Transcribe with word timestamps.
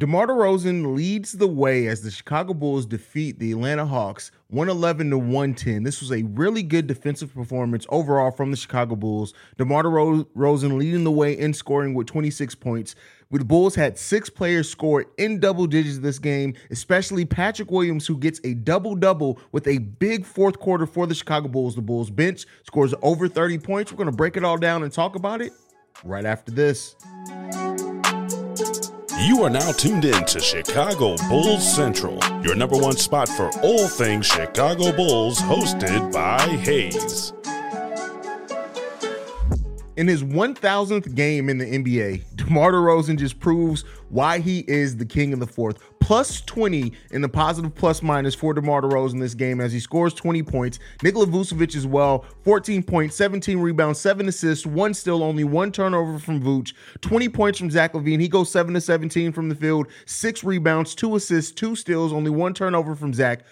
DeMar 0.00 0.28
DeRozan 0.28 0.96
leads 0.96 1.32
the 1.32 1.46
way 1.46 1.86
as 1.86 2.00
the 2.00 2.10
Chicago 2.10 2.54
Bulls 2.54 2.86
defeat 2.86 3.38
the 3.38 3.52
Atlanta 3.52 3.84
Hawks 3.84 4.30
111 4.48 5.10
to 5.10 5.18
110. 5.18 5.82
This 5.82 6.00
was 6.00 6.10
a 6.10 6.22
really 6.22 6.62
good 6.62 6.86
defensive 6.86 7.34
performance 7.34 7.84
overall 7.90 8.30
from 8.30 8.50
the 8.50 8.56
Chicago 8.56 8.96
Bulls. 8.96 9.34
DeMar 9.58 9.82
DeRozan 9.82 10.78
leading 10.78 11.04
the 11.04 11.10
way 11.10 11.36
in 11.36 11.52
scoring 11.52 11.92
with 11.92 12.06
26 12.06 12.54
points. 12.54 12.94
The 13.30 13.44
Bulls 13.44 13.74
had 13.74 13.98
six 13.98 14.30
players 14.30 14.70
score 14.70 15.04
in 15.18 15.38
double 15.38 15.66
digits 15.66 15.98
this 15.98 16.18
game, 16.18 16.54
especially 16.70 17.26
Patrick 17.26 17.70
Williams, 17.70 18.06
who 18.06 18.16
gets 18.16 18.40
a 18.42 18.54
double 18.54 18.96
double 18.96 19.38
with 19.52 19.68
a 19.68 19.76
big 19.76 20.24
fourth 20.24 20.58
quarter 20.58 20.86
for 20.86 21.06
the 21.06 21.14
Chicago 21.14 21.48
Bulls. 21.48 21.74
The 21.74 21.82
Bulls 21.82 22.08
bench 22.08 22.46
scores 22.62 22.94
over 23.02 23.28
30 23.28 23.58
points. 23.58 23.92
We're 23.92 23.98
going 23.98 24.10
to 24.10 24.16
break 24.16 24.38
it 24.38 24.44
all 24.44 24.56
down 24.56 24.82
and 24.82 24.90
talk 24.90 25.14
about 25.14 25.42
it 25.42 25.52
right 26.04 26.24
after 26.24 26.50
this. 26.50 26.96
You 29.22 29.42
are 29.44 29.50
now 29.50 29.70
tuned 29.72 30.06
in 30.06 30.24
to 30.24 30.40
Chicago 30.40 31.14
Bulls 31.28 31.74
Central, 31.74 32.18
your 32.42 32.54
number 32.54 32.76
one 32.76 32.96
spot 32.96 33.28
for 33.28 33.50
all 33.62 33.86
things 33.86 34.26
Chicago 34.26 34.96
Bulls, 34.96 35.38
hosted 35.38 36.10
by 36.10 36.40
Hayes. 36.40 37.34
In 39.98 40.08
his 40.08 40.24
1000th 40.24 41.14
game 41.14 41.50
in 41.50 41.58
the 41.58 41.66
NBA, 41.66 42.34
DeMar 42.36 42.72
DeRozan 42.72 43.18
just 43.18 43.38
proves 43.38 43.82
why 44.08 44.38
he 44.38 44.60
is 44.60 44.96
the 44.96 45.04
king 45.04 45.34
of 45.34 45.40
the 45.40 45.46
fourth. 45.46 45.89
Plus 46.10 46.40
20 46.40 46.92
in 47.12 47.20
the 47.20 47.28
positive 47.28 47.72
plus 47.72 48.02
minus 48.02 48.34
for 48.34 48.52
DeMar 48.52 48.82
DeRozan 48.82 49.12
in 49.12 49.18
this 49.20 49.32
game 49.32 49.60
as 49.60 49.72
he 49.72 49.78
scores 49.78 50.12
20 50.12 50.42
points. 50.42 50.80
Nikola 51.04 51.24
Vucevic 51.24 51.76
as 51.76 51.86
well, 51.86 52.24
14 52.42 52.82
points, 52.82 53.14
17 53.14 53.60
rebounds, 53.60 54.00
7 54.00 54.26
assists, 54.26 54.66
one 54.66 54.92
still, 54.92 55.22
only 55.22 55.44
one 55.44 55.70
turnover 55.70 56.18
from 56.18 56.42
Vooch, 56.42 56.74
20 57.00 57.28
points 57.28 57.60
from 57.60 57.70
Zach 57.70 57.92
LaVine. 57.92 58.20
He 58.20 58.26
goes 58.26 58.50
7 58.50 58.74
to 58.74 58.80
17 58.80 59.30
from 59.30 59.48
the 59.48 59.54
field, 59.54 59.86
6 60.04 60.42
rebounds, 60.42 60.96
2 60.96 61.14
assists, 61.14 61.52
2 61.52 61.76
steals, 61.76 62.12
only 62.12 62.32
one 62.32 62.54
turnover 62.54 62.96
from 62.96 63.14
Zach. 63.14 63.44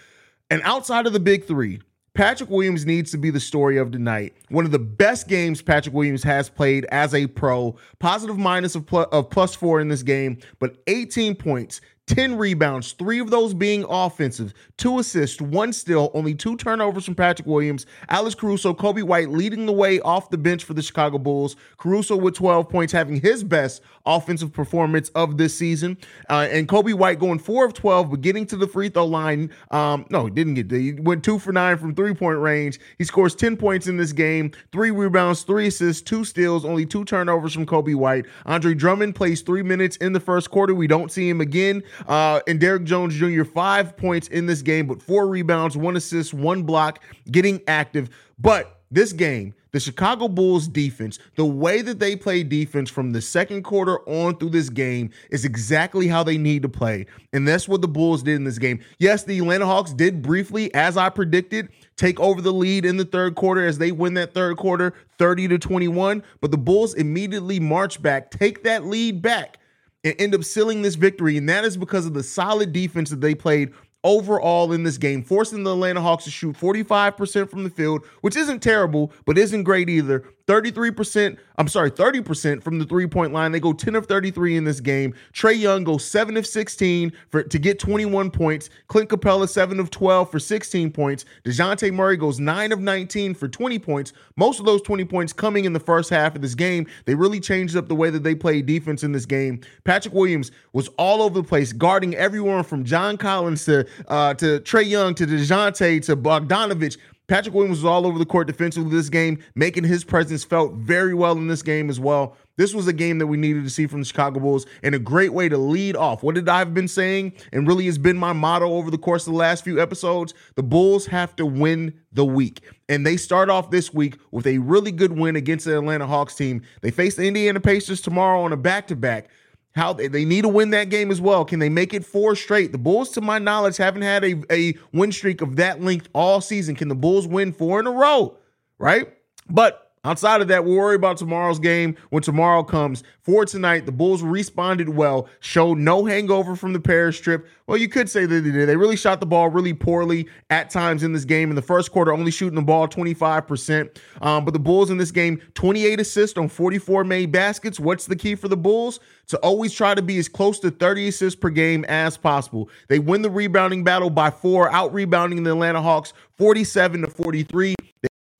And 0.49 0.61
outside 0.63 1.07
of 1.07 1.13
the 1.13 1.19
big 1.21 1.45
three, 1.45 1.79
Patrick 2.13 2.49
Williams 2.49 2.85
needs 2.85 3.11
to 3.11 3.17
be 3.17 3.29
the 3.29 3.39
story 3.39 3.77
of 3.77 3.93
the 3.93 3.99
night. 3.99 4.33
One 4.49 4.65
of 4.65 4.71
the 4.71 4.79
best 4.79 5.29
games 5.29 5.61
Patrick 5.61 5.95
Williams 5.95 6.23
has 6.23 6.49
played 6.49 6.83
as 6.91 7.13
a 7.13 7.27
pro. 7.27 7.77
Positive 7.99 8.37
minus 8.37 8.75
of, 8.75 8.85
plus, 8.85 9.07
of 9.13 9.29
plus 9.29 9.55
four 9.55 9.79
in 9.79 9.87
this 9.87 10.03
game, 10.03 10.39
but 10.59 10.83
18 10.87 11.35
points, 11.35 11.79
10 12.09 12.37
rebounds, 12.39 12.93
three 12.93 13.19
of 13.19 13.29
those 13.29 13.53
being 13.53 13.85
offensive, 13.87 14.51
two 14.77 14.97
assists, 14.97 15.39
one 15.39 15.71
steal, 15.71 16.09
only 16.15 16.33
two 16.33 16.57
turnovers 16.57 17.05
from 17.05 17.13
Patrick 17.13 17.47
Williams. 17.47 17.85
Alex 18.09 18.33
Caruso, 18.33 18.73
Coby 18.73 19.03
White 19.03 19.29
leading 19.29 19.67
the 19.67 19.71
way 19.71 19.99
off 19.99 20.31
the 20.31 20.37
bench 20.37 20.63
for 20.63 20.73
the 20.73 20.81
Chicago 20.81 21.19
Bulls. 21.19 21.55
Caruso 21.77 22.17
with 22.17 22.33
12 22.33 22.67
points, 22.67 22.91
having 22.91 23.21
his 23.21 23.43
best 23.43 23.83
offensive 24.07 24.51
performance 24.51 25.09
of 25.09 25.37
this 25.37 25.55
season. 25.55 25.97
Uh, 26.31 26.47
and 26.51 26.67
Coby 26.67 26.95
White 26.95 27.19
going 27.19 27.37
four 27.37 27.63
of 27.63 27.73
12, 27.73 28.09
but 28.09 28.21
getting 28.21 28.47
to 28.47 28.57
the 28.57 28.67
free 28.67 28.89
throw 28.89 29.05
line. 29.05 29.51
Um, 29.69 30.07
no, 30.09 30.25
he 30.25 30.31
didn't 30.31 30.55
get 30.55 30.69
there. 30.69 30.79
He 30.79 30.93
went 30.93 31.23
two 31.23 31.37
for 31.37 31.51
nine 31.51 31.77
from 31.77 31.93
three 31.93 32.15
point 32.15 32.39
range. 32.39 32.79
He 32.97 33.03
scores 33.03 33.35
10 33.35 33.55
points 33.55 33.85
in 33.85 33.97
this 33.97 34.13
game, 34.13 34.51
three 34.71 34.89
rebounds, 34.89 35.43
three 35.43 35.67
assists, 35.67 36.01
two 36.01 36.23
steals, 36.23 36.65
only 36.65 36.87
two 36.87 37.05
turnovers 37.05 37.53
from 37.53 37.67
Coby 37.67 37.93
White. 37.93 38.25
Andre 38.47 38.73
Drummond 38.73 39.13
plays 39.13 39.41
three 39.41 39.61
minutes 39.61 39.95
in 39.97 40.13
the 40.13 40.19
first 40.19 40.49
quarter. 40.49 40.73
We 40.73 40.87
don't 40.87 41.11
see 41.11 41.29
him 41.29 41.39
again. 41.39 41.83
Uh, 42.07 42.41
and 42.47 42.59
Derrick 42.59 42.83
Jones 42.83 43.15
Jr., 43.15 43.43
five 43.43 43.97
points 43.97 44.27
in 44.27 44.45
this 44.45 44.61
game, 44.61 44.87
but 44.87 45.01
four 45.01 45.27
rebounds, 45.27 45.77
one 45.77 45.95
assist, 45.95 46.33
one 46.33 46.63
block, 46.63 47.03
getting 47.31 47.61
active. 47.67 48.09
But 48.37 48.79
this 48.91 49.13
game, 49.13 49.53
the 49.71 49.79
Chicago 49.79 50.27
Bulls 50.27 50.67
defense, 50.67 51.19
the 51.35 51.45
way 51.45 51.81
that 51.83 51.99
they 51.99 52.15
play 52.15 52.41
defense 52.41 52.89
from 52.89 53.11
the 53.11 53.21
second 53.21 53.63
quarter 53.63 53.99
on 54.09 54.35
through 54.37 54.49
this 54.49 54.69
game 54.69 55.11
is 55.29 55.45
exactly 55.45 56.07
how 56.07 56.23
they 56.23 56.37
need 56.37 56.63
to 56.63 56.69
play. 56.69 57.05
And 57.33 57.47
that's 57.47 57.67
what 57.67 57.81
the 57.81 57.87
Bulls 57.87 58.23
did 58.23 58.35
in 58.35 58.43
this 58.45 58.57
game. 58.57 58.79
Yes, 58.97 59.23
the 59.23 59.37
Atlanta 59.37 59.67
Hawks 59.67 59.93
did 59.93 60.23
briefly, 60.23 60.73
as 60.73 60.97
I 60.97 61.09
predicted, 61.09 61.69
take 61.97 62.19
over 62.19 62.41
the 62.41 62.53
lead 62.53 62.83
in 62.83 62.97
the 62.97 63.05
third 63.05 63.35
quarter 63.35 63.65
as 63.65 63.77
they 63.77 63.91
win 63.91 64.15
that 64.15 64.33
third 64.33 64.57
quarter 64.57 64.95
30 65.19 65.49
to 65.49 65.59
21. 65.59 66.23
But 66.41 66.49
the 66.49 66.57
Bulls 66.57 66.95
immediately 66.95 67.59
march 67.59 68.01
back, 68.01 68.31
take 68.31 68.63
that 68.63 68.85
lead 68.85 69.21
back 69.21 69.58
and 70.03 70.15
end 70.19 70.35
up 70.35 70.43
sealing 70.43 70.81
this 70.81 70.95
victory. 70.95 71.37
And 71.37 71.47
that 71.49 71.65
is 71.65 71.77
because 71.77 72.05
of 72.05 72.13
the 72.13 72.23
solid 72.23 72.71
defense 72.71 73.09
that 73.09 73.21
they 73.21 73.35
played 73.35 73.73
overall 74.03 74.71
in 74.71 74.83
this 74.83 74.97
game, 74.97 75.21
forcing 75.21 75.63
the 75.63 75.73
Atlanta 75.73 76.01
Hawks 76.01 76.23
to 76.23 76.31
shoot 76.31 76.55
45% 76.55 77.49
from 77.49 77.63
the 77.63 77.69
field, 77.69 78.05
which 78.21 78.35
isn't 78.35 78.61
terrible, 78.61 79.11
but 79.25 79.37
isn't 79.37 79.63
great 79.63 79.89
either. 79.89 80.23
33%, 80.49 81.37
I'm 81.59 81.67
sorry, 81.67 81.91
30% 81.91 82.63
from 82.63 82.79
the 82.79 82.85
three 82.85 83.05
point 83.05 83.31
line. 83.31 83.51
They 83.51 83.59
go 83.59 83.71
10 83.71 83.93
of 83.93 84.07
33 84.07 84.57
in 84.57 84.63
this 84.63 84.79
game. 84.79 85.13
Trae 85.31 85.55
Young 85.55 85.83
goes 85.83 86.03
7 86.03 86.35
of 86.37 86.47
16 86.47 87.13
for 87.29 87.43
to 87.43 87.59
get 87.59 87.77
21 87.77 88.31
points. 88.31 88.71
Clint 88.87 89.09
Capela, 89.09 89.47
7 89.47 89.79
of 89.79 89.91
12 89.91 90.31
for 90.31 90.39
16 90.39 90.91
points. 90.91 91.25
DeJounte 91.45 91.93
Murray 91.93 92.17
goes 92.17 92.39
9 92.39 92.71
of 92.71 92.79
19 92.79 93.35
for 93.35 93.47
20 93.47 93.77
points. 93.77 94.11
Most 94.37 94.59
of 94.59 94.65
those 94.65 94.81
20 94.81 95.05
points 95.05 95.33
coming 95.33 95.65
in 95.65 95.73
the 95.73 95.79
first 95.79 96.09
half 96.09 96.35
of 96.35 96.41
this 96.41 96.55
game. 96.55 96.87
They 97.05 97.13
really 97.13 97.39
changed 97.39 97.77
up 97.77 97.87
the 97.87 97.95
way 97.95 98.09
that 98.09 98.23
they 98.23 98.33
played 98.33 98.65
defense 98.65 99.03
in 99.03 99.11
this 99.11 99.27
game. 99.27 99.61
Patrick 99.83 100.15
Williams 100.15 100.49
was 100.73 100.87
all 100.97 101.21
over 101.21 101.39
the 101.39 101.47
place, 101.47 101.73
guarding 101.73 102.15
everyone 102.15 102.63
from 102.63 102.83
John 102.83 103.17
Collins 103.17 103.65
to 103.65 103.87
uh, 104.07 104.33
to 104.33 104.61
Trae 104.61 104.89
Young 104.89 105.13
to 105.13 105.27
DeJounte 105.27 106.03
to 106.05 106.17
Bogdanovic. 106.17 106.97
Patrick 107.29 107.53
Williams 107.53 107.77
was 107.77 107.85
all 107.85 108.07
over 108.07 108.17
the 108.17 108.25
court 108.25 108.47
defensively 108.47 108.89
this 108.89 109.07
game, 109.07 109.37
making 109.53 109.83
his 109.83 110.03
presence 110.03 110.43
felt 110.43 110.73
very 110.73 111.13
well 111.13 111.37
in 111.37 111.47
this 111.47 111.61
game 111.61 111.89
as 111.89 111.99
well. 111.99 112.35
This 112.57 112.73
was 112.73 112.87
a 112.87 112.93
game 112.93 113.19
that 113.19 113.27
we 113.27 113.37
needed 113.37 113.63
to 113.63 113.69
see 113.69 113.85
from 113.85 114.01
the 114.01 114.05
Chicago 114.05 114.39
Bulls 114.39 114.65
and 114.83 114.95
a 114.95 114.99
great 114.99 115.31
way 115.31 115.47
to 115.47 115.57
lead 115.57 115.95
off. 115.95 116.23
What 116.23 116.35
did 116.35 116.49
I 116.49 116.57
have 116.57 116.73
been 116.73 116.87
saying 116.87 117.33
and 117.53 117.67
really 117.67 117.85
has 117.85 117.99
been 117.99 118.17
my 118.17 118.33
motto 118.33 118.73
over 118.73 118.91
the 118.91 118.97
course 118.97 119.27
of 119.27 119.33
the 119.33 119.39
last 119.39 119.63
few 119.63 119.79
episodes? 119.79 120.33
The 120.55 120.63
Bulls 120.63 121.05
have 121.05 121.35
to 121.35 121.45
win 121.45 121.93
the 122.11 122.25
week. 122.25 122.61
And 122.89 123.05
they 123.05 123.15
start 123.15 123.49
off 123.49 123.69
this 123.69 123.93
week 123.93 124.17
with 124.31 124.47
a 124.47 124.57
really 124.57 124.91
good 124.91 125.17
win 125.17 125.35
against 125.35 125.65
the 125.65 125.77
Atlanta 125.77 126.07
Hawks 126.07 126.35
team. 126.35 126.63
They 126.81 126.91
face 126.91 127.15
the 127.15 127.27
Indiana 127.27 127.59
Pacers 127.59 128.01
tomorrow 128.01 128.41
on 128.41 128.51
a 128.51 128.57
back 128.57 128.87
to 128.87 128.95
back. 128.95 129.29
How 129.73 129.93
they, 129.93 130.07
they 130.07 130.25
need 130.25 130.41
to 130.41 130.49
win 130.49 130.71
that 130.71 130.89
game 130.89 131.11
as 131.11 131.21
well. 131.21 131.45
Can 131.45 131.59
they 131.59 131.69
make 131.69 131.93
it 131.93 132.05
four 132.05 132.35
straight? 132.35 132.71
The 132.71 132.77
Bulls, 132.77 133.11
to 133.11 133.21
my 133.21 133.39
knowledge, 133.39 133.77
haven't 133.77 134.01
had 134.01 134.23
a, 134.23 134.41
a 134.51 134.73
win 134.91 135.11
streak 135.11 135.41
of 135.41 135.57
that 135.57 135.81
length 135.81 136.09
all 136.13 136.41
season. 136.41 136.75
Can 136.75 136.87
the 136.87 136.95
Bulls 136.95 137.27
win 137.27 137.53
four 137.53 137.79
in 137.79 137.87
a 137.87 137.91
row? 137.91 138.37
Right? 138.79 139.13
But 139.49 139.88
Outside 140.05 140.39
of 140.39 140.47
that, 140.47 140.63
we'll 140.63 140.77
worry 140.77 140.95
about 140.95 141.17
tomorrow's 141.17 141.59
game 141.59 141.97
when 142.09 142.23
tomorrow 142.23 142.63
comes. 142.63 143.03
For 143.19 143.43
tonight, 143.43 143.85
the 143.85 143.91
Bulls 143.91 144.23
responded 144.23 144.87
well, 144.87 145.27
showed 145.41 145.77
no 145.77 146.05
hangover 146.05 146.55
from 146.55 146.71
the 146.71 146.79
Paris 146.79 147.19
trip. 147.19 147.45
Well, 147.67 147.77
you 147.77 147.89
could 147.89 148.09
say 148.09 148.25
that 148.25 148.41
they 148.41 148.49
did. 148.49 148.69
They 148.69 148.77
really 148.77 148.95
shot 148.95 149.19
the 149.19 149.25
ball 149.25 149.49
really 149.49 149.73
poorly 149.73 150.29
at 150.49 150.69
times 150.69 151.03
in 151.03 151.11
this 151.11 151.25
game. 151.25 151.49
In 151.49 151.57
the 151.57 151.61
first 151.61 151.91
quarter, 151.91 152.13
only 152.13 152.31
shooting 152.31 152.55
the 152.55 152.61
ball 152.61 152.87
25%. 152.87 153.97
Um, 154.21 154.45
but 154.45 154.53
the 154.53 154.59
Bulls 154.59 154.89
in 154.89 154.97
this 154.97 155.11
game, 155.11 155.41
28 155.53 155.99
assists 155.99 156.37
on 156.37 156.47
44 156.47 157.03
made 157.03 157.33
baskets. 157.33 157.77
What's 157.77 158.05
the 158.05 158.15
key 158.15 158.35
for 158.35 158.47
the 158.47 158.57
Bulls? 158.57 159.01
To 159.27 159.37
always 159.39 159.73
try 159.73 159.95
to 159.95 160.01
be 160.01 160.17
as 160.17 160.29
close 160.29 160.59
to 160.59 160.71
30 160.71 161.09
assists 161.09 161.39
per 161.39 161.49
game 161.49 161.83
as 161.89 162.15
possible. 162.15 162.69
They 162.87 162.99
win 162.99 163.21
the 163.21 163.29
rebounding 163.29 163.83
battle 163.83 164.09
by 164.09 164.31
four, 164.31 164.71
out 164.71 164.93
rebounding 164.93 165.43
the 165.43 165.51
Atlanta 165.51 165.81
Hawks 165.81 166.13
47 166.37 167.01
to 167.01 167.07
43 167.09 167.75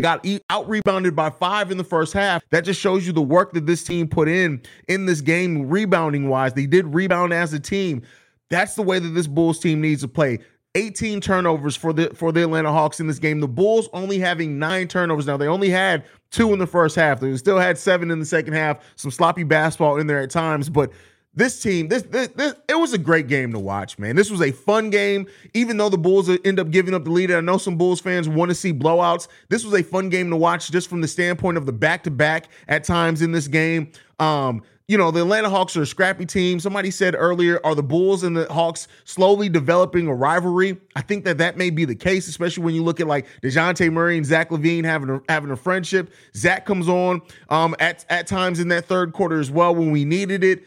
got 0.02 0.26
out 0.50 0.68
rebounded 0.70 1.16
by 1.16 1.30
five 1.30 1.72
in 1.72 1.78
the 1.78 1.84
first 1.84 2.14
half. 2.14 2.42
That 2.50 2.62
just 2.62 2.80
shows 2.80 3.06
you 3.06 3.14
the 3.14 3.22
work 3.22 3.54
that 3.54 3.66
this 3.66 3.84
team 3.84 4.08
put 4.08 4.28
in 4.28 4.62
in 4.88 5.06
this 5.06 5.22
game, 5.22 5.70
rebounding 5.70 6.30
wise. 6.30 6.54
They 6.54 6.66
did 6.66 6.94
rebound 6.94 7.34
as 7.34 7.54
a 7.54 7.60
team. 7.60 8.02
That's 8.50 8.76
the 8.76 8.82
way 8.82 9.00
that 9.00 9.10
this 9.10 9.28
Bulls 9.28 9.60
team 9.60 9.82
needs 9.82 10.02
to 10.02 10.08
play. 10.08 10.40
18 10.76 11.20
turnovers 11.20 11.76
for 11.76 11.94
the 11.94 12.12
for 12.14 12.32
the 12.32 12.44
Atlanta 12.44 12.72
Hawks 12.72 13.00
in 13.00 13.08
this 13.08 13.20
game. 13.20 13.40
The 13.40 13.48
Bulls 13.48 13.90
only 13.92 14.20
having 14.20 14.60
nine 14.60 14.88
turnovers 14.88 15.26
now. 15.26 15.36
They 15.36 15.48
only 15.48 15.70
had 15.70 16.06
two 16.32 16.54
in 16.54 16.60
the 16.60 16.68
first 16.68 16.96
half. 16.96 17.20
They 17.20 17.36
still 17.38 17.58
had 17.58 17.78
seven 17.78 18.12
in 18.12 18.20
the 18.20 18.26
second 18.26 18.54
half. 18.54 18.78
Some 18.96 19.10
sloppy 19.10 19.44
basketball 19.44 19.98
in 19.98 20.06
there 20.08 20.20
at 20.20 20.30
times, 20.30 20.70
but 20.70 20.92
this 21.34 21.62
team, 21.62 21.88
this, 21.88 22.04
this, 22.04 22.28
this, 22.30 22.56
it 22.68 22.78
was 22.78 22.94
a 22.94 22.98
great 22.98 23.28
game 23.28 23.52
to 23.54 23.60
watch, 23.60 24.00
man. 24.00 24.16
This 24.16 24.32
was 24.32 24.42
a 24.42 24.52
fun 24.52 24.90
game, 24.90 25.28
even 25.54 25.78
though 25.78 25.90
the 25.90 25.98
Bulls 25.98 26.30
end 26.44 26.60
up 26.60 26.72
giving 26.72 26.94
up 26.94 27.04
the 27.04 27.12
lead. 27.12 27.32
I 27.32 27.40
know 27.40 27.58
some 27.58 27.78
Bulls 27.78 28.02
fans 28.02 28.28
want 28.28 28.50
to 28.50 28.56
see 28.56 28.74
blowouts. 28.74 29.28
This 29.48 29.64
was 29.64 29.74
a 29.74 29.84
fun 29.84 30.10
game 30.10 30.30
to 30.32 30.36
watch, 30.36 30.72
just 30.72 30.90
from 30.90 31.02
the 31.02 31.08
standpoint 31.08 31.58
of 31.58 31.66
the 31.66 31.72
back 31.72 32.04
to 32.04 32.12
back 32.12 32.48
at 32.68 32.84
times 32.84 33.22
in 33.22 33.32
this 33.32 33.48
game. 33.48 33.92
Um, 34.20 34.64
you 34.90 34.98
know, 34.98 35.12
the 35.12 35.22
Atlanta 35.22 35.52
Hawks 35.52 35.78
are 35.78 35.84
a 35.84 35.86
scrappy 35.86 36.26
team. 36.26 36.60
Somebody 36.60 36.90
said 36.90 37.14
earlier, 37.16 37.64
are 37.64 37.76
the 37.76 37.84
Bulls 37.84 38.24
and 38.24 38.36
the 38.36 38.52
Hawks 38.52 38.88
slowly 39.06 39.48
developing 39.48 40.08
a 40.08 40.16
rivalry? 40.16 40.78
I 40.96 41.02
think 41.02 41.26
that 41.26 41.38
that 41.38 41.58
may 41.58 41.70
be 41.70 41.86
the 41.86 41.94
case, 41.94 42.28
especially 42.28 42.64
when 42.64 42.74
you 42.74 42.84
look 42.84 43.00
at 43.00 43.06
like 43.06 43.28
DeJounte 43.44 43.94
Murray 43.94 44.18
and 44.18 44.26
Zach 44.26 44.50
LaVine 44.50 44.84
having 44.84 45.10
a, 45.12 45.22
having 45.30 45.52
a 45.52 45.56
friendship. 45.56 46.12
Zach 46.36 46.66
comes 46.66 46.90
on 46.90 47.22
um, 47.50 47.76
at, 47.80 48.04
at 48.10 48.26
times 48.26 48.60
in 48.60 48.70
that 48.70 48.86
third 48.86 49.14
quarter 49.14 49.40
as 49.40 49.52
well 49.52 49.76
when 49.76 49.92
we 49.92 50.06
needed 50.06 50.44
it 50.44 50.64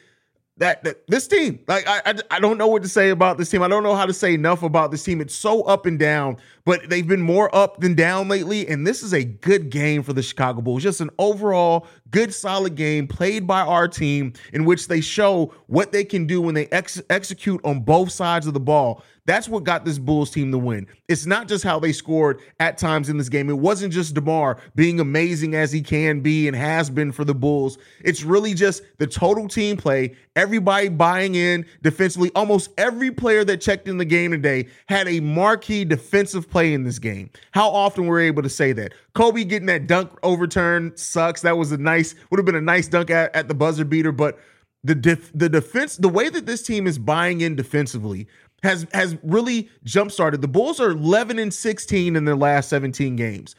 that, 0.63 0.85
that 0.85 1.05
this 1.09 1.27
team, 1.27 1.59
like 1.67 1.89
I, 1.89 2.03
I, 2.07 2.15
I 2.31 2.39
don't 2.39 2.57
know 2.57 2.69
what 2.69 2.85
to 2.85 2.89
say 2.89 3.11
about 3.11 3.37
this 3.37 3.51
team. 3.51 3.63
I 3.63 3.69
don't 3.69 3.83
know 3.83 3.97
how 3.97 4.07
to 4.07 4.13
say 4.13 4.33
enough 4.33 4.63
about 4.63 4.93
this 4.93 5.03
team. 5.03 5.21
It's 5.21 5.35
so 5.35 5.63
up 5.63 5.87
and 5.87 5.99
down, 5.99 6.37
but 6.65 6.89
they've 6.89 7.07
been 7.07 7.21
more 7.21 7.53
up 7.53 7.81
than 7.81 7.97
down 7.97 8.29
lately. 8.29 8.69
And 8.69 8.87
this 8.87 9.03
is 9.03 9.13
a 9.13 9.25
good 9.25 9.71
game 9.71 10.05
for 10.05 10.13
the 10.13 10.23
Chicago 10.23 10.61
Bulls. 10.61 10.85
Just 10.85 11.01
an 11.01 11.11
overall 11.19 11.89
good, 12.13 12.33
solid 12.33 12.77
game 12.77 13.09
played 13.09 13.47
by 13.47 13.63
our 13.63 13.89
team 13.89 14.35
in 14.53 14.65
which 14.65 14.87
they 14.87 15.01
show 15.01 15.53
what 15.67 15.91
they 15.91 16.05
can 16.05 16.27
do 16.27 16.41
when 16.41 16.55
they 16.55 16.67
ex- 16.69 17.03
execute 17.11 17.61
on 17.65 17.81
both 17.81 18.13
sides 18.13 18.47
of 18.47 18.55
the 18.55 18.61
ball. 18.61 19.03
That's 19.25 19.49
what 19.49 19.63
got 19.63 19.85
this 19.85 19.99
Bulls 19.99 20.31
team 20.31 20.51
to 20.51 20.59
win. 20.59 20.89
It's 21.09 21.27
not 21.27 21.47
just 21.47 21.63
how 21.63 21.79
they 21.79 21.93
scored 21.93 22.41
at 22.59 22.77
times 22.77 23.09
in 23.09 23.19
this 23.19 23.29
game. 23.29 23.49
It 23.49 23.59
wasn't 23.59 23.93
just 23.93 24.15
DeMar 24.15 24.59
being 24.75 24.99
amazing 24.99 25.55
as 25.55 25.71
he 25.71 25.81
can 25.81 26.21
be 26.21 26.49
and 26.49 26.57
has 26.57 26.91
been 26.91 27.13
for 27.13 27.25
the 27.25 27.35
Bulls. 27.35 27.79
It's 28.05 28.25
really 28.25 28.53
just 28.53 28.83
the 28.99 29.07
total 29.07 29.47
team 29.47 29.77
play, 29.77 30.17
everybody 30.35 30.89
buying 30.89 31.37
in 31.37 31.67
defensively. 31.83 32.33
Almost 32.35 32.71
every 32.77 33.13
player 33.13 33.45
that 33.45 33.61
checked 33.61 33.87
in 33.87 33.97
the 33.97 34.05
game 34.05 34.33
today 34.33 34.67
had 34.89 35.07
a 35.07 35.21
marquee 35.21 35.85
defensive 35.85 36.51
play 36.51 36.75
in 36.75 36.83
this 36.83 36.99
game. 36.99 37.31
How 37.53 37.69
often 37.71 38.07
were 38.07 38.17
we 38.17 38.25
able 38.25 38.43
to 38.43 38.49
say 38.49 38.73
that? 38.73 38.93
Coby 39.15 39.47
getting 39.47 39.67
that 39.67 39.87
dunk 39.87 40.11
overturned 40.23 40.99
sucks. 40.99 41.43
That 41.43 41.59
was 41.59 41.73
a 41.73 41.77
nice, 41.77 42.15
would 42.31 42.39
have 42.39 42.47
been 42.47 42.55
a 42.55 42.61
nice 42.61 42.89
dunk 42.89 43.11
at, 43.11 43.35
at 43.35 43.49
the 43.49 43.55
buzzer 43.55 43.85
beater, 43.85 44.13
but 44.13 44.39
the 44.85 44.95
def- 44.95 45.33
the 45.35 45.49
defense, 45.49 45.97
the 45.97 46.09
way 46.09 46.29
that 46.29 46.47
this 46.47 46.63
team 46.63 46.87
is 46.87 46.99
buying 46.99 47.41
in 47.41 47.55
defensively, 47.55 48.27
has 48.63 48.87
has 48.93 49.17
really 49.23 49.69
jump 49.85 50.11
started. 50.11 50.41
The 50.41 50.49
Bulls 50.49 50.81
are 50.81 50.91
11 50.91 51.39
and 51.39 51.53
16 51.53 52.17
in 52.17 52.25
their 52.25 52.37
last 52.37 52.69
17 52.69 53.17
games. 53.17 53.55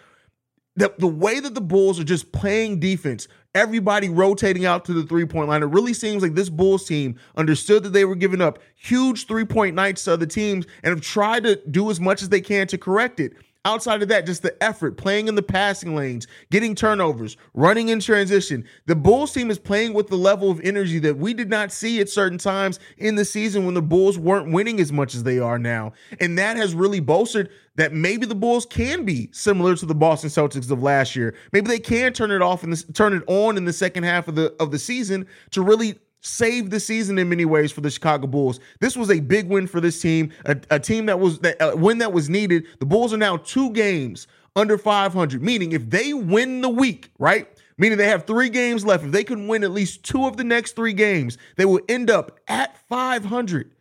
The, 0.75 0.91
the 0.97 1.07
way 1.07 1.39
that 1.39 1.53
the 1.53 1.61
Bulls 1.61 1.99
are 1.99 2.03
just 2.03 2.31
playing 2.31 2.79
defense, 2.79 3.27
everybody 3.53 4.09
rotating 4.09 4.65
out 4.65 4.85
to 4.85 4.93
the 4.93 5.03
three 5.03 5.25
point 5.25 5.49
line, 5.49 5.61
it 5.61 5.67
really 5.67 5.93
seems 5.93 6.23
like 6.23 6.33
this 6.33 6.49
Bulls 6.49 6.85
team 6.85 7.19
understood 7.35 7.83
that 7.83 7.93
they 7.93 8.05
were 8.05 8.15
giving 8.15 8.41
up 8.41 8.59
huge 8.75 9.27
three 9.27 9.45
point 9.45 9.75
nights 9.75 10.03
to 10.05 10.13
other 10.13 10.25
teams 10.25 10.65
and 10.83 10.89
have 10.89 11.01
tried 11.01 11.43
to 11.43 11.57
do 11.69 11.91
as 11.91 11.99
much 11.99 12.21
as 12.21 12.29
they 12.29 12.41
can 12.41 12.65
to 12.67 12.77
correct 12.77 13.19
it. 13.19 13.33
Outside 13.65 14.01
of 14.01 14.09
that, 14.09 14.25
just 14.25 14.41
the 14.41 14.61
effort, 14.61 14.97
playing 14.97 15.29
in 15.29 15.35
the 15.35 15.41
passing 15.41 15.95
lanes, 15.95 16.27
getting 16.51 16.75
turnovers, 16.75 17.37
running 17.53 17.87
in 17.87 18.01
transition. 18.01 18.65
The 18.87 18.95
Bulls 18.95 19.31
team 19.31 19.49
is 19.49 19.57
playing 19.57 19.93
with 19.93 20.09
the 20.09 20.17
level 20.17 20.51
of 20.51 20.59
energy 20.61 20.99
that 20.99 21.17
we 21.17 21.33
did 21.33 21.49
not 21.49 21.71
see 21.71 22.01
at 22.01 22.09
certain 22.09 22.37
times 22.37 22.79
in 22.97 23.15
the 23.15 23.23
season 23.23 23.63
when 23.65 23.73
the 23.73 23.81
Bulls 23.81 24.19
weren't 24.19 24.51
winning 24.51 24.81
as 24.81 24.91
much 24.91 25.15
as 25.15 25.23
they 25.23 25.39
are 25.39 25.57
now. 25.57 25.93
And 26.19 26.37
that 26.37 26.57
has 26.57 26.75
really 26.75 26.99
bolstered 26.99 27.49
that 27.75 27.93
maybe 27.93 28.25
the 28.25 28.35
Bulls 28.35 28.65
can 28.65 29.05
be 29.05 29.29
similar 29.31 29.77
to 29.77 29.85
the 29.85 29.95
Boston 29.95 30.29
Celtics 30.29 30.69
of 30.69 30.83
last 30.83 31.15
year. 31.15 31.33
Maybe 31.53 31.67
they 31.69 31.79
can 31.79 32.11
turn 32.11 32.31
it 32.31 32.41
off 32.41 32.63
and 32.63 32.95
turn 32.95 33.13
it 33.13 33.23
on 33.27 33.55
in 33.55 33.63
the 33.63 33.73
second 33.73 34.03
half 34.03 34.27
of 34.27 34.35
the 34.35 34.53
of 34.59 34.71
the 34.71 34.79
season 34.79 35.25
to 35.51 35.61
really 35.61 35.99
saved 36.23 36.71
the 36.71 36.79
season 36.79 37.19
in 37.19 37.29
many 37.29 37.45
ways 37.45 37.71
for 37.71 37.81
the 37.81 37.91
Chicago 37.91 38.27
Bulls. 38.27 38.59
This 38.79 38.97
was 38.97 39.11
a 39.11 39.19
big 39.19 39.47
win 39.47 39.67
for 39.67 39.79
this 39.79 40.01
team, 40.01 40.31
a, 40.45 40.57
a 40.71 40.79
team 40.79 41.05
that 41.05 41.19
was 41.19 41.39
that 41.39 41.57
a 41.59 41.75
win 41.75 41.99
that 41.99 42.11
was 42.11 42.29
needed. 42.29 42.65
The 42.79 42.85
Bulls 42.85 43.13
are 43.13 43.17
now 43.17 43.37
two 43.37 43.69
games 43.71 44.27
under 44.55 44.77
500, 44.77 45.43
meaning 45.43 45.73
if 45.73 45.89
they 45.89 46.13
win 46.13 46.61
the 46.61 46.69
week, 46.69 47.11
right? 47.19 47.47
Meaning 47.77 47.97
they 47.97 48.07
have 48.07 48.25
three 48.25 48.49
games 48.49 48.85
left. 48.85 49.03
If 49.03 49.11
they 49.11 49.23
can 49.23 49.47
win 49.47 49.63
at 49.63 49.71
least 49.71 50.03
two 50.03 50.25
of 50.25 50.37
the 50.37 50.43
next 50.43 50.75
three 50.75 50.93
games, 50.93 51.37
they 51.57 51.65
will 51.65 51.81
end 51.89 52.09
up 52.09 52.39
at 52.47 52.77
500. 52.87 53.71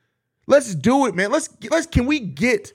Let's 0.47 0.75
do 0.75 1.06
it, 1.06 1.15
man. 1.15 1.31
Let's 1.31 1.49
let's 1.71 1.87
can 1.87 2.06
we 2.06 2.19
get 2.21 2.73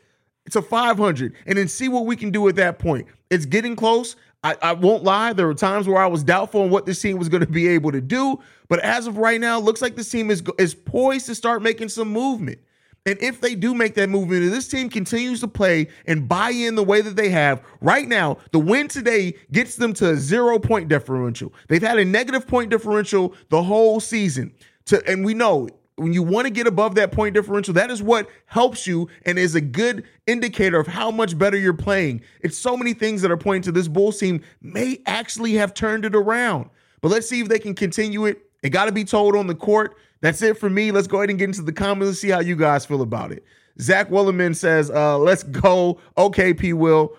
to 0.51 0.61
500 0.61 1.33
and 1.45 1.57
then 1.57 1.67
see 1.67 1.89
what 1.89 2.05
we 2.05 2.15
can 2.15 2.31
do 2.31 2.47
at 2.47 2.55
that 2.55 2.79
point. 2.79 3.07
It's 3.29 3.45
getting 3.45 3.75
close. 3.75 4.15
I, 4.43 4.55
I 4.61 4.73
won't 4.73 5.03
lie. 5.03 5.33
There 5.33 5.47
were 5.47 5.53
times 5.53 5.87
where 5.87 6.01
I 6.01 6.07
was 6.07 6.23
doubtful 6.23 6.61
on 6.61 6.69
what 6.69 6.85
this 6.85 7.01
team 7.01 7.17
was 7.17 7.29
going 7.29 7.41
to 7.41 7.51
be 7.51 7.67
able 7.67 7.91
to 7.91 8.01
do. 8.01 8.39
But 8.69 8.79
as 8.79 9.07
of 9.07 9.17
right 9.17 9.41
now, 9.41 9.59
looks 9.59 9.81
like 9.81 9.95
this 9.95 10.09
team 10.09 10.29
is, 10.29 10.43
is 10.57 10.75
poised 10.75 11.25
to 11.27 11.35
start 11.35 11.61
making 11.61 11.89
some 11.89 12.09
movement. 12.09 12.59
And 13.05 13.17
if 13.21 13.39
they 13.39 13.55
do 13.55 13.73
make 13.73 13.95
that 13.95 14.09
movement, 14.09 14.43
and 14.43 14.51
this 14.51 14.67
team 14.67 14.89
continues 14.89 15.39
to 15.39 15.47
play 15.47 15.87
and 16.05 16.27
buy 16.27 16.49
in 16.49 16.75
the 16.75 16.83
way 16.83 16.99
that 16.99 17.15
they 17.15 17.29
have 17.29 17.63
right 17.79 18.05
now, 18.05 18.37
the 18.51 18.59
win 18.59 18.89
today 18.89 19.33
gets 19.51 19.77
them 19.77 19.93
to 19.93 20.11
a 20.11 20.17
zero 20.17 20.59
point 20.59 20.89
differential. 20.89 21.53
They've 21.69 21.81
had 21.81 21.99
a 21.99 22.05
negative 22.05 22.45
point 22.45 22.69
differential 22.69 23.33
the 23.49 23.63
whole 23.63 24.01
season. 24.01 24.53
To, 24.87 25.05
and 25.09 25.23
we 25.23 25.33
know 25.33 25.69
when 25.97 26.13
you 26.13 26.21
want 26.21 26.45
to 26.45 26.51
get 26.51 26.67
above 26.67 26.95
that 26.95 27.11
point 27.11 27.33
differential, 27.33 27.73
that 27.73 27.89
is 27.89 28.03
what 28.03 28.29
helps 28.45 28.85
you 28.85 29.09
and 29.25 29.37
is 29.37 29.55
a 29.55 29.61
good 29.61 30.05
indicator 30.27 30.79
of 30.79 30.85
how 30.85 31.09
much 31.09 31.37
better 31.37 31.57
you're 31.57 31.73
playing. 31.73 32.21
It's 32.41 32.57
so 32.57 32.77
many 32.77 32.93
things 32.93 33.21
that 33.23 33.31
are 33.31 33.37
pointing 33.37 33.63
to 33.63 33.71
this 33.71 33.87
Bulls 33.87 34.19
team 34.19 34.41
may 34.61 35.01
actually 35.07 35.53
have 35.53 35.73
turned 35.73 36.05
it 36.05 36.15
around. 36.15 36.69
But 37.01 37.09
let's 37.09 37.27
see 37.27 37.41
if 37.41 37.49
they 37.49 37.59
can 37.59 37.73
continue 37.73 38.25
it. 38.25 38.43
It 38.61 38.69
got 38.69 38.85
to 38.85 38.91
be 38.91 39.03
told 39.03 39.35
on 39.35 39.47
the 39.47 39.55
court. 39.55 39.95
That's 40.21 40.41
it 40.41 40.57
for 40.57 40.69
me. 40.69 40.91
Let's 40.91 41.07
go 41.07 41.17
ahead 41.17 41.31
and 41.31 41.39
get 41.39 41.45
into 41.45 41.63
the 41.63 41.73
comments 41.73 42.09
and 42.09 42.17
see 42.17 42.29
how 42.29 42.41
you 42.41 42.55
guys 42.55 42.85
feel 42.85 43.01
about 43.01 43.31
it. 43.31 43.43
Zach 43.79 44.09
Willerman 44.09 44.55
says, 44.55 44.91
uh, 44.91 45.17
let's 45.17 45.43
go. 45.43 45.99
Okay, 46.17 46.53
P. 46.53 46.73
Will. 46.73 47.15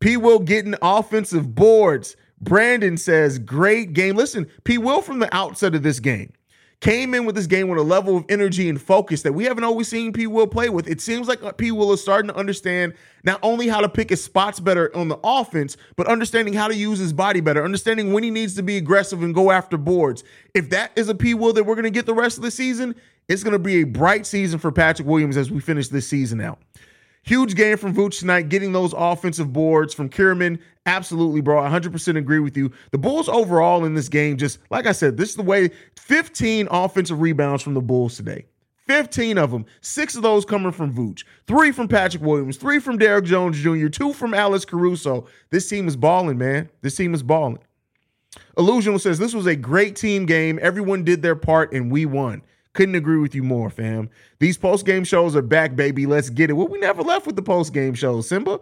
P. 0.00 0.16
Will 0.16 0.38
getting 0.38 0.74
offensive 0.82 1.54
boards. 1.54 2.16
Brandon 2.40 2.96
says, 2.96 3.38
great 3.38 3.94
game. 3.94 4.16
Listen, 4.16 4.46
P. 4.64 4.78
Will 4.78 5.02
from 5.02 5.18
the 5.18 5.34
outset 5.34 5.74
of 5.74 5.82
this 5.82 5.98
game 5.98 6.32
came 6.80 7.12
in 7.12 7.24
with 7.24 7.34
this 7.34 7.48
game 7.48 7.68
with 7.68 7.78
a 7.78 7.82
level 7.82 8.16
of 8.16 8.24
energy 8.28 8.68
and 8.68 8.80
focus 8.80 9.22
that 9.22 9.32
we 9.32 9.44
haven't 9.44 9.64
always 9.64 9.88
seen 9.88 10.12
P. 10.12 10.26
Will 10.26 10.46
play 10.46 10.68
with. 10.68 10.88
It 10.88 11.00
seems 11.00 11.26
like 11.26 11.42
uh, 11.42 11.52
P. 11.52 11.72
Will 11.72 11.92
is 11.92 12.00
starting 12.00 12.28
to 12.28 12.36
understand 12.36 12.94
not 13.24 13.40
only 13.42 13.66
how 13.66 13.80
to 13.80 13.88
pick 13.88 14.10
his 14.10 14.22
spots 14.22 14.60
better 14.60 14.94
on 14.96 15.08
the 15.08 15.18
offense, 15.24 15.76
but 15.96 16.06
understanding 16.06 16.54
how 16.54 16.68
to 16.68 16.76
use 16.76 17.00
his 17.00 17.12
body 17.12 17.40
better, 17.40 17.64
understanding 17.64 18.12
when 18.12 18.22
he 18.22 18.30
needs 18.30 18.54
to 18.54 18.62
be 18.62 18.76
aggressive 18.76 19.22
and 19.22 19.34
go 19.34 19.50
after 19.50 19.76
boards. 19.76 20.22
If 20.54 20.70
that 20.70 20.92
is 20.94 21.08
a 21.08 21.14
P. 21.14 21.34
Will 21.34 21.52
that 21.54 21.64
we're 21.64 21.74
going 21.74 21.84
to 21.84 21.90
get 21.90 22.06
the 22.06 22.14
rest 22.14 22.36
of 22.36 22.44
the 22.44 22.50
season, 22.50 22.94
it's 23.28 23.42
going 23.42 23.52
to 23.52 23.58
be 23.58 23.82
a 23.82 23.84
bright 23.84 24.24
season 24.24 24.60
for 24.60 24.70
Patrick 24.70 25.08
Williams 25.08 25.36
as 25.36 25.50
we 25.50 25.60
finish 25.60 25.88
this 25.88 26.08
season 26.08 26.40
out. 26.40 26.60
Huge 27.22 27.54
game 27.54 27.76
from 27.76 27.94
Vooch 27.94 28.20
tonight, 28.20 28.48
getting 28.48 28.72
those 28.72 28.94
offensive 28.96 29.52
boards 29.52 29.92
from 29.92 30.08
Kierman. 30.08 30.58
Absolutely, 30.86 31.40
bro. 31.40 31.60
100% 31.60 32.16
agree 32.16 32.38
with 32.38 32.56
you. 32.56 32.72
The 32.90 32.98
Bulls 32.98 33.28
overall 33.28 33.84
in 33.84 33.94
this 33.94 34.08
game, 34.08 34.36
just 34.36 34.58
like 34.70 34.86
I 34.86 34.92
said, 34.92 35.16
this 35.16 35.30
is 35.30 35.36
the 35.36 35.42
way 35.42 35.70
15 35.98 36.68
offensive 36.70 37.20
rebounds 37.20 37.62
from 37.62 37.74
the 37.74 37.82
Bulls 37.82 38.16
today. 38.16 38.46
15 38.86 39.36
of 39.36 39.50
them, 39.50 39.66
six 39.82 40.16
of 40.16 40.22
those 40.22 40.46
coming 40.46 40.72
from 40.72 40.94
Vooch, 40.94 41.24
three 41.46 41.72
from 41.72 41.88
Patrick 41.88 42.22
Williams, 42.22 42.56
three 42.56 42.78
from 42.78 42.96
Derrick 42.96 43.26
Jones 43.26 43.60
Jr., 43.60 43.88
two 43.88 44.14
from 44.14 44.32
Alex 44.32 44.64
Caruso. 44.64 45.26
This 45.50 45.68
team 45.68 45.86
is 45.88 45.96
balling, 45.96 46.38
man. 46.38 46.70
This 46.80 46.96
team 46.96 47.12
is 47.12 47.22
balling. 47.22 47.58
Illusional 48.56 49.00
says 49.00 49.18
this 49.18 49.34
was 49.34 49.46
a 49.46 49.54
great 49.54 49.94
team 49.94 50.24
game. 50.24 50.58
Everyone 50.62 51.04
did 51.04 51.20
their 51.20 51.36
part 51.36 51.72
and 51.72 51.92
we 51.92 52.06
won. 52.06 52.42
Couldn't 52.74 52.94
agree 52.94 53.18
with 53.18 53.34
you 53.34 53.42
more, 53.42 53.70
fam. 53.70 54.10
These 54.38 54.58
post 54.58 54.86
game 54.86 55.04
shows 55.04 55.34
are 55.34 55.42
back, 55.42 55.74
baby. 55.74 56.06
Let's 56.06 56.30
get 56.30 56.50
it. 56.50 56.52
Well, 56.52 56.68
we 56.68 56.78
never 56.78 57.02
left 57.02 57.26
with 57.26 57.36
the 57.36 57.42
post 57.42 57.72
game 57.72 57.94
shows, 57.94 58.28
Simba. 58.28 58.60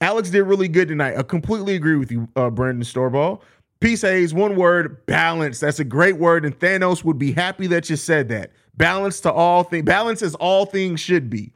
Alex 0.00 0.30
did 0.30 0.42
really 0.42 0.68
good 0.68 0.88
tonight. 0.88 1.16
I 1.16 1.22
completely 1.22 1.74
agree 1.74 1.96
with 1.96 2.10
you, 2.10 2.28
uh, 2.34 2.50
Brandon 2.50 2.82
Storball. 2.84 3.40
Peace 3.80 4.02
Hayes, 4.02 4.32
one 4.32 4.56
word, 4.56 5.04
balance. 5.06 5.60
That's 5.60 5.80
a 5.80 5.84
great 5.84 6.16
word, 6.16 6.44
and 6.44 6.58
Thanos 6.58 7.04
would 7.04 7.18
be 7.18 7.32
happy 7.32 7.66
that 7.68 7.90
you 7.90 7.96
said 7.96 8.28
that. 8.28 8.52
Balance 8.76 9.20
to 9.20 9.32
all 9.32 9.64
things. 9.64 9.84
Balance 9.84 10.22
is 10.22 10.34
all 10.36 10.66
things 10.66 11.00
should 11.00 11.28
be. 11.28 11.52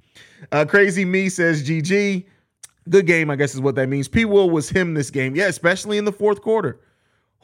Uh, 0.53 0.65
Crazy 0.65 1.05
Me 1.05 1.29
says 1.29 1.67
GG. 1.67 2.27
Good 2.89 3.07
game, 3.07 3.31
I 3.31 3.37
guess 3.37 3.55
is 3.55 3.61
what 3.61 3.75
that 3.77 3.89
means. 3.89 4.07
P. 4.07 4.25
Will 4.25 4.51
was 4.51 4.69
him 4.69 4.95
this 4.95 5.11
game. 5.11 5.35
Yeah, 5.35 5.47
especially 5.47 5.99
in 5.99 6.05
the 6.05 6.13
fourth 6.13 6.43
quarter. 6.43 6.81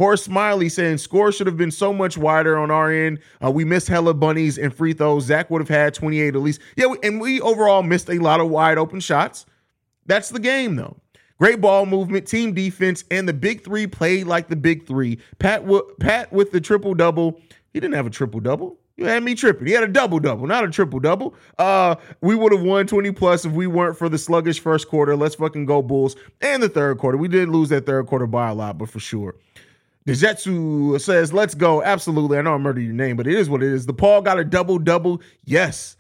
Horace 0.03 0.25
Smiley 0.25 0.69
saying 0.69 0.99
score 0.99 1.31
should 1.31 1.47
have 1.47 1.57
been 1.57 1.71
so 1.71 1.93
much 1.93 2.19
wider 2.19 2.59
on 2.59 2.73
our 2.73 2.91
end. 2.91 3.21
Uh, 3.41 3.53
we 3.53 3.65
missed 3.65 3.87
hella 3.87 4.13
bunnies 4.13 4.59
and 4.59 4.75
free 4.75 4.95
throws. 4.95 5.27
Zach 5.27 5.49
would 5.49 5.63
have 5.63 5.69
had 5.69 5.95
28 5.95 6.35
at 6.35 6.43
least. 6.43 6.61
Yeah, 6.75 6.93
and 7.05 7.21
we 7.21 7.41
overall 7.41 7.85
missed 7.85 8.11
a 8.11 8.19
lot 8.19 8.41
of 8.41 8.49
wide 8.49 8.79
open 8.79 8.99
shots. 8.99 9.47
That's 10.07 10.31
the 10.31 10.41
game, 10.41 10.75
though. 10.75 10.97
Great 11.39 11.61
ball 11.61 11.87
movement, 11.87 12.27
team 12.27 12.53
defense, 12.53 13.05
and 13.13 13.29
the 13.29 13.33
big 13.33 13.63
three 13.63 13.87
played 13.87 14.27
like 14.27 14.49
the 14.49 14.57
big 14.57 14.89
three. 14.89 15.21
Pat, 15.39 15.63
w- 15.63 15.89
Pat 16.01 16.33
with 16.33 16.51
the 16.51 16.61
triple 16.61 16.95
double. 16.95 17.41
He 17.73 17.79
didn't 17.79 17.95
have 17.95 18.07
a 18.09 18.11
triple 18.11 18.41
double. 18.41 18.81
You 18.97 19.07
had 19.07 19.23
me 19.23 19.37
tripping. 19.37 19.69
He 19.69 19.73
had 19.73 19.85
a 19.85 19.89
double 19.89 20.19
double, 20.19 20.49
not 20.49 20.65
a 20.65 20.71
triple 20.71 20.99
double. 20.99 21.37
Uh, 21.59 21.95
we 22.21 22.35
would 22.35 22.51
have 22.51 22.63
won 22.63 22.89
20 22.89 23.13
plus 23.13 23.45
if 23.45 23.53
we 23.53 23.69
weren't 23.69 23.97
for 23.97 24.09
the 24.09 24.19
sluggish 24.19 24.59
first 24.59 24.89
quarter. 24.89 25.15
Let's 25.15 25.37
fucking 25.37 25.67
go 25.67 25.81
Bulls. 25.81 26.17
And 26.41 26.61
the 26.61 26.69
third 26.69 26.99
quarter. 26.99 27.17
We 27.17 27.29
did 27.29 27.51
lose 27.51 27.69
that 27.69 27.87
third 27.87 28.09
quarter 28.09 28.27
by 28.27 28.49
a 28.49 28.55
lot, 28.55 28.79
but 28.79 28.91
for 28.91 28.99
sure. 28.99 29.37
Dejetsu 30.07 31.01
says, 31.01 31.33
let's 31.33 31.55
go. 31.55 31.83
Absolutely. 31.83 32.39
I 32.39 32.43
know 32.43 32.55
I 32.55 32.59
murdered 32.59 32.83
your 32.83 32.93
name, 32.93 33.17
but 33.17 33.27
it 33.27 33.35
is 33.35 33.49
what 33.49 33.63
it 33.63 33.73
is. 33.73 33.87
The 33.87 33.93
Paul 33.93 34.23
got 34.23 34.39
a 34.39 34.45
double 34.45 34.79
double. 34.79 35.23
Yes. 35.45 35.97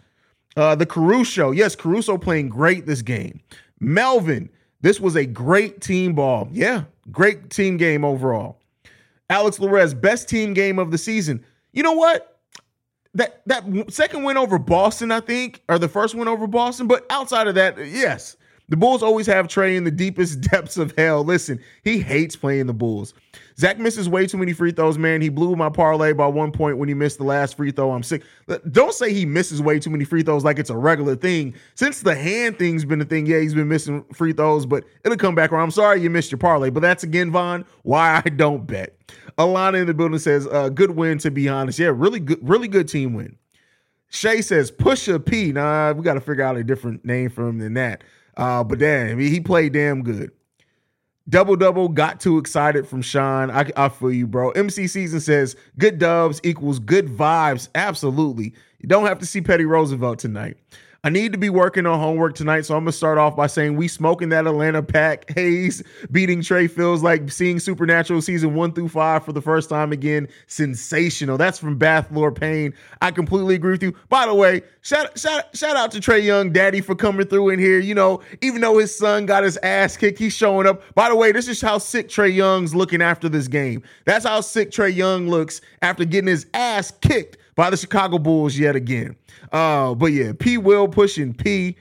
Uh, 0.56 0.74
the 0.74 0.86
Caruso. 0.86 1.50
Yes, 1.50 1.76
Caruso 1.76 2.18
playing 2.18 2.48
great 2.48 2.86
this 2.86 3.02
game. 3.02 3.40
Melvin. 3.80 4.50
This 4.80 5.00
was 5.00 5.16
a 5.16 5.24
great 5.24 5.80
team 5.80 6.14
ball. 6.14 6.48
Yeah, 6.50 6.84
great 7.10 7.50
team 7.50 7.76
game 7.76 8.04
overall. 8.04 8.58
Alex 9.30 9.58
Larez, 9.58 9.98
best 9.98 10.28
team 10.28 10.54
game 10.54 10.78
of 10.78 10.90
the 10.90 10.98
season. 10.98 11.44
You 11.72 11.82
know 11.82 11.92
what? 11.92 12.40
That 13.14 13.42
that 13.46 13.64
second 13.92 14.24
win 14.24 14.36
over 14.36 14.58
Boston, 14.58 15.12
I 15.12 15.20
think, 15.20 15.62
or 15.68 15.78
the 15.78 15.88
first 15.88 16.14
win 16.14 16.28
over 16.28 16.46
Boston. 16.46 16.88
But 16.88 17.06
outside 17.10 17.46
of 17.46 17.54
that, 17.54 17.78
yes, 17.78 18.36
the 18.68 18.76
Bulls 18.76 19.02
always 19.02 19.26
have 19.26 19.46
Trae 19.48 19.76
in 19.76 19.84
the 19.84 19.90
deepest 19.90 20.40
depths 20.50 20.76
of 20.76 20.94
hell. 20.96 21.24
Listen, 21.24 21.60
he 21.84 22.00
hates 22.00 22.34
playing 22.36 22.66
the 22.66 22.74
Bulls. 22.74 23.14
Zach 23.58 23.78
misses 23.78 24.08
way 24.08 24.26
too 24.26 24.38
many 24.38 24.52
free 24.52 24.72
throws, 24.72 24.98
man. 24.98 25.20
He 25.20 25.28
blew 25.28 25.56
my 25.56 25.68
parlay 25.68 26.12
by 26.12 26.26
one 26.26 26.52
point 26.52 26.78
when 26.78 26.88
he 26.88 26.94
missed 26.94 27.18
the 27.18 27.24
last 27.24 27.56
free 27.56 27.70
throw. 27.70 27.92
I'm 27.92 28.02
sick. 28.02 28.22
Don't 28.70 28.94
say 28.94 29.12
he 29.12 29.26
misses 29.26 29.60
way 29.60 29.78
too 29.78 29.90
many 29.90 30.04
free 30.04 30.22
throws 30.22 30.44
like 30.44 30.58
it's 30.58 30.70
a 30.70 30.76
regular 30.76 31.16
thing. 31.16 31.54
Since 31.74 32.00
the 32.00 32.14
hand 32.14 32.58
thing's 32.58 32.84
been 32.84 33.00
a 33.00 33.04
thing, 33.04 33.26
yeah, 33.26 33.40
he's 33.40 33.54
been 33.54 33.68
missing 33.68 34.04
free 34.12 34.32
throws, 34.32 34.66
but 34.66 34.84
it'll 35.04 35.18
come 35.18 35.34
back 35.34 35.52
around. 35.52 35.64
I'm 35.64 35.70
sorry 35.70 36.00
you 36.00 36.10
missed 36.10 36.30
your 36.30 36.38
parlay, 36.38 36.70
but 36.70 36.80
that's 36.80 37.02
again, 37.04 37.30
Vaughn, 37.30 37.64
why 37.82 38.22
I 38.24 38.28
don't 38.28 38.66
bet. 38.66 38.96
Alana 39.38 39.80
in 39.80 39.86
the 39.86 39.94
building 39.94 40.18
says, 40.18 40.46
uh, 40.46 40.68
good 40.68 40.92
win, 40.92 41.18
to 41.18 41.30
be 41.30 41.48
honest. 41.48 41.78
Yeah, 41.78 41.92
really 41.94 42.20
good, 42.20 42.38
really 42.42 42.68
good 42.68 42.88
team 42.88 43.14
win. 43.14 43.36
Shay 44.08 44.42
says, 44.42 44.70
Pusha 44.70 45.24
P. 45.24 45.52
Nah, 45.52 45.92
we 45.92 46.02
got 46.02 46.14
to 46.14 46.20
figure 46.20 46.44
out 46.44 46.56
a 46.56 46.64
different 46.64 47.04
name 47.04 47.30
for 47.30 47.48
him 47.48 47.58
than 47.58 47.74
that. 47.74 48.04
Uh, 48.36 48.62
but 48.62 48.78
damn, 48.78 49.18
he 49.18 49.40
played 49.40 49.72
damn 49.72 50.02
good. 50.02 50.30
Double 51.28 51.54
double 51.56 51.88
got 51.88 52.20
too 52.20 52.38
excited 52.38 52.86
from 52.86 53.00
Sean. 53.00 53.50
I, 53.50 53.70
I 53.76 53.88
feel 53.88 54.12
you, 54.12 54.26
bro. 54.26 54.50
MC 54.50 54.88
Season 54.88 55.20
says 55.20 55.54
good 55.78 55.98
dubs 55.98 56.40
equals 56.42 56.78
good 56.80 57.06
vibes. 57.06 57.68
Absolutely. 57.74 58.54
You 58.80 58.88
don't 58.88 59.06
have 59.06 59.20
to 59.20 59.26
see 59.26 59.40
Petty 59.40 59.64
Roosevelt 59.64 60.18
tonight. 60.18 60.56
I 61.04 61.08
need 61.08 61.32
to 61.32 61.38
be 61.38 61.50
working 61.50 61.84
on 61.84 61.98
homework 61.98 62.36
tonight, 62.36 62.60
so 62.64 62.76
I'm 62.76 62.84
gonna 62.84 62.92
start 62.92 63.18
off 63.18 63.34
by 63.34 63.48
saying 63.48 63.74
we 63.74 63.88
smoking 63.88 64.28
that 64.28 64.46
Atlanta 64.46 64.84
pack. 64.84 65.28
Hayes 65.32 65.82
beating 66.12 66.42
Trae 66.42 66.70
feels 66.70 67.02
like 67.02 67.28
seeing 67.28 67.58
Supernatural 67.58 68.22
season 68.22 68.54
one 68.54 68.72
through 68.72 68.88
five 68.88 69.24
for 69.24 69.32
the 69.32 69.42
first 69.42 69.68
time 69.68 69.90
again. 69.90 70.28
Sensational. 70.46 71.36
That's 71.36 71.58
from 71.58 71.76
Bath 71.76 72.06
Lord 72.12 72.36
Payne. 72.36 72.72
I 73.00 73.10
completely 73.10 73.56
agree 73.56 73.72
with 73.72 73.82
you. 73.82 73.96
By 74.10 74.26
the 74.26 74.34
way, 74.34 74.62
shout 74.82 75.18
shout 75.18 75.56
shout 75.56 75.74
out 75.74 75.90
to 75.90 75.98
Trae 75.98 76.22
Young, 76.22 76.52
Daddy, 76.52 76.80
for 76.80 76.94
coming 76.94 77.26
through 77.26 77.48
in 77.48 77.58
here. 77.58 77.80
You 77.80 77.96
know, 77.96 78.22
even 78.40 78.60
though 78.60 78.78
his 78.78 78.96
son 78.96 79.26
got 79.26 79.42
his 79.42 79.56
ass 79.64 79.96
kicked, 79.96 80.20
he's 80.20 80.36
showing 80.36 80.68
up. 80.68 80.82
By 80.94 81.08
the 81.08 81.16
way, 81.16 81.32
this 81.32 81.48
is 81.48 81.60
how 81.60 81.78
sick 81.78 82.10
Trae 82.10 82.32
Young's 82.32 82.76
looking 82.76 83.02
after 83.02 83.28
this 83.28 83.48
game. 83.48 83.82
That's 84.04 84.24
how 84.24 84.40
sick 84.40 84.70
Trae 84.70 84.94
Young 84.94 85.28
looks 85.28 85.62
after 85.82 86.04
getting 86.04 86.28
his 86.28 86.46
ass 86.54 86.92
kicked 87.00 87.38
by 87.54 87.70
the 87.70 87.76
Chicago 87.76 88.18
Bulls 88.18 88.58
yet 88.58 88.76
again. 88.76 89.16
Uh, 89.50 89.94
but 89.94 90.06
yeah, 90.06 90.32
P 90.38 90.58
will 90.58 90.88
pushing 90.88 91.34
P. 91.34 91.76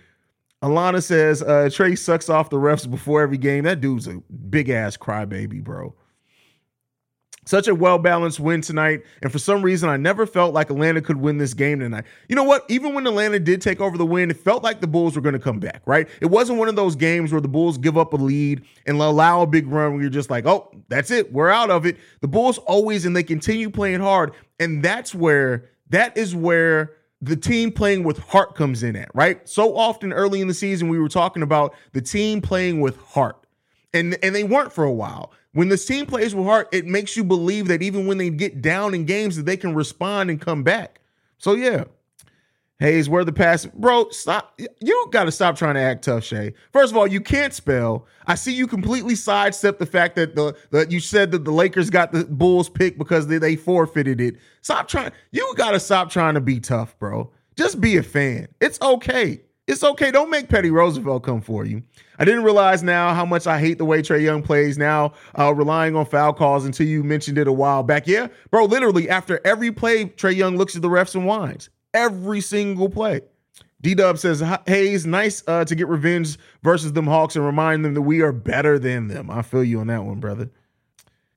Alana 0.61 1.01
says 1.01 1.41
uh, 1.41 1.69
Trae 1.71 1.97
sucks 1.97 2.29
off 2.29 2.49
the 2.51 2.57
refs 2.57 2.89
before 2.89 3.21
every 3.21 3.37
game. 3.37 3.63
That 3.63 3.81
dude's 3.81 4.07
a 4.07 4.21
big 4.49 4.69
ass 4.69 4.95
crybaby, 4.95 5.63
bro. 5.63 5.95
Such 7.45 7.67
a 7.67 7.74
well 7.74 7.98
balanced 7.98 8.39
win 8.39 8.62
tonight. 8.62 9.01
And 9.24 9.31
for 9.31 9.39
some 9.39 9.63
reason, 9.63 9.89
I 9.89 9.98
never 9.98 10.27
felt 10.27 10.53
like 10.53 10.69
Atlanta 10.69 11.01
could 11.01 11.17
win 11.17 11.39
this 11.39 11.55
game 11.55 11.79
tonight. 11.79 12.03
You 12.29 12.36
know 12.36 12.43
what? 12.43 12.65
Even 12.69 12.93
when 12.93 13.07
Atlanta 13.07 13.39
did 13.39 13.62
take 13.62 13.81
over 13.81 13.98
the 13.98 14.05
win, 14.05 14.29
it 14.29 14.38
felt 14.38 14.63
like 14.63 14.79
the 14.79 14.88
Bulls 14.88 15.15
were 15.15 15.24
going 15.24 15.33
to 15.33 15.39
come 15.39 15.60
back, 15.60 15.81
right? 15.88 16.07
It 16.21 16.27
wasn't 16.27 16.60
one 16.60 16.67
of 16.67 16.75
those 16.75 16.95
games 16.95 17.31
where 17.31 17.41
the 17.41 17.48
Bulls 17.48 17.79
give 17.79 17.98
up 17.98 18.13
a 18.13 18.17
lead 18.17 18.63
and 18.86 19.01
allow 19.01 19.41
a 19.41 19.48
big 19.48 19.67
run 19.67 19.93
where 19.93 20.01
you're 20.01 20.12
just 20.12 20.29
like, 20.29 20.45
oh, 20.45 20.71
that's 20.88 21.10
it. 21.10 21.33
We're 21.33 21.50
out 21.50 21.71
of 21.71 21.88
it. 21.88 21.98
The 22.21 22.27
Bulls 22.27 22.60
always, 22.60 23.05
and 23.05 23.15
they 23.15 23.24
continue 23.24 23.71
playing 23.71 24.01
hard. 24.01 24.33
And 24.60 24.83
that's 24.83 25.15
where, 25.15 25.69
that 25.89 26.15
is 26.15 26.36
where 26.36 26.93
the 27.21 27.36
team 27.36 27.71
playing 27.71 28.03
with 28.03 28.19
heart 28.19 28.53
comes 28.53 28.83
in 28.83 28.95
at, 28.95 29.10
right? 29.15 29.48
So 29.50 29.75
often 29.75 30.13
early 30.13 30.41
in 30.41 30.48
the 30.48 30.53
season, 30.53 30.89
we 30.89 31.00
were 31.00 31.10
talking 31.10 31.41
about 31.41 31.74
the 31.93 32.01
team 32.01 32.41
playing 32.41 32.81
with 32.81 32.98
heart. 32.98 33.38
And, 33.93 34.17
and 34.24 34.33
they 34.33 34.43
weren't 34.43 34.71
for 34.71 34.83
a 34.83 34.91
while. 34.91 35.33
When 35.53 35.70
this 35.70 35.86
team 35.86 36.05
plays 36.05 36.34
with 36.34 36.46
heart, 36.46 36.70
it 36.72 36.86
makes 36.86 37.17
you 37.17 37.24
believe 37.24 37.67
that 37.67 37.81
even 37.81 38.08
when 38.08 38.17
they 38.17 38.29
get 38.29 38.62
down 38.62 38.93
in 38.93 39.05
games, 39.05 39.36
that 39.36 39.46
they 39.46 39.58
can 39.58 39.75
respond 39.75 40.29
and 40.29 40.39
come 40.39 40.63
back. 40.63 41.01
So 41.38 41.53
yeah, 41.53 41.86
Hayes, 42.81 43.08
where 43.08 43.24
the 43.24 43.31
pass, 43.31 43.65
bro? 43.65 44.10
Stop! 44.10 44.60
You 44.79 45.08
got 45.12 45.25
to 45.25 45.31
stop 45.31 45.55
trying 45.55 45.75
to 45.75 45.81
act 45.81 46.03
tough, 46.03 46.24
Shay. 46.24 46.53
First 46.74 46.91
of 46.91 46.98
all, 46.98 47.05
you 47.05 47.22
can't 47.22 47.53
spell. 47.53 48.08
I 48.25 48.34
see 48.34 48.53
you 48.53 48.65
completely 48.65 49.13
sidestep 49.13 49.77
the 49.77 49.86
fact 49.86 50.15
that 50.15 50.36
the 50.36 50.55
that 50.72 50.89
you 50.89 51.00
said 51.00 51.29
that 51.31 51.46
the 51.46 51.51
Lakers 51.51 51.91
got 51.91 52.12
the 52.12 52.25
Bulls 52.25 52.70
pick 52.70 52.98
because 52.98 53.27
they, 53.27 53.38
they 53.38 53.55
forfeited 53.55 54.20
it. 54.20 54.38
Stop 54.62 54.88
trying. 54.88 55.12
You 55.31 55.53
got 55.58 55.72
to 55.72 55.79
stop 55.79 56.10
trying 56.10 56.34
to 56.34 56.41
be 56.41 56.60
tough, 56.60 56.98
bro. 56.98 57.29
Just 57.55 57.79
be 57.79 57.98
a 57.98 58.03
fan. 58.03 58.48
It's 58.60 58.81
okay. 58.81 59.41
It's 59.67 59.83
okay. 59.83 60.11
Don't 60.11 60.29
make 60.29 60.49
Petty 60.49 60.69
Roosevelt 60.69 61.23
come 61.23 61.41
for 61.41 61.65
you. 61.65 61.83
I 62.19 62.25
didn't 62.25 62.43
realize 62.43 62.83
now 62.83 63.13
how 63.13 63.25
much 63.25 63.47
I 63.47 63.59
hate 63.59 63.77
the 63.77 63.85
way 63.85 64.01
Trae 64.01 64.21
Young 64.21 64.41
plays 64.41 64.77
now, 64.77 65.13
uh, 65.37 65.53
relying 65.53 65.95
on 65.95 66.05
foul 66.05 66.33
calls 66.33 66.65
until 66.65 66.87
you 66.87 67.03
mentioned 67.03 67.37
it 67.37 67.47
a 67.47 67.53
while 67.53 67.83
back. 67.83 68.07
Yeah, 68.07 68.27
bro, 68.49 68.65
literally 68.65 69.09
after 69.09 69.39
every 69.45 69.71
play, 69.71 70.05
Trae 70.05 70.35
Young 70.35 70.57
looks 70.57 70.75
at 70.75 70.81
the 70.81 70.89
refs 70.89 71.15
and 71.15 71.25
whines 71.25 71.69
every 71.93 72.41
single 72.41 72.89
play. 72.89 73.21
D 73.81 73.95
Dub 73.95 74.17
says, 74.19 74.43
Hayes, 74.67 75.05
nice 75.07 75.43
uh, 75.47 75.65
to 75.65 75.75
get 75.75 75.87
revenge 75.87 76.37
versus 76.61 76.93
them 76.93 77.07
Hawks 77.07 77.35
and 77.35 77.45
remind 77.45 77.83
them 77.83 77.95
that 77.95 78.01
we 78.01 78.21
are 78.21 78.31
better 78.31 78.77
than 78.77 79.07
them. 79.07 79.31
I 79.31 79.41
feel 79.41 79.63
you 79.63 79.79
on 79.79 79.87
that 79.87 80.03
one, 80.03 80.19
brother. 80.19 80.51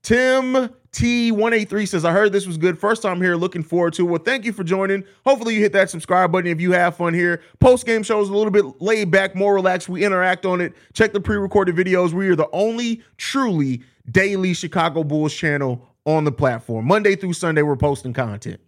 Tim 0.02 0.68
T183 0.94 1.88
says, 1.88 2.04
I 2.04 2.12
heard 2.12 2.32
this 2.32 2.46
was 2.46 2.56
good. 2.56 2.78
First 2.78 3.02
time 3.02 3.20
here, 3.20 3.34
looking 3.34 3.64
forward 3.64 3.94
to 3.94 4.06
it. 4.06 4.10
Well, 4.10 4.22
thank 4.22 4.44
you 4.44 4.52
for 4.52 4.62
joining. 4.62 5.04
Hopefully, 5.26 5.54
you 5.54 5.60
hit 5.60 5.72
that 5.72 5.90
subscribe 5.90 6.30
button 6.30 6.48
if 6.48 6.60
you 6.60 6.70
have 6.70 6.96
fun 6.96 7.12
here. 7.12 7.42
Post 7.58 7.84
game 7.84 8.04
shows 8.04 8.28
a 8.28 8.32
little 8.32 8.52
bit 8.52 8.80
laid 8.80 9.10
back, 9.10 9.34
more 9.34 9.54
relaxed. 9.54 9.88
We 9.88 10.04
interact 10.04 10.46
on 10.46 10.60
it. 10.60 10.72
Check 10.92 11.12
the 11.12 11.20
pre 11.20 11.36
recorded 11.36 11.74
videos. 11.74 12.12
We 12.12 12.28
are 12.28 12.36
the 12.36 12.48
only 12.52 13.02
truly 13.16 13.82
daily 14.08 14.54
Chicago 14.54 15.02
Bulls 15.02 15.34
channel 15.34 15.84
on 16.06 16.22
the 16.22 16.32
platform. 16.32 16.86
Monday 16.86 17.16
through 17.16 17.32
Sunday, 17.32 17.62
we're 17.62 17.76
posting 17.76 18.12
content. 18.12 18.60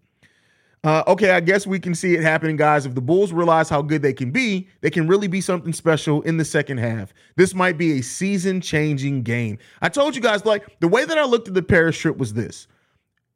Uh, 0.86 1.02
okay, 1.08 1.30
I 1.30 1.40
guess 1.40 1.66
we 1.66 1.80
can 1.80 1.96
see 1.96 2.14
it 2.14 2.22
happening, 2.22 2.54
guys. 2.54 2.86
If 2.86 2.94
the 2.94 3.00
Bulls 3.00 3.32
realize 3.32 3.68
how 3.68 3.82
good 3.82 4.02
they 4.02 4.12
can 4.12 4.30
be, 4.30 4.68
they 4.82 4.90
can 4.90 5.08
really 5.08 5.26
be 5.26 5.40
something 5.40 5.72
special 5.72 6.22
in 6.22 6.36
the 6.36 6.44
second 6.44 6.78
half. 6.78 7.12
This 7.34 7.56
might 7.56 7.76
be 7.76 7.98
a 7.98 8.02
season 8.02 8.60
changing 8.60 9.24
game. 9.24 9.58
I 9.82 9.88
told 9.88 10.14
you 10.14 10.22
guys, 10.22 10.44
like, 10.44 10.78
the 10.78 10.86
way 10.86 11.04
that 11.04 11.18
I 11.18 11.24
looked 11.24 11.48
at 11.48 11.54
the 11.54 11.62
Paris 11.62 11.98
trip 11.98 12.18
was 12.18 12.34
this. 12.34 12.68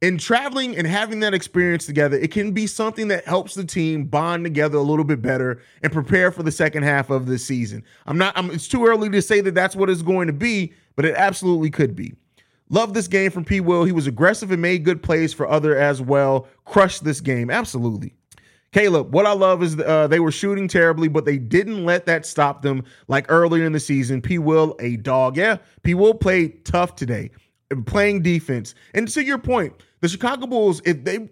In 0.01 0.17
traveling 0.17 0.77
and 0.77 0.87
having 0.87 1.19
that 1.21 1.35
experience 1.35 1.87
together, 1.87 2.17
it 2.17 2.31
can 2.31 2.53
be 2.53 2.69
something 2.69 3.09
that 3.09 3.25
helps 3.25 3.55
the 3.55 3.65
team 3.65 4.05
bond 4.05 4.45
together 4.45 4.79
a 4.79 4.83
little 4.83 5.05
bit 5.05 5.21
better 5.21 5.61
and 5.83 5.93
prepare 5.93 6.31
for 6.31 6.45
the 6.45 6.53
second 6.53 6.85
half 6.85 7.11
of 7.11 7.27
the 7.27 7.37
season. 7.37 7.83
I'm 8.07 8.17
not, 8.17 8.39
I'm, 8.39 8.53
it's 8.53 8.69
too 8.69 8.87
early 8.87 9.11
to 9.11 9.21
say 9.21 9.41
that 9.41 9.57
that's 9.57 9.75
what 9.75 9.91
it's 9.91 10.03
going 10.03 10.29
to 10.29 10.33
be, 10.33 10.73
but 10.95 11.05
it 11.05 11.17
absolutely 11.17 11.71
could 11.71 11.97
be. 11.97 12.15
Love 12.71 12.95
this 12.95 13.09
game 13.09 13.31
from 13.31 13.45
P. 13.45 13.61
Will. 13.61 13.85
He 13.85 13.93
was 13.93 14.07
aggressive 14.07 14.53
and 14.53 14.63
made 14.63 14.85
good 14.85 15.03
plays 15.03 15.35
for 15.35 15.49
other 15.49 15.77
as 15.77 16.01
well. 16.01 16.47
Crushed 16.65 17.05
this 17.05 17.21
game. 17.21 17.51
Absolutely. 17.51 18.15
Caleb, 18.73 19.13
what 19.13 19.27
I 19.27 19.33
love 19.33 19.63
is 19.65 19.79
uh, 19.81 20.07
they 20.07 20.21
were 20.21 20.31
shooting 20.31 20.69
terribly, 20.69 21.09
but 21.09 21.25
they 21.25 21.39
didn't 21.39 21.85
let 21.85 22.07
that 22.07 22.25
stop 22.25 22.63
them 22.63 22.85
like 23.09 23.27
earlier 23.29 23.65
in 23.65 23.73
the 23.73 23.81
season. 23.81 24.23
P. 24.23 24.39
Will, 24.39 24.77
a 24.79 24.97
dog. 24.97 25.37
Yeah, 25.37 25.57
P. 25.83 25.95
Will 25.95 26.15
played 26.15 26.65
tough 26.65 26.95
today, 26.95 27.33
playing 27.87 28.23
defense. 28.23 28.77
And 28.95 29.09
to 29.09 29.25
your 29.25 29.39
point, 29.39 29.75
the 30.01 30.09
Chicago 30.09 30.47
Bulls, 30.47 30.81
if 30.85 31.05
they 31.05 31.29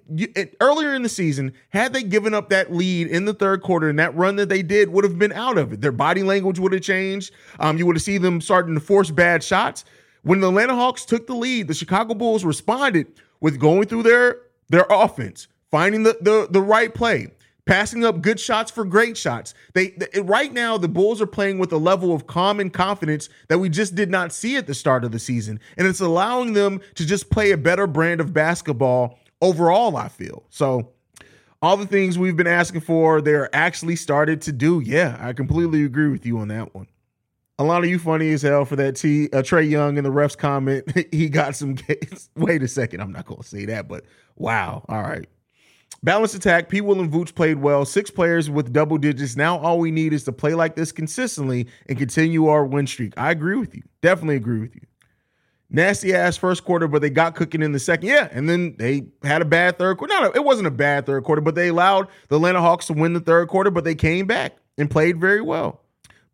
earlier 0.61 0.95
in 0.95 1.03
the 1.03 1.09
season, 1.09 1.53
had 1.71 1.93
they 1.93 2.03
given 2.03 2.35
up 2.35 2.49
that 2.51 2.73
lead 2.73 3.07
in 3.07 3.25
the 3.25 3.33
third 3.33 3.63
quarter 3.63 3.89
and 3.89 3.99
that 4.01 4.15
run 4.17 4.35
that 4.37 4.49
they 4.49 4.63
did 4.63 4.91
would 4.91 5.05
have 5.05 5.19
been 5.19 5.33
out 5.33 5.57
of 5.57 5.73
it. 5.73 5.81
Their 5.81 5.93
body 5.93 6.25
language 6.25 6.59
would 6.59 6.73
have 6.73 6.83
changed. 6.83 7.33
Um, 7.61 7.79
you 7.79 7.87
would 7.87 7.97
have 7.97 8.03
seen 8.03 8.21
them 8.21 8.41
starting 8.41 8.75
to 8.75 8.81
force 8.81 9.13
bad 9.13 9.45
shots. 9.45 9.85
When 10.23 10.41
the 10.41 10.49
Atlanta 10.49 10.75
Hawks 10.75 11.05
took 11.05 11.27
the 11.27 11.35
lead, 11.35 11.69
the 11.69 11.75
Chicago 11.75 12.15
Bulls 12.15 12.45
responded 12.45 13.07
with 13.41 13.59
going 13.59 13.87
through 13.87 14.03
their 14.03 14.43
their 14.69 14.87
offense, 14.91 15.49
finding 15.71 16.03
the 16.03 16.19
the, 16.21 16.49
the 16.51 16.61
right 16.61 16.93
play, 16.93 17.29
passing 17.65 18.05
up 18.05 18.21
good 18.21 18.41
shots 18.41 18.71
for 18.71 18.85
great 18.85 19.17
shots. 19.17 19.55
They, 19.75 19.91
they 19.91 20.21
right 20.21 20.53
now 20.53 20.77
the 20.77 20.89
Bulls 20.89 21.23
are 21.23 21.27
playing 21.27 21.59
with 21.59 21.73
a 21.73 21.79
level 21.79 22.15
of 22.15 22.27
calm 22.27 22.61
and 22.61 22.73
confidence 22.73 23.29
that 23.49 23.59
we 23.59 23.69
just 23.69 23.95
did 23.95 24.11
not 24.11 24.33
see 24.33 24.57
at 24.57 24.67
the 24.67 24.75
start 24.75 25.05
of 25.05 25.13
the 25.13 25.19
season, 25.19 25.61
and 25.77 25.87
it's 25.87 26.01
allowing 26.01 26.53
them 26.53 26.81
to 26.95 27.07
just 27.07 27.31
play 27.31 27.53
a 27.53 27.57
better 27.57 27.87
brand 27.87 28.21
of 28.21 28.33
basketball 28.33 29.19
overall. 29.41 29.97
I 29.97 30.09
feel 30.09 30.45
so. 30.51 30.91
All 31.61 31.77
the 31.77 31.87
things 31.87 32.17
we've 32.17 32.37
been 32.37 32.47
asking 32.47 32.83
for, 32.83 33.21
they're 33.21 33.53
actually 33.53 33.97
started 33.97 34.41
to 34.43 34.53
do. 34.53 34.79
Yeah, 34.79 35.19
I 35.21 35.33
completely 35.33 35.85
agree 35.85 36.09
with 36.09 36.25
you 36.25 36.39
on 36.39 36.47
that 36.49 36.73
one. 36.73 36.87
Alana, 37.59 37.89
you 37.89 37.99
funny 37.99 38.31
as 38.33 38.43
hell 38.43 38.65
for 38.65 38.77
that 38.77 38.95
T. 38.95 39.29
Uh, 39.33 39.43
Trae 39.43 39.69
Young 39.69 39.99
in 39.99 40.05
the 40.05 40.11
refs 40.11 40.37
comment. 40.37 40.85
he 41.13 41.29
got 41.29 41.57
some. 41.57 41.77
Wait 42.37 42.63
a 42.63 42.69
second, 42.69 43.01
I'm 43.01 43.13
not 43.13 43.27
going 43.27 43.43
to 43.43 43.49
say 43.49 43.65
that, 43.65 43.89
but 43.89 44.05
wow. 44.37 44.85
All 44.89 45.03
right. 45.03 45.27
Balanced 46.05 46.37
attack. 46.37 46.69
P. 46.69 46.81
Will 46.81 47.01
and 47.01 47.11
Vooch 47.11 47.35
played 47.35 47.59
well. 47.59 47.85
Six 47.85 48.11
players 48.11 48.49
with 48.49 48.73
double 48.73 48.99
digits. 48.99 49.35
Now 49.35 49.59
all 49.59 49.81
we 49.81 49.91
need 49.91 50.13
is 50.13 50.23
to 50.25 50.33
play 50.33 50.55
like 50.55 50.77
this 50.77 50.93
consistently 50.93 51.67
and 51.89 51.99
continue 51.99 52.47
our 52.47 52.65
win 52.65 52.87
streak. 52.87 53.15
I 53.17 53.33
agree 53.33 53.57
with 53.57 53.75
you. 53.75 53.83
Definitely 54.01 54.37
agree 54.37 54.61
with 54.61 54.77
you. 54.77 54.83
Nasty 55.71 56.15
ass 56.15 56.37
first 56.37 56.65
quarter, 56.65 56.87
but 56.87 57.03
they 57.03 57.11
got 57.11 57.35
cooking 57.35 57.63
in 57.63 57.73
the 57.73 57.79
second. 57.81 58.09
Yeah, 58.09 58.29
and 58.31 58.49
then 58.49 58.77
they 58.79 59.09
had 59.25 59.43
a 59.43 59.45
bad 59.45 59.79
third 59.79 59.99
quarter. 59.99 60.15
No, 60.15 60.31
it 60.33 60.45
wasn't 60.45 60.69
a 60.69 60.71
bad 60.71 61.05
third 61.05 61.25
quarter, 61.25 61.43
but 61.43 61.57
they 61.57 61.69
allowed 61.69 62.07
the 62.29 62.37
Atlanta 62.37 62.61
Hawks 62.61 62.87
to 62.87 62.93
win 62.93 63.13
the 63.13 63.21
third 63.21 63.49
quarter, 63.49 63.71
but 63.71 63.85
they 63.85 63.97
came 63.97 64.27
back 64.27 64.57
and 64.79 64.89
played 64.89 65.21
very 65.21 65.43
well. 65.43 65.83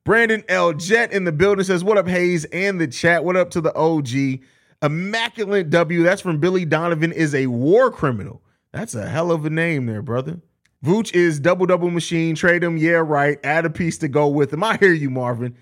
Brandon 0.04 0.44
L. 0.48 0.74
Jet 0.74 1.12
in 1.12 1.24
the 1.24 1.32
building 1.32 1.64
says, 1.64 1.82
What 1.82 1.98
up, 1.98 2.06
Hayes 2.06 2.44
And 2.46 2.80
the 2.80 2.86
chat. 2.86 3.24
What 3.24 3.36
up 3.36 3.50
to 3.50 3.60
the 3.60 3.74
OG? 3.74 4.40
Immaculate 4.82 5.70
W. 5.70 6.02
That's 6.02 6.20
from 6.20 6.38
Billy 6.38 6.64
Donovan, 6.66 7.10
is 7.10 7.34
a 7.34 7.46
war 7.46 7.90
criminal. 7.90 8.42
That's 8.72 8.94
a 8.94 9.08
hell 9.08 9.32
of 9.32 9.46
a 9.46 9.50
name 9.50 9.86
there, 9.86 10.02
brother. 10.02 10.40
Vooch 10.84 11.14
is 11.14 11.40
double 11.40 11.64
double 11.64 11.90
machine. 11.90 12.34
Trade 12.34 12.62
him. 12.62 12.76
Yeah, 12.76 13.02
right. 13.04 13.38
Add 13.42 13.64
a 13.64 13.70
piece 13.70 13.96
to 13.98 14.08
go 14.08 14.28
with 14.28 14.52
him. 14.52 14.62
I 14.62 14.76
hear 14.76 14.92
you, 14.92 15.08
Marvin. 15.08 15.56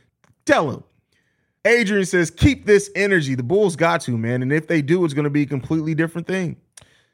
Tell 0.45 0.71
him. 0.71 0.83
Adrian 1.65 2.05
says, 2.05 2.31
keep 2.31 2.67
this 2.67 2.91
energy. 2.97 3.37
The 3.37 3.45
Bulls 3.45 3.77
got 3.77 4.01
to, 4.03 4.19
man. 4.19 4.43
And 4.43 4.53
if 4.53 4.67
they 4.67 4.83
do, 4.83 5.05
it's 5.05 5.15
going 5.15 5.25
to 5.25 5.31
be 5.31 5.43
a 5.43 5.47
completely 5.47 5.95
different 5.95 6.27
thing. 6.27 6.57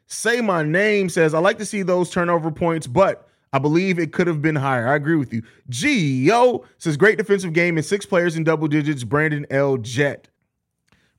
Say 0.07 0.41
my 0.41 0.63
name 0.63 1.07
says, 1.07 1.35
I 1.35 1.39
like 1.39 1.59
to 1.59 1.65
see 1.65 1.83
those 1.83 2.09
turnover 2.09 2.49
points, 2.49 2.87
but 2.87 3.28
I 3.51 3.59
believe 3.59 3.97
it 3.97 4.13
could 4.13 4.27
have 4.27 4.41
been 4.41 4.55
higher. 4.55 4.87
I 4.87 4.95
agree 4.95 5.15
with 5.15 5.33
you. 5.33 5.41
Geo 5.69 6.65
says, 6.77 6.97
great 6.97 7.17
defensive 7.17 7.53
game 7.53 7.77
and 7.77 7.85
six 7.85 8.05
players 8.05 8.35
in 8.35 8.43
double 8.43 8.67
digits. 8.67 9.03
Brandon 9.03 9.45
L. 9.49 9.77
Jet. 9.77 10.27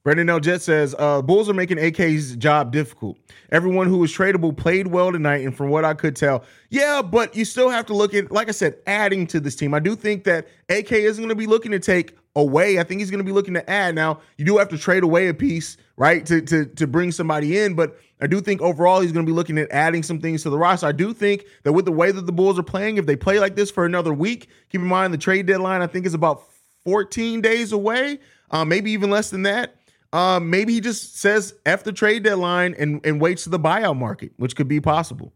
Brandon 0.03 0.31
L. 0.31 0.41
Jet 0.41 0.63
says, 0.63 0.95
uh, 0.99 1.21
Bulls 1.21 1.51
are 1.51 1.55
making 1.55 1.79
AK's 1.79 2.35
job 2.37 2.73
difficult. 2.73 3.19
Everyone 3.51 3.87
who 3.87 3.99
was 3.99 4.11
tradable 4.11 4.57
played 4.57 4.87
well 4.87 5.13
tonight, 5.13 5.45
and 5.45 5.55
from 5.55 5.69
what 5.69 5.85
I 5.85 5.93
could 5.93 6.17
tell, 6.17 6.45
yeah, 6.71 7.03
but 7.03 7.37
you 7.37 7.45
still 7.45 7.69
have 7.69 7.85
to 7.87 7.95
look 7.95 8.15
at, 8.15 8.33
like 8.33 8.49
I 8.49 8.53
said, 8.53 8.77
adding 8.87 9.27
to 9.27 9.41
this 9.41 9.57
team. 9.57 9.75
I 9.75 9.79
do 9.79 9.95
think 9.95 10.25
that 10.25 10.49
AK 10.71 10.93
isn't 10.93 11.21
going 11.21 11.29
to 11.29 11.35
be 11.35 11.47
looking 11.47 11.73
to 11.73 11.79
take 11.79 12.17
away. 12.35 12.79
I 12.79 12.85
think 12.85 13.01
he's 13.01 13.11
going 13.11 13.19
to 13.19 13.25
be 13.25 13.33
looking 13.33 13.53
to 13.55 13.69
add. 13.69 13.95
Now, 13.95 14.21
you 14.39 14.47
do 14.47 14.57
have 14.57 14.71
to 14.71 14.79
trade 14.79 15.03
away 15.03 15.29
a 15.29 15.35
piece, 15.35 15.77
right, 15.97 16.25
to, 16.25 16.41
to, 16.41 16.65
to 16.65 16.87
bring 16.87 17.13
somebody 17.13 17.59
in, 17.59 17.75
but 17.75 17.99
I 18.21 18.27
do 18.27 18.41
think 18.41 18.61
overall 18.61 19.01
he's 19.01 19.13
going 19.13 19.25
to 19.25 19.31
be 19.31 19.35
looking 19.35 19.59
at 19.59 19.71
adding 19.71 20.03
some 20.03 20.21
things 20.21 20.43
to 20.43 20.51
the 20.51 20.59
roster. 20.59 20.87
I 20.87 20.93
do 20.93 21.13
think 21.13 21.47
that 21.63 21.73
with 21.73 21.87
the 21.87 21.93
way 21.93 22.13
that 22.13 22.27
the 22.27 22.33
Bulls 22.33 22.59
are 22.59 22.65
playing, 22.65 22.97
if 22.97 23.07
they 23.07 23.17
play 23.17 23.39
like 23.39 23.57
this 23.57 23.71
for 23.71 23.87
another 23.87 24.13
week, 24.13 24.49
keep 24.69 24.81
in 24.81 24.87
mind 24.87 25.15
the 25.15 25.19
trade 25.19 25.47
deadline, 25.47 25.83
I 25.83 25.87
think, 25.87 26.07
is 26.07 26.15
about 26.15 26.43
14 26.85 27.41
days 27.41 27.73
away, 27.73 28.19
uh, 28.51 28.65
maybe 28.65 28.91
even 28.93 29.11
less 29.11 29.31
than 29.31 29.43
that. 29.43 29.77
Um, 30.13 30.51
maybe 30.51 30.73
he 30.73 30.81
just 30.81 31.17
says 31.17 31.55
F 31.65 31.85
the 31.85 31.93
trade 31.93 32.25
deadline 32.25 32.75
and, 32.79 33.01
and 33.05 33.21
waits 33.21 33.45
to 33.45 33.51
the 33.51 33.61
buyout 33.61 33.97
market, 33.97 34.33
which 34.37 34.57
could 34.57 34.69
be 34.69 34.81
possible. 34.81 35.33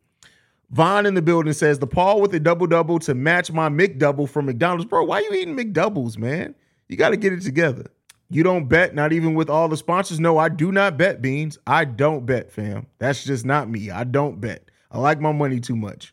Vaughn 0.70 1.06
in 1.06 1.14
the 1.14 1.22
building 1.22 1.52
says 1.52 1.78
the 1.78 1.86
Paul 1.86 2.20
with 2.20 2.34
a 2.34 2.40
double 2.40 2.66
double 2.66 2.98
to 3.00 3.14
match 3.14 3.52
my 3.52 3.68
McDouble 3.68 4.28
from 4.28 4.46
McDonald's. 4.46 4.84
Bro, 4.84 5.04
why 5.04 5.20
you 5.20 5.32
eating 5.32 5.56
McDoubles, 5.56 6.18
man? 6.18 6.54
You 6.88 6.96
got 6.96 7.10
to 7.10 7.16
get 7.16 7.32
it 7.32 7.42
together. 7.42 7.86
You 8.34 8.42
don't 8.42 8.66
bet, 8.66 8.96
not 8.96 9.12
even 9.12 9.34
with 9.34 9.48
all 9.48 9.68
the 9.68 9.76
sponsors. 9.76 10.18
No, 10.18 10.38
I 10.38 10.48
do 10.48 10.72
not 10.72 10.98
bet, 10.98 11.22
Beans. 11.22 11.56
I 11.68 11.84
don't 11.84 12.26
bet, 12.26 12.50
fam. 12.50 12.88
That's 12.98 13.22
just 13.22 13.44
not 13.44 13.70
me. 13.70 13.92
I 13.92 14.02
don't 14.02 14.40
bet. 14.40 14.72
I 14.90 14.98
like 14.98 15.20
my 15.20 15.30
money 15.30 15.60
too 15.60 15.76
much. 15.76 16.12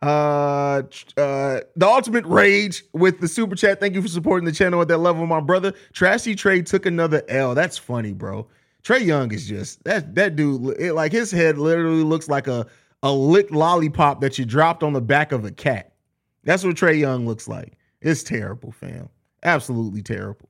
Uh, 0.00 0.82
uh, 1.16 1.60
the 1.74 1.86
ultimate 1.88 2.24
rage 2.24 2.84
with 2.92 3.18
the 3.18 3.26
super 3.26 3.56
chat. 3.56 3.80
Thank 3.80 3.96
you 3.96 4.02
for 4.02 4.06
supporting 4.06 4.44
the 4.44 4.52
channel 4.52 4.80
at 4.80 4.86
that 4.86 4.98
level, 4.98 5.26
my 5.26 5.40
brother. 5.40 5.72
Trashy 5.92 6.36
Trae 6.36 6.64
took 6.64 6.86
another 6.86 7.24
L. 7.28 7.52
That's 7.52 7.76
funny, 7.76 8.12
bro. 8.12 8.46
Trae 8.84 9.04
Young 9.04 9.32
is 9.32 9.48
just 9.48 9.82
that 9.82 10.14
that 10.14 10.36
dude. 10.36 10.80
It, 10.80 10.92
like 10.92 11.10
his 11.10 11.32
head 11.32 11.58
literally 11.58 12.04
looks 12.04 12.28
like 12.28 12.46
a 12.46 12.64
a 13.02 13.12
licked 13.12 13.50
lollipop 13.50 14.20
that 14.20 14.38
you 14.38 14.44
dropped 14.44 14.84
on 14.84 14.92
the 14.92 15.00
back 15.00 15.32
of 15.32 15.44
a 15.44 15.50
cat. 15.50 15.94
That's 16.44 16.62
what 16.62 16.76
Trae 16.76 16.96
Young 16.96 17.26
looks 17.26 17.48
like. 17.48 17.72
It's 18.00 18.22
terrible, 18.22 18.70
fam. 18.70 19.08
Absolutely 19.42 20.02
terrible. 20.02 20.47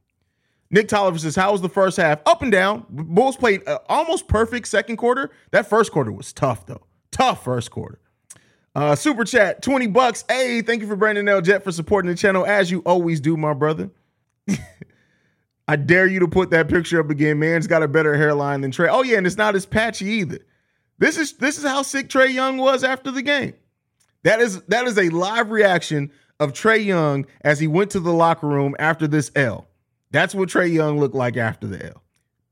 Nick 0.70 0.88
Tolliver 0.88 1.18
says, 1.18 1.36
"How 1.36 1.52
was 1.52 1.60
the 1.60 1.68
first 1.68 1.96
half? 1.96 2.20
Up 2.26 2.42
and 2.42 2.52
down. 2.52 2.84
Bulls 2.90 3.36
played 3.36 3.66
uh, 3.66 3.78
almost 3.88 4.28
perfect 4.28 4.68
second 4.68 4.96
quarter. 4.96 5.30
That 5.50 5.68
first 5.68 5.92
quarter 5.92 6.12
was 6.12 6.32
tough, 6.32 6.66
though. 6.66 6.86
Tough 7.10 7.44
first 7.44 7.70
quarter." 7.70 8.00
Uh, 8.74 8.94
super 8.94 9.24
chat, 9.24 9.60
20 9.60 9.88
bucks. 9.88 10.24
Hey, 10.28 10.62
thank 10.62 10.82
you 10.82 10.86
for 10.86 10.94
Brandon 10.94 11.28
L. 11.28 11.40
Jet 11.40 11.64
for 11.64 11.72
supporting 11.72 12.08
the 12.08 12.16
channel 12.16 12.46
as 12.46 12.70
you 12.70 12.80
always 12.86 13.20
do, 13.20 13.36
my 13.36 13.52
brother. 13.52 13.90
I 15.68 15.76
dare 15.76 16.06
you 16.06 16.20
to 16.20 16.28
put 16.28 16.50
that 16.50 16.68
picture 16.68 17.00
up 17.00 17.10
again. 17.10 17.38
Man's 17.38 17.66
got 17.66 17.82
a 17.82 17.88
better 17.88 18.14
hairline 18.14 18.60
than 18.60 18.70
Trae. 18.70 18.88
Oh, 18.90 19.02
yeah, 19.02 19.18
and 19.18 19.26
it's 19.26 19.36
not 19.36 19.54
as 19.54 19.66
patchy 19.66 20.06
either. 20.06 20.38
This 20.98 21.16
is 21.16 21.34
this 21.34 21.58
is 21.58 21.64
how 21.64 21.82
sick 21.82 22.08
Trae 22.08 22.32
Young 22.32 22.56
was 22.56 22.82
after 22.82 23.10
the 23.10 23.22
game. 23.22 23.54
That 24.24 24.40
is 24.40 24.60
that 24.62 24.86
is 24.86 24.98
a 24.98 25.10
live 25.10 25.50
reaction 25.50 26.10
of 26.40 26.52
Trae 26.52 26.84
Young 26.84 27.26
as 27.42 27.60
he 27.60 27.66
went 27.66 27.90
to 27.92 28.00
the 28.00 28.12
locker 28.12 28.48
room 28.48 28.74
after 28.78 29.06
this 29.06 29.30
L. 29.36 29.67
That's 30.10 30.34
what 30.34 30.48
Trae 30.48 30.72
Young 30.72 30.98
looked 30.98 31.14
like 31.14 31.36
after 31.36 31.66
the 31.66 31.86
L. 31.86 32.02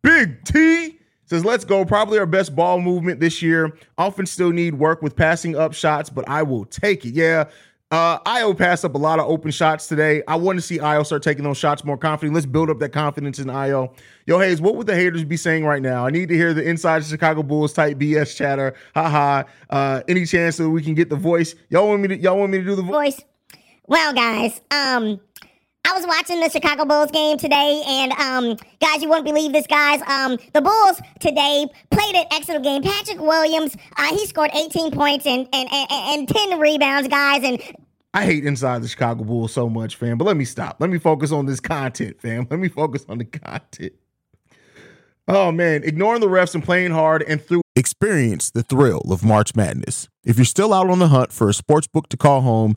Big 0.03 0.45
T 0.45 0.99
Says, 1.27 1.45
let's 1.45 1.65
go. 1.65 1.85
Probably 1.85 2.21
our 2.21 2.27
best 2.27 2.55
ball 2.55 2.81
movement 2.81 3.19
this 3.19 3.43
year. 3.43 3.77
Often 3.99 4.27
still 4.27 4.51
need 4.51 4.75
work 4.75 5.03
with 5.03 5.17
passing 5.17 5.57
up 5.57 5.75
shots, 5.75 6.09
but 6.09 6.29
I 6.29 6.45
will 6.45 6.65
take 6.65 7.05
it. 7.05 7.15
Yeah. 7.15 7.49
Uh, 7.91 8.19
Ayo 8.21 8.57
passed 8.57 8.85
up 8.85 8.95
a 8.95 8.99
lot 8.99 9.19
of 9.19 9.27
open 9.27 9.51
shots 9.51 9.89
today. 9.89 10.23
I 10.29 10.37
want 10.37 10.57
to 10.59 10.63
see 10.63 10.79
Ayo 10.79 11.05
start 11.05 11.23
taking 11.25 11.43
those 11.43 11.59
shots 11.59 11.85
more 11.85 11.97
confidently. 11.97 12.37
Let's 12.37 12.47
build 12.47 12.71
up 12.71 12.79
that 12.79 12.91
confidence 12.91 13.41
in 13.41 13.47
Ayo. 13.47 13.93
Yo, 14.27 14.39
Hayes, 14.39 14.61
what 14.61 14.77
would 14.77 14.87
the 14.87 14.95
haters 14.95 15.25
be 15.25 15.37
saying 15.37 15.65
right 15.65 15.83
now? 15.83 16.07
I 16.07 16.11
need 16.11 16.29
to 16.29 16.35
hear 16.37 16.55
the 16.55 16.63
inside 16.69 17.05
Chicago 17.05 17.43
Bulls 17.43 17.73
type 17.73 17.97
BS 17.97 18.37
chatter. 18.37 18.75
Haha. 18.95 19.45
Uh, 19.69 20.03
any 20.09 20.27
chance 20.27 20.57
that 20.59 20.71
we 20.71 20.81
can 20.83 20.95
get 20.95 21.11
the 21.11 21.17
voice? 21.17 21.57
Y'all 21.71 21.89
want 21.89 22.03
me 22.03 22.09
to 22.09 22.19
y'all 22.19 22.39
want 22.39 22.53
me 22.53 22.59
to 22.59 22.65
do 22.65 22.77
the 22.77 22.83
vo- 22.83 22.93
voice? 22.93 23.21
Well, 23.89 24.13
guys, 24.15 24.61
um, 24.73 25.21
I 25.87 25.93
was 25.93 26.05
watching 26.05 26.41
the 26.41 26.51
Chicago 26.51 26.85
Bulls 26.85 27.13
game 27.13 27.39
today, 27.39 27.81
and 27.87 28.11
um, 28.15 28.57
guys, 28.81 29.03
you 29.03 29.09
won't 29.09 29.25
believe 29.25 29.53
this, 29.53 29.69
guys. 29.69 30.03
Um, 30.03 30.37
the 30.53 30.61
Bulls 30.61 31.01
today 31.21 31.69
played 31.93 32.17
an 32.17 32.25
excellent 32.33 32.65
game. 32.65 32.83
Patrick 32.83 33.21
Williams, 33.21 33.77
uh, 33.97 34.09
he 34.09 34.27
scored 34.27 34.51
18 34.53 34.91
points 34.91 35.27
and, 35.27 35.47
and, 35.53 35.69
and, 35.73 35.89
and 35.91 36.29
10 36.29 36.59
rebounds, 36.59 37.07
guys, 37.07 37.45
and 37.45 37.63
I 38.13 38.25
hate 38.25 38.45
inside 38.45 38.83
the 38.83 38.89
Chicago 38.89 39.23
Bulls 39.23 39.53
so 39.53 39.69
much, 39.69 39.95
fam. 39.95 40.19
But 40.19 40.25
let 40.25 40.37
me 40.37 40.45
stop. 40.45 40.79
Let 40.81 40.91
me 40.91 40.99
focus 40.99 41.31
on 41.31 41.47
this 41.47 41.61
content, 41.61 42.21
fam. 42.21 42.49
Let 42.51 42.59
me 42.59 42.69
focus 42.69 43.07
on 43.09 43.19
the 43.19 43.25
content. 43.25 43.93
Oh 45.29 45.53
man, 45.53 45.85
ignoring 45.85 46.21
the 46.21 46.29
refs 46.29 46.55
and 46.55 46.65
playing 46.65 46.93
hard 46.93 47.23
and 47.23 47.41
through. 47.41 47.61
Experience 47.77 48.51
the 48.51 48.63
thrill 48.63 49.03
of 49.11 49.23
March 49.23 49.55
Madness. 49.55 50.09
If 50.25 50.37
you're 50.37 50.47
still 50.47 50.73
out 50.73 50.89
on 50.89 50.99
the 50.99 51.09
hunt 51.09 51.31
for 51.31 51.49
a 51.49 51.55
sports 51.55 51.87
book 51.87 52.09
to 52.09 52.17
call 52.17 52.41
home 52.41 52.77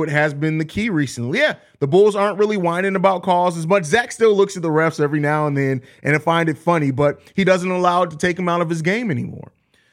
what 0.00 0.08
has 0.08 0.34
been 0.34 0.58
the 0.58 0.64
key 0.64 0.90
recently. 0.90 1.38
Yeah, 1.38 1.54
the 1.78 1.86
Bulls 1.86 2.16
aren't 2.16 2.38
really 2.38 2.56
whining 2.56 2.96
about 2.96 3.22
calls 3.22 3.56
as 3.56 3.66
much. 3.66 3.84
Zach 3.84 4.10
still 4.10 4.34
looks 4.34 4.56
at 4.56 4.62
the 4.62 4.68
refs 4.68 4.98
every 4.98 5.20
now 5.20 5.46
and 5.46 5.56
then 5.56 5.82
and 6.02 6.20
find 6.22 6.48
it 6.48 6.58
funny, 6.58 6.90
but 6.90 7.20
he 7.34 7.44
doesn't 7.44 7.70
allow 7.70 8.02
it 8.02 8.10
to 8.10 8.16
take 8.16 8.38
him 8.38 8.48
out 8.48 8.60
of 8.60 8.68
his 8.68 8.82
game 8.82 9.10
anymore. 9.10 9.52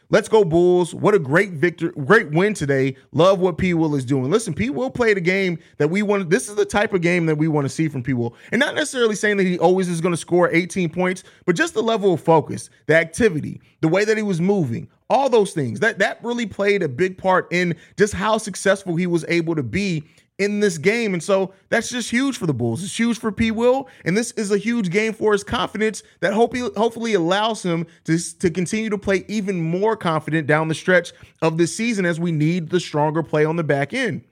Let's 0.10 0.30
go 0.30 0.46
Bulls. 0.46 0.96
What 0.96 1.14
a 1.14 1.20
great 1.20 1.52
victory, 1.52 1.92
great 2.06 2.32
win 2.32 2.54
today. 2.54 2.96
Love 3.12 3.40
what 3.40 3.58
P. 3.58 3.74
Will 3.74 3.94
is 3.94 4.06
doing. 4.06 4.32
Listen, 4.32 4.54
P. 4.54 4.70
Will 4.70 4.90
played 4.90 5.18
a 5.18 5.22
game 5.22 5.60
that 5.80 5.90
we 5.90 6.02
want. 6.02 6.30
This 6.30 6.48
is 6.48 6.56
the 6.56 6.64
type 6.64 6.94
of 6.94 7.02
game 7.02 7.26
that 7.26 7.36
we 7.36 7.50
want 7.50 7.66
to 7.66 7.70
see 7.70 7.90
from 7.90 8.04
P. 8.04 8.14
Will. 8.14 8.34
And 8.54 8.60
not 8.60 8.74
necessarily 8.74 9.16
saying 9.16 9.36
that 9.38 9.46
he 9.46 9.60
always 9.60 9.90
is 9.90 10.00
going 10.00 10.14
to 10.14 10.18
score 10.18 10.50
18 10.50 10.90
points, 10.92 11.26
but 11.46 11.58
just 11.58 11.74
the 11.74 11.84
level 11.84 12.14
of 12.14 12.22
focus, 12.22 12.70
the 12.86 12.96
activity, 12.96 13.60
the 13.82 13.90
way 13.90 14.06
that 14.06 14.16
he 14.16 14.24
was 14.24 14.40
moving, 14.40 14.88
all 15.10 15.30
those 15.30 15.52
things. 15.52 15.82
That 15.82 16.00
that 16.00 16.24
really 16.24 16.46
played 16.46 16.84
a 16.84 16.90
big 16.90 17.18
part 17.18 17.52
in 17.52 17.76
just 17.98 18.14
how 18.14 18.38
successful 18.38 18.96
he 18.96 19.08
was 19.08 19.26
able 19.28 19.56
to 19.56 19.64
be 19.64 20.06
in 20.38 20.60
this 20.60 20.78
game. 20.78 21.14
And 21.14 21.24
so 21.24 21.54
that's 21.70 21.90
just 21.90 22.10
huge 22.10 22.38
for 22.38 22.46
the 22.46 22.54
Bulls. 22.54 22.84
It's 22.84 22.98
huge 22.98 23.20
for 23.20 23.32
P. 23.32 23.52
Will. 23.52 23.90
And 24.06 24.16
this 24.16 24.32
is 24.32 24.52
a 24.52 24.58
huge 24.58 24.92
game 24.92 25.14
for 25.14 25.32
his 25.32 25.44
confidence 25.44 26.04
that 26.20 26.34
hopefully, 26.34 26.70
hopefully 26.76 27.14
allows 27.14 27.64
him 27.64 27.88
to, 28.06 28.18
to 28.40 28.50
continue 28.50 28.90
to 28.90 28.98
play 28.98 29.26
even 29.28 29.62
more 29.62 29.96
confident 29.96 30.48
down 30.48 30.68
the 30.68 30.76
stretch 30.76 31.12
of 31.42 31.58
this 31.58 31.76
season 31.76 32.06
as 32.06 32.20
we 32.20 32.32
need 32.32 32.70
the 32.70 32.80
stronger 32.80 33.24
play 33.24 33.46
on 33.46 33.56
the 33.56 33.64
back 33.64 33.94
end. 33.94 34.24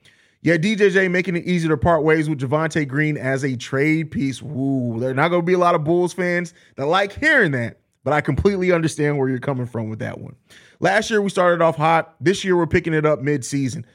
Yeah, 0.42 0.56
DJJ 0.56 1.10
making 1.10 1.34
it 1.34 1.44
easier 1.44 1.70
to 1.70 1.76
part 1.76 2.04
ways 2.04 2.28
with 2.28 2.38
Javonte 2.38 2.86
Green 2.86 3.16
as 3.16 3.44
a 3.44 3.56
trade 3.56 4.12
piece. 4.12 4.40
Woo, 4.40 5.00
there 5.00 5.10
are 5.10 5.14
not 5.14 5.28
going 5.28 5.42
to 5.42 5.46
be 5.46 5.54
a 5.54 5.58
lot 5.58 5.74
of 5.74 5.82
Bulls 5.82 6.12
fans 6.12 6.54
that 6.76 6.86
like 6.86 7.18
hearing 7.18 7.50
that, 7.52 7.80
but 8.04 8.12
I 8.12 8.20
completely 8.20 8.70
understand 8.70 9.18
where 9.18 9.28
you're 9.28 9.40
coming 9.40 9.66
from 9.66 9.90
with 9.90 9.98
that 9.98 10.20
one. 10.20 10.36
Last 10.78 11.10
year 11.10 11.20
we 11.20 11.30
started 11.30 11.62
off 11.62 11.76
hot. 11.76 12.14
This 12.20 12.44
year 12.44 12.56
we're 12.56 12.68
picking 12.68 12.94
it 12.94 13.04
up 13.04 13.22
mid-season. 13.22 13.86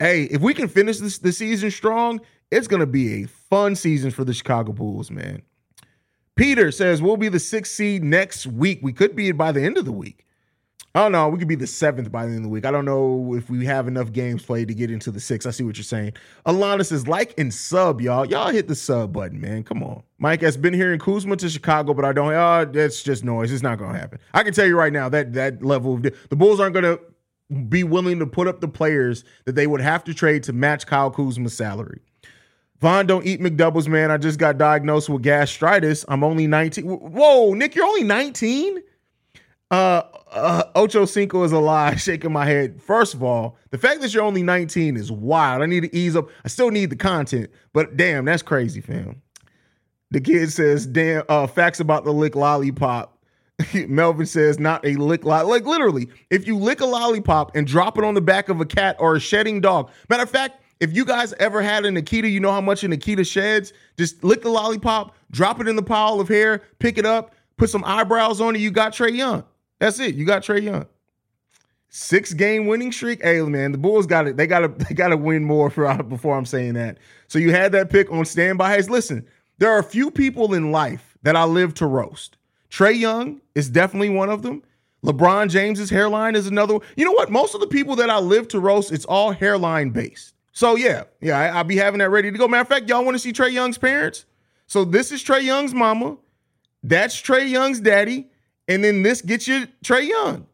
Hey, 0.00 0.22
if 0.24 0.40
we 0.40 0.54
can 0.54 0.66
finish 0.66 0.96
this 0.96 1.18
the 1.18 1.30
season 1.30 1.70
strong, 1.70 2.22
it's 2.50 2.66
gonna 2.66 2.86
be 2.86 3.22
a 3.22 3.26
fun 3.26 3.76
season 3.76 4.10
for 4.10 4.24
the 4.24 4.32
Chicago 4.32 4.72
Bulls, 4.72 5.10
man. 5.10 5.42
Peter 6.36 6.72
says 6.72 7.02
we'll 7.02 7.18
be 7.18 7.28
the 7.28 7.38
sixth 7.38 7.74
seed 7.74 8.02
next 8.02 8.46
week. 8.46 8.80
We 8.82 8.94
could 8.94 9.14
be 9.14 9.30
by 9.32 9.52
the 9.52 9.62
end 9.62 9.76
of 9.76 9.84
the 9.84 9.92
week. 9.92 10.24
Oh 10.94 11.08
no, 11.08 11.28
we 11.28 11.38
could 11.38 11.48
be 11.48 11.54
the 11.54 11.66
seventh 11.66 12.10
by 12.10 12.24
the 12.24 12.30
end 12.30 12.38
of 12.38 12.42
the 12.44 12.48
week. 12.48 12.64
I 12.64 12.70
don't 12.70 12.86
know 12.86 13.34
if 13.36 13.50
we 13.50 13.66
have 13.66 13.88
enough 13.88 14.10
games 14.10 14.42
played 14.42 14.68
to 14.68 14.74
get 14.74 14.90
into 14.90 15.10
the 15.10 15.20
six. 15.20 15.44
I 15.44 15.50
see 15.50 15.64
what 15.64 15.76
you're 15.76 15.84
saying. 15.84 16.14
Alana 16.46 16.86
says, 16.86 17.06
like 17.06 17.38
and 17.38 17.52
sub, 17.52 18.00
y'all. 18.00 18.24
Y'all 18.24 18.48
hit 18.48 18.68
the 18.68 18.74
sub 18.74 19.12
button, 19.12 19.38
man. 19.38 19.64
Come 19.64 19.82
on. 19.82 20.02
Mike 20.18 20.40
has 20.40 20.56
been 20.56 20.72
here 20.72 20.94
in 20.94 20.98
Kuzma 20.98 21.36
to 21.36 21.50
Chicago, 21.50 21.92
but 21.92 22.06
I 22.06 22.14
don't. 22.14 22.32
Oh, 22.32 22.64
that's 22.64 23.02
just 23.02 23.22
noise. 23.22 23.52
It's 23.52 23.62
not 23.62 23.78
gonna 23.78 23.98
happen. 23.98 24.18
I 24.32 24.44
can 24.44 24.54
tell 24.54 24.66
you 24.66 24.78
right 24.78 24.94
now 24.94 25.10
that 25.10 25.34
that 25.34 25.62
level 25.62 25.94
of 25.94 26.02
the 26.02 26.36
Bulls 26.36 26.58
aren't 26.58 26.72
gonna 26.72 26.98
be 27.68 27.84
willing 27.84 28.18
to 28.18 28.26
put 28.26 28.46
up 28.46 28.60
the 28.60 28.68
players 28.68 29.24
that 29.44 29.54
they 29.54 29.66
would 29.66 29.80
have 29.80 30.04
to 30.04 30.14
trade 30.14 30.42
to 30.44 30.52
match 30.52 30.86
Kyle 30.86 31.10
Kuzma's 31.10 31.56
salary. 31.56 32.00
Vaughn, 32.80 33.06
don't 33.06 33.26
eat 33.26 33.40
McDoubles, 33.40 33.88
man. 33.88 34.10
I 34.10 34.16
just 34.16 34.38
got 34.38 34.56
diagnosed 34.56 35.08
with 35.08 35.22
gastritis. 35.22 36.04
I'm 36.08 36.24
only 36.24 36.46
19. 36.46 36.84
Whoa, 36.86 37.52
Nick, 37.52 37.74
you're 37.74 37.84
only 37.84 38.04
19? 38.04 38.78
Uh, 39.70 40.02
uh, 40.32 40.62
Ocho 40.74 41.04
Cinco 41.04 41.42
is 41.44 41.52
a 41.52 41.58
lie, 41.58 41.94
shaking 41.96 42.32
my 42.32 42.46
head. 42.46 42.80
First 42.80 43.14
of 43.14 43.22
all, 43.22 43.58
the 43.70 43.78
fact 43.78 44.00
that 44.00 44.14
you're 44.14 44.22
only 44.22 44.42
19 44.42 44.96
is 44.96 45.12
wild. 45.12 45.62
I 45.62 45.66
need 45.66 45.82
to 45.82 45.94
ease 45.94 46.16
up. 46.16 46.30
I 46.44 46.48
still 46.48 46.70
need 46.70 46.90
the 46.90 46.96
content, 46.96 47.50
but 47.72 47.96
damn, 47.96 48.24
that's 48.24 48.42
crazy, 48.42 48.80
fam. 48.80 49.20
The 50.10 50.20
kid 50.20 50.50
says, 50.50 50.86
damn, 50.86 51.22
uh, 51.28 51.46
facts 51.46 51.80
about 51.80 52.04
the 52.04 52.12
lick 52.12 52.34
lollipop. 52.34 53.16
Melvin 53.88 54.26
says, 54.26 54.58
not 54.58 54.84
a 54.86 54.94
lick 54.96 55.24
lot. 55.24 55.46
Like 55.46 55.64
literally, 55.64 56.08
if 56.30 56.46
you 56.46 56.56
lick 56.56 56.80
a 56.80 56.86
lollipop 56.86 57.54
and 57.56 57.66
drop 57.66 57.98
it 57.98 58.04
on 58.04 58.14
the 58.14 58.20
back 58.20 58.48
of 58.48 58.60
a 58.60 58.66
cat 58.66 58.96
or 58.98 59.16
a 59.16 59.20
shedding 59.20 59.60
dog. 59.60 59.90
Matter 60.08 60.22
of 60.22 60.30
fact, 60.30 60.62
if 60.80 60.94
you 60.94 61.04
guys 61.04 61.34
ever 61.34 61.60
had 61.60 61.84
a 61.84 61.90
Nikita, 61.90 62.28
you 62.28 62.40
know 62.40 62.50
how 62.50 62.60
much 62.60 62.82
a 62.84 62.88
Nikita 62.88 63.24
sheds. 63.24 63.72
Just 63.98 64.24
lick 64.24 64.42
the 64.42 64.48
lollipop, 64.48 65.14
drop 65.30 65.60
it 65.60 65.68
in 65.68 65.76
the 65.76 65.82
pile 65.82 66.20
of 66.20 66.28
hair, 66.28 66.62
pick 66.78 66.96
it 66.96 67.04
up, 67.04 67.34
put 67.58 67.68
some 67.70 67.84
eyebrows 67.84 68.40
on 68.40 68.56
it. 68.56 68.60
You 68.60 68.70
got 68.70 68.92
Trae 68.92 69.14
Young. 69.14 69.44
That's 69.78 70.00
it. 70.00 70.14
You 70.14 70.24
got 70.24 70.42
Trae 70.42 70.62
Young. 70.62 70.86
Six 71.90 72.32
game 72.32 72.66
winning 72.66 72.92
streak. 72.92 73.22
Hey 73.22 73.42
man, 73.42 73.72
the 73.72 73.78
Bulls 73.78 74.06
got 74.06 74.26
it. 74.26 74.36
They 74.36 74.46
got 74.46 74.60
to 74.60 74.68
they 74.88 74.94
got 74.94 75.08
to 75.08 75.16
win 75.16 75.44
more 75.44 75.70
for, 75.70 76.02
before 76.08 76.36
I'm 76.36 76.46
saying 76.46 76.74
that. 76.74 76.98
So 77.28 77.38
you 77.38 77.50
had 77.50 77.72
that 77.72 77.90
pick 77.90 78.10
on 78.10 78.24
standby. 78.24 78.74
Hey, 78.74 78.82
listen, 78.82 79.26
there 79.58 79.70
are 79.70 79.78
a 79.78 79.84
few 79.84 80.10
people 80.10 80.54
in 80.54 80.72
life 80.72 81.18
that 81.22 81.36
I 81.36 81.44
live 81.44 81.74
to 81.74 81.86
roast. 81.86 82.36
Trae 82.70 82.98
Young 82.98 83.40
is 83.54 83.68
definitely 83.68 84.10
one 84.10 84.30
of 84.30 84.42
them. 84.42 84.62
LeBron 85.04 85.48
James's 85.48 85.90
hairline 85.90 86.36
is 86.36 86.46
another. 86.46 86.74
One. 86.74 86.82
You 86.96 87.04
know 87.04 87.12
what? 87.12 87.30
Most 87.30 87.54
of 87.54 87.60
the 87.60 87.66
people 87.66 87.96
that 87.96 88.10
I 88.10 88.18
live 88.18 88.48
to 88.48 88.60
roast, 88.60 88.92
it's 88.92 89.06
all 89.06 89.32
hairline 89.32 89.90
based. 89.90 90.34
So 90.52 90.76
yeah, 90.76 91.04
yeah, 91.20 91.38
I, 91.38 91.56
will 91.56 91.64
be 91.64 91.76
having 91.76 91.98
that 91.98 92.10
ready 92.10 92.30
to 92.30 92.36
go. 92.36 92.46
Matter 92.46 92.62
of 92.62 92.68
fact, 92.68 92.88
y'all 92.88 93.04
want 93.04 93.14
to 93.14 93.18
see 93.18 93.32
Trae 93.32 93.52
Young's 93.52 93.78
parents? 93.78 94.26
So 94.66 94.84
this 94.84 95.10
is 95.10 95.22
Trae 95.24 95.42
Young's 95.42 95.74
mama. 95.74 96.16
That's 96.82 97.20
Trae 97.20 97.48
Young's 97.48 97.80
daddy 97.80 98.30
and 98.70 98.84
then 98.84 99.02
this 99.02 99.20
gets 99.20 99.48
you 99.48 99.66
Trae 99.84 100.08
Young. 100.08 100.46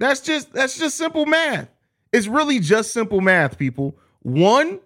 That's 0.00 0.20
just 0.20 0.52
that's 0.52 0.76
just 0.76 0.98
simple 0.98 1.26
math. 1.26 1.68
It's 2.12 2.26
really 2.26 2.58
just 2.58 2.92
simple 2.92 3.20
math, 3.20 3.56
people. 3.56 3.96
One 4.22 4.80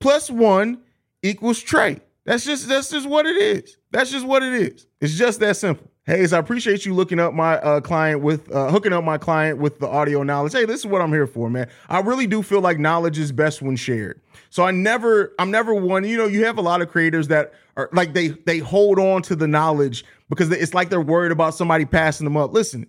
plus 0.00 0.28
one 0.28 0.80
equals 1.22 1.62
Trae. 1.62 2.00
That's 2.24 2.44
just 2.44 2.68
that's 2.68 2.90
just 2.90 3.08
what 3.08 3.26
it 3.26 3.36
is. 3.36 3.76
That's 3.92 4.10
just 4.10 4.26
what 4.26 4.42
it 4.42 4.54
is. 4.54 4.88
It's 5.00 5.14
just 5.14 5.38
that 5.38 5.56
simple. 5.56 5.88
Hayes, 6.06 6.32
I 6.32 6.38
appreciate 6.38 6.86
you 6.86 6.94
looking 6.94 7.18
up 7.18 7.34
my 7.34 7.56
uh, 7.56 7.80
client 7.80 8.20
with 8.22 8.52
uh, 8.52 8.70
hooking 8.70 8.92
up 8.92 9.02
my 9.02 9.18
client 9.18 9.58
with 9.58 9.80
the 9.80 9.88
audio 9.88 10.22
knowledge. 10.22 10.52
Hey, 10.52 10.64
this 10.64 10.78
is 10.78 10.86
what 10.86 11.02
I'm 11.02 11.12
here 11.12 11.26
for, 11.26 11.50
man. 11.50 11.68
I 11.88 11.98
really 11.98 12.28
do 12.28 12.44
feel 12.44 12.60
like 12.60 12.78
knowledge 12.78 13.18
is 13.18 13.32
best 13.32 13.60
when 13.60 13.74
shared. 13.74 14.20
So 14.48 14.62
I 14.62 14.70
never, 14.70 15.34
I'm 15.40 15.50
never 15.50 15.74
one. 15.74 16.04
You 16.04 16.16
know, 16.16 16.26
you 16.26 16.44
have 16.44 16.58
a 16.58 16.62
lot 16.62 16.80
of 16.80 16.90
creators 16.90 17.26
that 17.28 17.54
are 17.76 17.88
like 17.92 18.14
they 18.14 18.28
they 18.28 18.58
hold 18.58 19.00
on 19.00 19.22
to 19.22 19.34
the 19.34 19.48
knowledge 19.48 20.04
because 20.28 20.48
it's 20.52 20.74
like 20.74 20.90
they're 20.90 21.00
worried 21.00 21.32
about 21.32 21.56
somebody 21.56 21.84
passing 21.84 22.24
them 22.24 22.36
up. 22.36 22.52
Listen, 22.52 22.86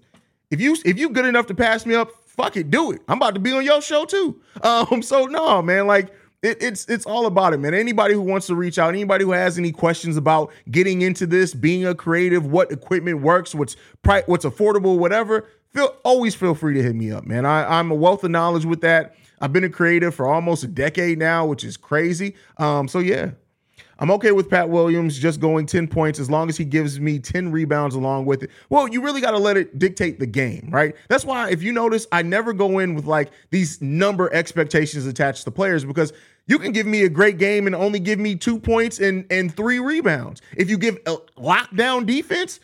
if 0.51 0.61
you 0.61 0.77
if 0.85 0.99
you 0.99 1.09
good 1.09 1.25
enough 1.25 1.47
to 1.47 1.55
pass 1.55 1.87
me 1.87 1.95
up, 1.95 2.11
fuck 2.27 2.55
it, 2.55 2.69
do 2.69 2.91
it. 2.91 3.01
I'm 3.07 3.17
about 3.17 3.33
to 3.33 3.39
be 3.39 3.51
on 3.51 3.65
your 3.65 3.81
show 3.81 4.05
too. 4.05 4.39
Um, 4.63 5.01
so 5.01 5.25
no, 5.25 5.61
man, 5.61 5.87
like 5.87 6.11
it, 6.43 6.61
it's 6.61 6.85
it's 6.85 7.05
all 7.05 7.25
about 7.25 7.53
it, 7.53 7.57
man. 7.57 7.73
Anybody 7.73 8.13
who 8.13 8.21
wants 8.21 8.47
to 8.47 8.55
reach 8.55 8.77
out, 8.77 8.89
anybody 8.89 9.23
who 9.23 9.31
has 9.31 9.57
any 9.57 9.71
questions 9.71 10.17
about 10.17 10.51
getting 10.69 11.01
into 11.01 11.25
this, 11.25 11.53
being 11.53 11.85
a 11.85 11.95
creative, 11.95 12.45
what 12.45 12.71
equipment 12.71 13.21
works, 13.21 13.55
what's 13.55 13.75
pri- 14.03 14.23
what's 14.27 14.45
affordable, 14.45 14.97
whatever, 14.97 15.47
feel 15.73 15.95
always 16.03 16.35
feel 16.35 16.53
free 16.53 16.75
to 16.75 16.83
hit 16.83 16.95
me 16.95 17.11
up, 17.11 17.25
man. 17.25 17.45
I, 17.45 17.79
I'm 17.79 17.91
a 17.91 17.95
wealth 17.95 18.23
of 18.23 18.31
knowledge 18.31 18.65
with 18.65 18.81
that. 18.81 19.15
I've 19.39 19.53
been 19.53 19.63
a 19.63 19.69
creative 19.69 20.15
for 20.15 20.27
almost 20.27 20.63
a 20.63 20.67
decade 20.67 21.19
now, 21.19 21.45
which 21.45 21.63
is 21.63 21.77
crazy. 21.77 22.35
Um, 22.57 22.87
so 22.87 22.99
yeah, 22.99 23.31
I'm 23.99 24.11
okay 24.11 24.31
with 24.31 24.49
Pat 24.49 24.69
Williams 24.69 25.17
just 25.17 25.39
going 25.39 25.65
10 25.65 25.87
points 25.87 26.19
as 26.19 26.29
long 26.29 26.49
as 26.49 26.57
he 26.57 26.65
gives 26.65 26.99
me 26.99 27.19
10 27.19 27.51
rebounds 27.51 27.95
along 27.95 28.25
with 28.25 28.43
it. 28.43 28.51
Well, 28.69 28.87
you 28.87 29.01
really 29.01 29.21
got 29.21 29.31
to 29.31 29.37
let 29.37 29.57
it 29.57 29.79
dictate 29.79 30.19
the 30.19 30.27
game, 30.27 30.69
right? 30.71 30.95
That's 31.09 31.25
why, 31.25 31.49
if 31.49 31.63
you 31.63 31.71
notice, 31.71 32.07
I 32.11 32.21
never 32.21 32.53
go 32.53 32.79
in 32.79 32.95
with 32.95 33.05
like 33.05 33.31
these 33.49 33.81
number 33.81 34.31
expectations 34.33 35.05
attached 35.05 35.43
to 35.45 35.51
players 35.51 35.83
because 35.83 36.13
you 36.45 36.59
can 36.59 36.71
give 36.71 36.85
me 36.85 37.03
a 37.03 37.09
great 37.09 37.37
game 37.37 37.65
and 37.65 37.75
only 37.75 37.99
give 37.99 38.19
me 38.19 38.35
two 38.35 38.59
points 38.59 38.99
and, 38.99 39.25
and 39.31 39.55
three 39.55 39.79
rebounds. 39.79 40.41
If 40.55 40.69
you 40.69 40.77
give 40.77 40.97
a 41.05 41.17
lockdown 41.37 42.05
defense, 42.05 42.59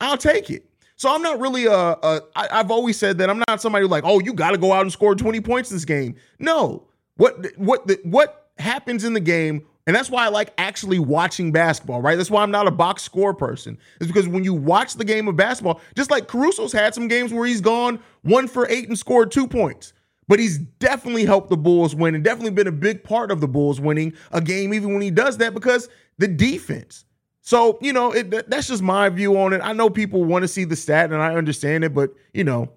I'll 0.00 0.18
take 0.18 0.50
it. 0.50 0.66
So 0.96 1.12
I'm 1.12 1.22
not 1.22 1.40
really 1.40 1.66
a, 1.66 1.72
a 1.72 2.20
I, 2.36 2.48
I've 2.52 2.70
always 2.70 2.96
said 2.96 3.18
that 3.18 3.28
I'm 3.28 3.42
not 3.48 3.60
somebody 3.60 3.86
like, 3.86 4.04
oh, 4.06 4.20
you 4.20 4.32
got 4.32 4.52
to 4.52 4.58
go 4.58 4.72
out 4.72 4.82
and 4.82 4.92
score 4.92 5.14
20 5.14 5.40
points 5.40 5.70
this 5.70 5.84
game. 5.84 6.14
No, 6.38 6.86
what 7.16 7.46
what 7.56 7.86
the, 7.86 7.98
what 8.04 8.50
happens 8.58 9.04
in 9.04 9.12
the 9.12 9.20
game 9.20 9.66
and 9.86 9.94
that's 9.94 10.10
why 10.10 10.24
I 10.24 10.28
like 10.28 10.52
actually 10.56 10.98
watching 10.98 11.52
basketball, 11.52 12.00
right? 12.00 12.16
That's 12.16 12.30
why 12.30 12.42
I'm 12.42 12.50
not 12.50 12.66
a 12.66 12.70
box 12.70 13.02
score 13.02 13.34
person. 13.34 13.78
It's 14.00 14.06
because 14.06 14.26
when 14.26 14.42
you 14.42 14.54
watch 14.54 14.94
the 14.94 15.04
game 15.04 15.28
of 15.28 15.36
basketball, 15.36 15.80
just 15.94 16.10
like 16.10 16.26
Caruso's 16.26 16.72
had 16.72 16.94
some 16.94 17.06
games 17.06 17.32
where 17.32 17.46
he's 17.46 17.60
gone 17.60 17.98
one 18.22 18.48
for 18.48 18.66
eight 18.68 18.88
and 18.88 18.98
scored 18.98 19.30
two 19.30 19.46
points. 19.46 19.92
But 20.26 20.38
he's 20.38 20.56
definitely 20.56 21.26
helped 21.26 21.50
the 21.50 21.56
Bulls 21.58 21.94
win 21.94 22.14
and 22.14 22.24
definitely 22.24 22.52
been 22.52 22.66
a 22.66 22.72
big 22.72 23.04
part 23.04 23.30
of 23.30 23.42
the 23.42 23.48
Bulls 23.48 23.78
winning 23.78 24.14
a 24.32 24.40
game, 24.40 24.72
even 24.72 24.94
when 24.94 25.02
he 25.02 25.10
does 25.10 25.36
that, 25.36 25.52
because 25.52 25.90
the 26.16 26.28
defense. 26.28 27.04
So, 27.42 27.78
you 27.82 27.92
know, 27.92 28.10
it, 28.12 28.48
that's 28.48 28.68
just 28.68 28.82
my 28.82 29.10
view 29.10 29.38
on 29.38 29.52
it. 29.52 29.60
I 29.62 29.74
know 29.74 29.90
people 29.90 30.24
want 30.24 30.44
to 30.44 30.48
see 30.48 30.64
the 30.64 30.76
stat 30.76 31.12
and 31.12 31.20
I 31.20 31.34
understand 31.34 31.84
it, 31.84 31.92
but, 31.92 32.14
you 32.32 32.42
know, 32.42 32.70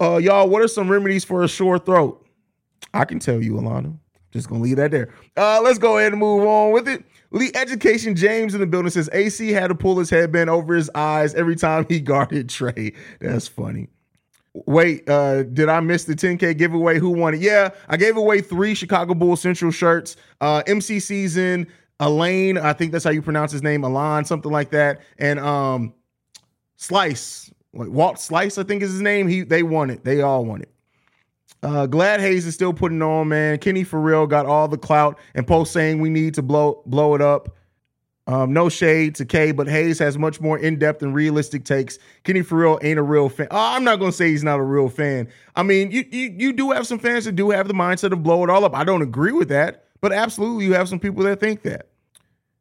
uh, 0.00 0.18
y'all, 0.18 0.48
what 0.48 0.62
are 0.62 0.68
some 0.68 0.88
remedies 0.88 1.24
for 1.24 1.42
a 1.42 1.48
sore 1.48 1.80
throat? 1.80 2.24
I 2.94 3.06
can 3.06 3.18
tell 3.18 3.42
you, 3.42 3.54
Alana. 3.54 3.98
Just 4.32 4.48
gonna 4.48 4.62
leave 4.62 4.76
that 4.76 4.90
there. 4.90 5.10
Uh, 5.36 5.60
let's 5.62 5.78
go 5.78 5.98
ahead 5.98 6.12
and 6.12 6.20
move 6.20 6.46
on 6.46 6.72
with 6.72 6.88
it. 6.88 7.04
Lee 7.30 7.52
Education 7.54 8.16
James 8.16 8.54
in 8.54 8.60
the 8.60 8.66
building 8.66 8.90
says 8.90 9.08
AC 9.12 9.50
had 9.52 9.68
to 9.68 9.74
pull 9.74 9.98
his 9.98 10.10
headband 10.10 10.50
over 10.50 10.74
his 10.74 10.90
eyes 10.94 11.34
every 11.34 11.56
time 11.56 11.86
he 11.88 12.00
guarded 12.00 12.48
Trae. 12.48 12.94
That's 13.20 13.46
funny. 13.46 13.88
Wait, 14.54 15.08
uh, 15.08 15.44
did 15.44 15.68
I 15.70 15.80
miss 15.80 16.04
the 16.04 16.14
10K 16.14 16.58
giveaway? 16.58 16.98
Who 16.98 17.10
won 17.10 17.34
it? 17.34 17.40
Yeah, 17.40 17.70
I 17.88 17.96
gave 17.96 18.16
away 18.18 18.42
three 18.42 18.74
Chicago 18.74 19.14
Bulls 19.14 19.40
Central 19.40 19.70
shirts. 19.70 20.16
Uh, 20.42 20.62
MC 20.66 21.00
Season, 21.00 21.66
Elaine, 22.00 22.58
I 22.58 22.72
think 22.74 22.92
that's 22.92 23.04
how 23.04 23.10
you 23.10 23.22
pronounce 23.22 23.52
his 23.52 23.62
name, 23.62 23.84
Alon, 23.84 24.24
something 24.24 24.52
like 24.52 24.70
that. 24.70 25.00
And 25.18 25.38
um, 25.40 25.94
Slice, 26.76 27.50
like 27.72 27.88
Walt 27.88 28.18
Slice, 28.18 28.58
I 28.58 28.64
think 28.64 28.82
is 28.82 28.92
his 28.92 29.00
name. 29.00 29.28
He 29.28 29.42
they 29.42 29.62
won 29.62 29.88
it. 29.88 30.04
They 30.04 30.20
all 30.20 30.44
won 30.44 30.62
it. 30.62 30.71
Uh, 31.62 31.86
Glad 31.86 32.20
Hayes 32.20 32.46
is 32.46 32.54
still 32.54 32.72
putting 32.72 33.02
on, 33.02 33.28
man. 33.28 33.58
Kenny 33.58 33.84
for 33.84 34.00
real 34.00 34.26
got 34.26 34.46
all 34.46 34.66
the 34.66 34.78
clout 34.78 35.18
and 35.34 35.46
post 35.46 35.72
saying 35.72 36.00
we 36.00 36.10
need 36.10 36.34
to 36.34 36.42
blow 36.42 36.82
blow 36.86 37.14
it 37.14 37.20
up. 37.20 37.56
Um, 38.28 38.52
no 38.52 38.68
shade 38.68 39.16
to 39.16 39.24
K, 39.24 39.50
but 39.50 39.66
Hayes 39.66 39.98
has 39.98 40.16
much 40.16 40.40
more 40.40 40.56
in-depth 40.56 41.02
and 41.02 41.12
realistic 41.12 41.64
takes. 41.64 41.98
Kenny 42.22 42.42
for 42.42 42.56
real 42.56 42.78
ain't 42.82 42.98
a 42.98 43.02
real 43.02 43.28
fan. 43.28 43.48
Oh, 43.50 43.74
I'm 43.74 43.84
not 43.84 43.98
gonna 43.98 44.12
say 44.12 44.28
he's 44.28 44.44
not 44.44 44.60
a 44.60 44.62
real 44.62 44.88
fan. 44.88 45.28
I 45.56 45.62
mean, 45.62 45.90
you, 45.90 46.04
you 46.10 46.34
you 46.36 46.52
do 46.52 46.70
have 46.70 46.86
some 46.86 46.98
fans 46.98 47.24
that 47.24 47.32
do 47.32 47.50
have 47.50 47.68
the 47.68 47.74
mindset 47.74 48.12
of 48.12 48.22
blow 48.22 48.44
it 48.44 48.50
all 48.50 48.64
up. 48.64 48.76
I 48.76 48.84
don't 48.84 49.02
agree 49.02 49.32
with 49.32 49.48
that, 49.48 49.84
but 50.00 50.12
absolutely 50.12 50.64
you 50.66 50.74
have 50.74 50.88
some 50.88 51.00
people 51.00 51.24
that 51.24 51.40
think 51.40 51.62
that. 51.62 51.88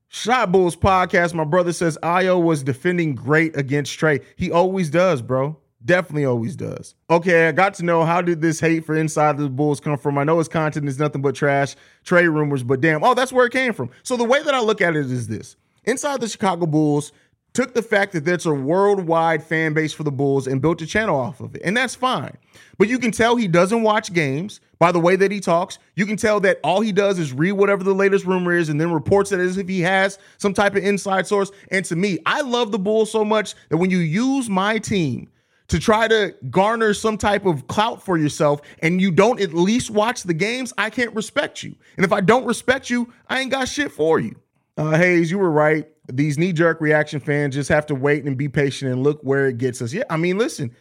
Shot 0.10 0.52
Bulls 0.52 0.76
podcast. 0.76 1.34
My 1.34 1.46
brother 1.46 1.72
says 1.72 1.98
Ayo 2.04 2.42
was 2.42 2.64
defending 2.64 3.16
great 3.16 3.56
against 3.56 3.98
Trae. 3.98 4.24
He 4.36 4.52
always 4.52 4.90
does, 4.90 5.22
bro. 5.22 5.58
Definitely 5.84 6.26
always 6.26 6.56
does. 6.56 6.94
Okay, 7.10 7.48
I 7.48 7.52
got 7.52 7.74
to 7.76 7.84
know 7.84 8.04
how 8.04 8.22
did 8.22 8.40
this 8.40 8.60
hate 8.60 8.86
for 8.86 8.96
inside 8.96 9.38
the 9.38 9.50
Bulls 9.50 9.80
come 9.80 9.98
from? 9.98 10.18
I 10.18 10.24
know 10.24 10.38
his 10.38 10.48
content 10.48 10.88
is 10.88 11.00
nothing 11.00 11.24
but 11.24 11.34
trash, 11.34 11.76
trade 12.04 12.28
rumors, 12.28 12.62
but 12.62 12.82
damn, 12.82 13.04
oh, 13.04 13.16
that's 13.16 13.34
where 13.34 13.48
it 13.48 13.52
came 13.54 13.74
from. 13.74 13.90
So 14.04 14.16
the 14.16 14.24
way 14.24 14.44
that 14.44 14.54
I 14.54 14.60
look 14.60 14.82
at 14.82 14.96
it 14.96 15.10
is 15.10 15.28
this: 15.28 15.56
inside 15.86 16.22
the 16.22 16.28
Chicago 16.28 16.68
Bulls 16.68 17.12
took 17.54 17.74
the 17.74 17.82
fact 17.82 18.14
that 18.14 18.24
there's 18.24 18.46
a 18.46 18.54
worldwide 18.54 19.44
fan 19.44 19.74
base 19.74 19.92
for 19.92 20.04
the 20.04 20.12
Bulls 20.12 20.48
and 20.48 20.62
built 20.62 20.82
a 20.82 20.86
channel 20.86 21.20
off 21.20 21.42
of 21.42 21.56
it, 21.56 21.62
and 21.66 21.76
that's 21.76 21.96
fine. 21.96 22.38
But 22.78 22.88
you 22.88 23.00
can 23.00 23.12
tell 23.12 23.36
he 23.36 23.48
doesn't 23.48 23.82
watch 23.82 24.14
games 24.14 24.62
by 24.78 24.92
the 24.92 25.00
way 25.00 25.16
that 25.16 25.32
he 25.32 25.40
talks. 25.40 25.80
You 25.96 26.06
can 26.06 26.16
tell 26.16 26.40
that 26.42 26.60
all 26.64 26.82
he 26.82 26.92
does 26.92 27.20
is 27.20 27.34
read 27.34 27.54
whatever 27.54 27.84
the 27.84 27.94
latest 27.94 28.26
rumor 28.26 28.54
is 28.54 28.70
and 28.70 28.80
then 28.80 28.92
reports 28.92 29.32
it 29.32 29.40
as 29.40 29.58
if 29.58 29.68
he 29.68 29.82
has 29.82 30.18
some 30.38 30.54
type 30.54 30.76
of 30.76 30.84
inside 30.84 31.28
source. 31.28 31.52
And 31.72 31.84
to 31.86 31.96
me, 31.96 32.20
I 32.26 32.42
love 32.42 32.72
the 32.72 32.80
Bulls 32.80 33.12
so 33.12 33.26
much 33.26 33.56
that 33.70 33.78
when 33.78 33.90
you 33.90 33.98
use 33.98 34.50
my 34.50 34.78
team 34.78 35.30
to 35.72 35.80
try 35.80 36.08
to 36.08 36.36
garner 36.50 36.94
some 36.94 37.18
type 37.18 37.46
of 37.46 37.68
clout 37.68 38.04
for 38.04 38.18
yourself 38.18 38.62
and 38.80 39.02
you 39.02 39.12
don't 39.12 39.40
at 39.42 39.54
least 39.54 39.90
watch 39.90 40.24
the 40.24 40.34
games, 40.34 40.74
I 40.78 40.90
can't 40.90 41.14
respect 41.16 41.64
you. 41.64 41.76
And 41.98 42.06
if 42.06 42.12
I 42.14 42.22
don't 42.22 42.46
respect 42.46 42.90
you, 42.90 43.12
I 43.28 43.40
ain't 43.40 43.52
got 43.52 43.68
shit 43.68 43.92
for 43.92 44.20
you. 44.20 44.36
Uh, 44.78 44.92
Hayes, 44.92 45.32
you 45.32 45.40
were 45.40 45.52
right. 45.52 45.88
These 46.12 46.38
knee 46.38 46.54
jerk 46.54 46.82
reaction 46.82 47.20
fans 47.20 47.56
just 47.56 47.70
have 47.70 47.86
to 47.88 47.96
wait 47.96 48.26
and 48.26 48.38
be 48.38 48.50
patient 48.50 48.92
and 48.92 49.04
look 49.04 49.22
where 49.22 49.48
it 49.48 49.58
gets 49.58 49.82
us. 49.82 49.94
Yeah, 49.94 50.04
I 50.10 50.18
mean, 50.18 50.38
listen, 50.38 50.76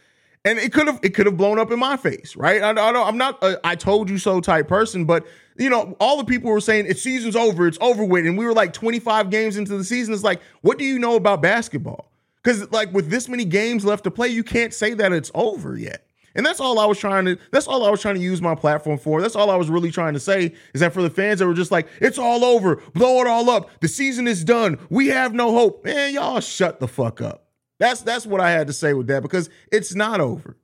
and 0.44 0.58
it 0.58 0.72
could 0.72 0.86
have 0.86 0.98
it 1.02 1.10
could 1.14 1.26
have 1.26 1.36
blown 1.36 1.58
up 1.58 1.70
in 1.70 1.78
my 1.78 1.96
face, 1.96 2.34
right? 2.34 2.62
I, 2.62 2.70
I 2.70 2.92
don't 2.92 3.06
I'm 3.06 3.18
not 3.18 3.42
a 3.42 3.60
I 3.62 3.76
told 3.76 4.08
you 4.08 4.18
so 4.18 4.40
type 4.40 4.66
person, 4.66 5.04
but 5.04 5.26
you 5.56 5.68
know, 5.68 5.96
all 6.00 6.16
the 6.16 6.24
people 6.24 6.50
were 6.50 6.60
saying 6.60 6.86
it's 6.88 7.02
season's 7.02 7.36
over, 7.36 7.66
it's 7.66 7.78
over 7.80 8.04
with, 8.04 8.26
and 8.26 8.38
we 8.38 8.44
were 8.44 8.54
like 8.54 8.72
25 8.72 9.30
games 9.30 9.56
into 9.56 9.76
the 9.76 9.84
season. 9.84 10.14
It's 10.14 10.24
like, 10.24 10.40
what 10.62 10.78
do 10.78 10.84
you 10.84 10.98
know 10.98 11.16
about 11.16 11.42
basketball? 11.42 12.09
Because 12.42 12.70
like 12.72 12.92
with 12.92 13.10
this 13.10 13.28
many 13.28 13.44
games 13.44 13.84
left 13.84 14.04
to 14.04 14.10
play, 14.10 14.28
you 14.28 14.42
can't 14.42 14.72
say 14.72 14.94
that 14.94 15.12
it's 15.12 15.30
over 15.34 15.76
yet. 15.76 16.06
And 16.34 16.46
that's 16.46 16.60
all 16.60 16.78
I 16.78 16.86
was 16.86 16.98
trying 16.98 17.24
to 17.24 17.38
that's 17.50 17.66
all 17.66 17.84
I 17.84 17.90
was 17.90 18.00
trying 18.00 18.14
to 18.14 18.20
use 18.20 18.40
my 18.40 18.54
platform 18.54 18.98
for. 18.98 19.20
That's 19.20 19.34
all 19.36 19.50
I 19.50 19.56
was 19.56 19.68
really 19.68 19.90
trying 19.90 20.14
to 20.14 20.20
say 20.20 20.54
is 20.72 20.80
that 20.80 20.92
for 20.92 21.02
the 21.02 21.10
fans 21.10 21.40
that 21.40 21.46
were 21.46 21.54
just 21.54 21.72
like, 21.72 21.88
it's 22.00 22.18
all 22.18 22.44
over, 22.44 22.76
blow 22.94 23.20
it 23.20 23.26
all 23.26 23.50
up. 23.50 23.70
The 23.80 23.88
season 23.88 24.28
is 24.28 24.44
done. 24.44 24.78
We 24.90 25.08
have 25.08 25.34
no 25.34 25.52
hope. 25.52 25.84
Man, 25.84 26.14
y'all 26.14 26.40
shut 26.40 26.80
the 26.80 26.88
fuck 26.88 27.20
up. 27.20 27.46
That's 27.78 28.02
that's 28.02 28.26
what 28.26 28.40
I 28.40 28.50
had 28.50 28.68
to 28.68 28.72
say 28.72 28.94
with 28.94 29.08
that 29.08 29.22
because 29.22 29.50
it's 29.72 29.94
not 29.94 30.20
over. 30.20 30.56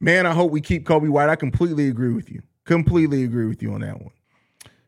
Man, 0.00 0.26
I 0.26 0.32
hope 0.32 0.50
we 0.50 0.60
keep 0.60 0.86
Coby 0.86 1.08
White. 1.08 1.28
I 1.28 1.36
completely 1.36 1.88
agree 1.88 2.12
with 2.12 2.30
you. 2.30 2.42
Completely 2.64 3.22
agree 3.22 3.46
with 3.46 3.62
you 3.62 3.72
on 3.72 3.80
that 3.80 4.00
one. 4.00 4.12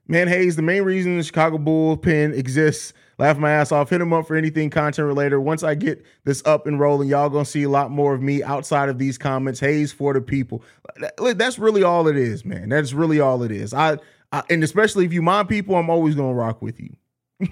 Man, 0.06 0.26
Hayes, 0.26 0.56
the 0.56 0.62
main 0.62 0.82
reason 0.82 1.16
the 1.16 1.22
Chicago 1.22 1.58
Bulls 1.58 1.98
pen 2.02 2.32
exists 2.32 2.92
laugh 3.18 3.38
my 3.38 3.50
ass 3.50 3.72
off. 3.72 3.90
Hit 3.90 4.00
him 4.00 4.12
up 4.12 4.26
for 4.26 4.36
anything 4.36 4.70
content 4.70 5.06
related. 5.06 5.38
Once 5.38 5.62
I 5.62 5.74
get 5.74 6.04
this 6.24 6.42
up 6.46 6.66
and 6.66 6.80
rolling, 6.80 7.08
y'all 7.08 7.28
gonna 7.28 7.44
see 7.44 7.64
a 7.64 7.68
lot 7.68 7.90
more 7.90 8.14
of 8.14 8.22
me 8.22 8.42
outside 8.42 8.88
of 8.88 8.98
these 8.98 9.18
comments. 9.18 9.60
Hayes 9.60 9.92
for 9.92 10.12
the 10.12 10.20
people. 10.20 10.62
That's 11.18 11.58
really 11.58 11.82
all 11.82 12.08
it 12.08 12.16
is, 12.16 12.44
man. 12.44 12.68
That's 12.68 12.92
really 12.92 13.20
all 13.20 13.42
it 13.42 13.50
is. 13.50 13.74
I, 13.74 13.98
I 14.32 14.42
and 14.50 14.62
especially 14.64 15.04
if 15.04 15.12
you 15.12 15.22
mind 15.22 15.48
people, 15.48 15.74
I'm 15.76 15.90
always 15.90 16.14
gonna 16.14 16.34
rock 16.34 16.62
with 16.62 16.80
you. 16.80 16.96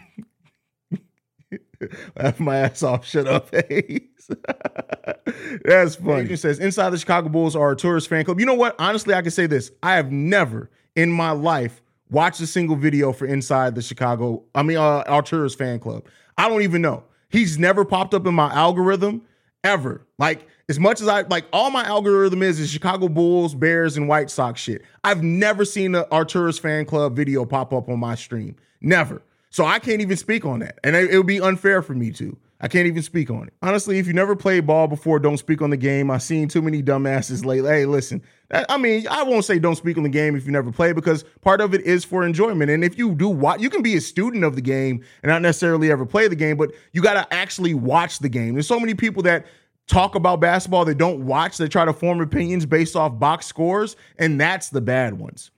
Laugh 2.17 2.41
my 2.41 2.57
ass 2.57 2.83
off. 2.83 3.07
Shut 3.07 3.27
up, 3.27 3.51
Hayes. 3.69 4.01
That's 5.65 5.97
funny. 5.97 6.31
It 6.31 6.39
says 6.39 6.59
inside 6.59 6.91
the 6.91 6.99
Chicago 6.99 7.29
Bulls 7.29 7.57
are 7.57 7.73
a 7.73 7.77
tourist 7.77 8.09
fan 8.09 8.25
club. 8.25 8.41
You 8.41 8.47
know 8.47 8.55
what? 8.55 8.75
Honestly, 8.79 9.15
I 9.15 9.23
can 9.23 9.31
say 9.31 9.47
this. 9.47 9.71
I 9.83 9.95
have 9.97 10.11
never 10.11 10.71
in 10.95 11.13
my 11.13 11.31
life 11.33 11.83
watch 12.11 12.41
a 12.41 12.47
single 12.47 12.77
video 12.77 13.13
for 13.13 13.27
Inside 13.27 13.75
the 13.75 13.83
Chicago, 13.83 14.43
I 14.55 14.63
mean, 14.63 14.77
uh, 14.77 15.23
fan 15.23 15.79
club. 15.79 16.05
I 16.39 16.49
don't 16.49 16.63
even 16.63 16.83
know. 16.83 17.05
He's 17.29 17.59
never 17.59 17.85
popped 17.85 18.15
up 18.15 18.27
in 18.27 18.35
my 18.35 18.53
algorithm 18.53 19.23
ever. 19.65 20.07
Like, 20.19 20.47
as 20.69 20.79
much 20.79 21.01
as 21.01 21.09
I 21.09 21.23
like, 21.23 21.45
all 21.53 21.71
my 21.71 21.85
algorithm 21.85 22.43
is 22.43 22.59
is 22.61 22.71
Chicago 22.71 23.09
Bulls, 23.09 23.55
Bears, 23.55 23.97
and 23.97 24.09
White 24.09 24.31
Sox 24.31 24.61
shit. 24.61 24.83
I've 25.05 25.23
never 25.23 25.65
seen 25.65 25.93
the 25.93 26.09
Arturo's 26.11 26.59
fan 26.59 26.85
club 26.87 27.15
video 27.15 27.45
pop 27.45 27.73
up 27.73 27.89
on 27.89 27.99
my 27.99 28.15
stream. 28.15 28.57
Never. 28.81 29.23
So 29.51 29.65
I 29.65 29.79
can't 29.79 30.01
even 30.01 30.17
speak 30.17 30.45
on 30.45 30.61
that. 30.61 30.79
And 30.85 30.95
it, 30.95 31.11
it 31.11 31.17
would 31.17 31.27
be 31.27 31.41
unfair 31.41 31.83
for 31.83 31.95
me 31.95 32.11
to. 32.13 32.37
I 32.61 32.69
can't 32.69 32.87
even 32.87 33.03
speak 33.03 33.31
on 33.31 33.49
it. 33.49 33.53
Honestly, 33.61 33.99
if 33.99 34.07
you 34.07 34.15
never 34.15 34.35
played 34.35 34.67
ball 34.67 34.89
before, 34.89 35.19
don't 35.19 35.37
speak 35.37 35.61
on 35.61 35.71
the 35.71 35.77
game. 35.77 36.11
I've 36.11 36.23
seen 36.23 36.49
too 36.49 36.63
many 36.63 36.83
dumbasses 36.83 37.45
lately. 37.45 37.71
Hey, 37.71 37.85
listen, 37.85 38.23
I 38.51 38.79
mean, 38.79 39.07
I 39.09 39.25
won't 39.25 39.45
say 39.45 39.59
don't 39.59 39.77
speak 39.77 39.99
on 39.99 40.05
the 40.05 40.09
game 40.09 40.35
if 40.37 40.47
you 40.47 40.53
never 40.53 40.73
play 40.73 40.93
because 40.93 41.25
part 41.43 41.61
of 41.61 41.75
it 41.75 41.83
is 41.83 42.05
for 42.05 42.25
enjoyment. 42.25 42.71
And 42.71 42.83
if 42.83 42.97
you 42.97 43.15
do 43.15 43.29
watch, 43.29 43.61
you 43.61 43.69
can 43.69 43.83
be 43.83 43.97
a 43.97 44.01
student 44.01 44.43
of 44.43 44.55
the 44.55 44.63
game 44.63 45.05
and 45.23 45.31
not 45.31 45.43
necessarily 45.43 45.91
ever 45.91 46.07
play 46.07 46.29
the 46.29 46.37
game, 46.37 46.57
but 46.57 46.73
you 46.93 47.03
got 47.03 47.15
to 47.15 47.35
actually 47.35 47.75
watch 47.75 48.21
the 48.21 48.29
game. 48.29 48.55
There's 48.55 48.69
so 48.69 48.81
many 48.81 48.95
people 48.95 49.23
that 49.25 49.47
talk 49.87 50.15
about 50.15 50.41
basketball 50.41 50.85
that 50.87 50.97
don't 50.97 51.27
watch, 51.27 51.59
they 51.59 51.69
try 51.69 51.85
to 51.85 51.93
form 51.93 52.21
opinions 52.21 52.65
based 52.67 52.97
off 52.97 53.19
box 53.19 53.47
scores, 53.47 53.97
and 54.19 54.41
that's 54.41 54.71
the 54.71 54.81
bad 54.81 55.19
ones. 55.19 55.51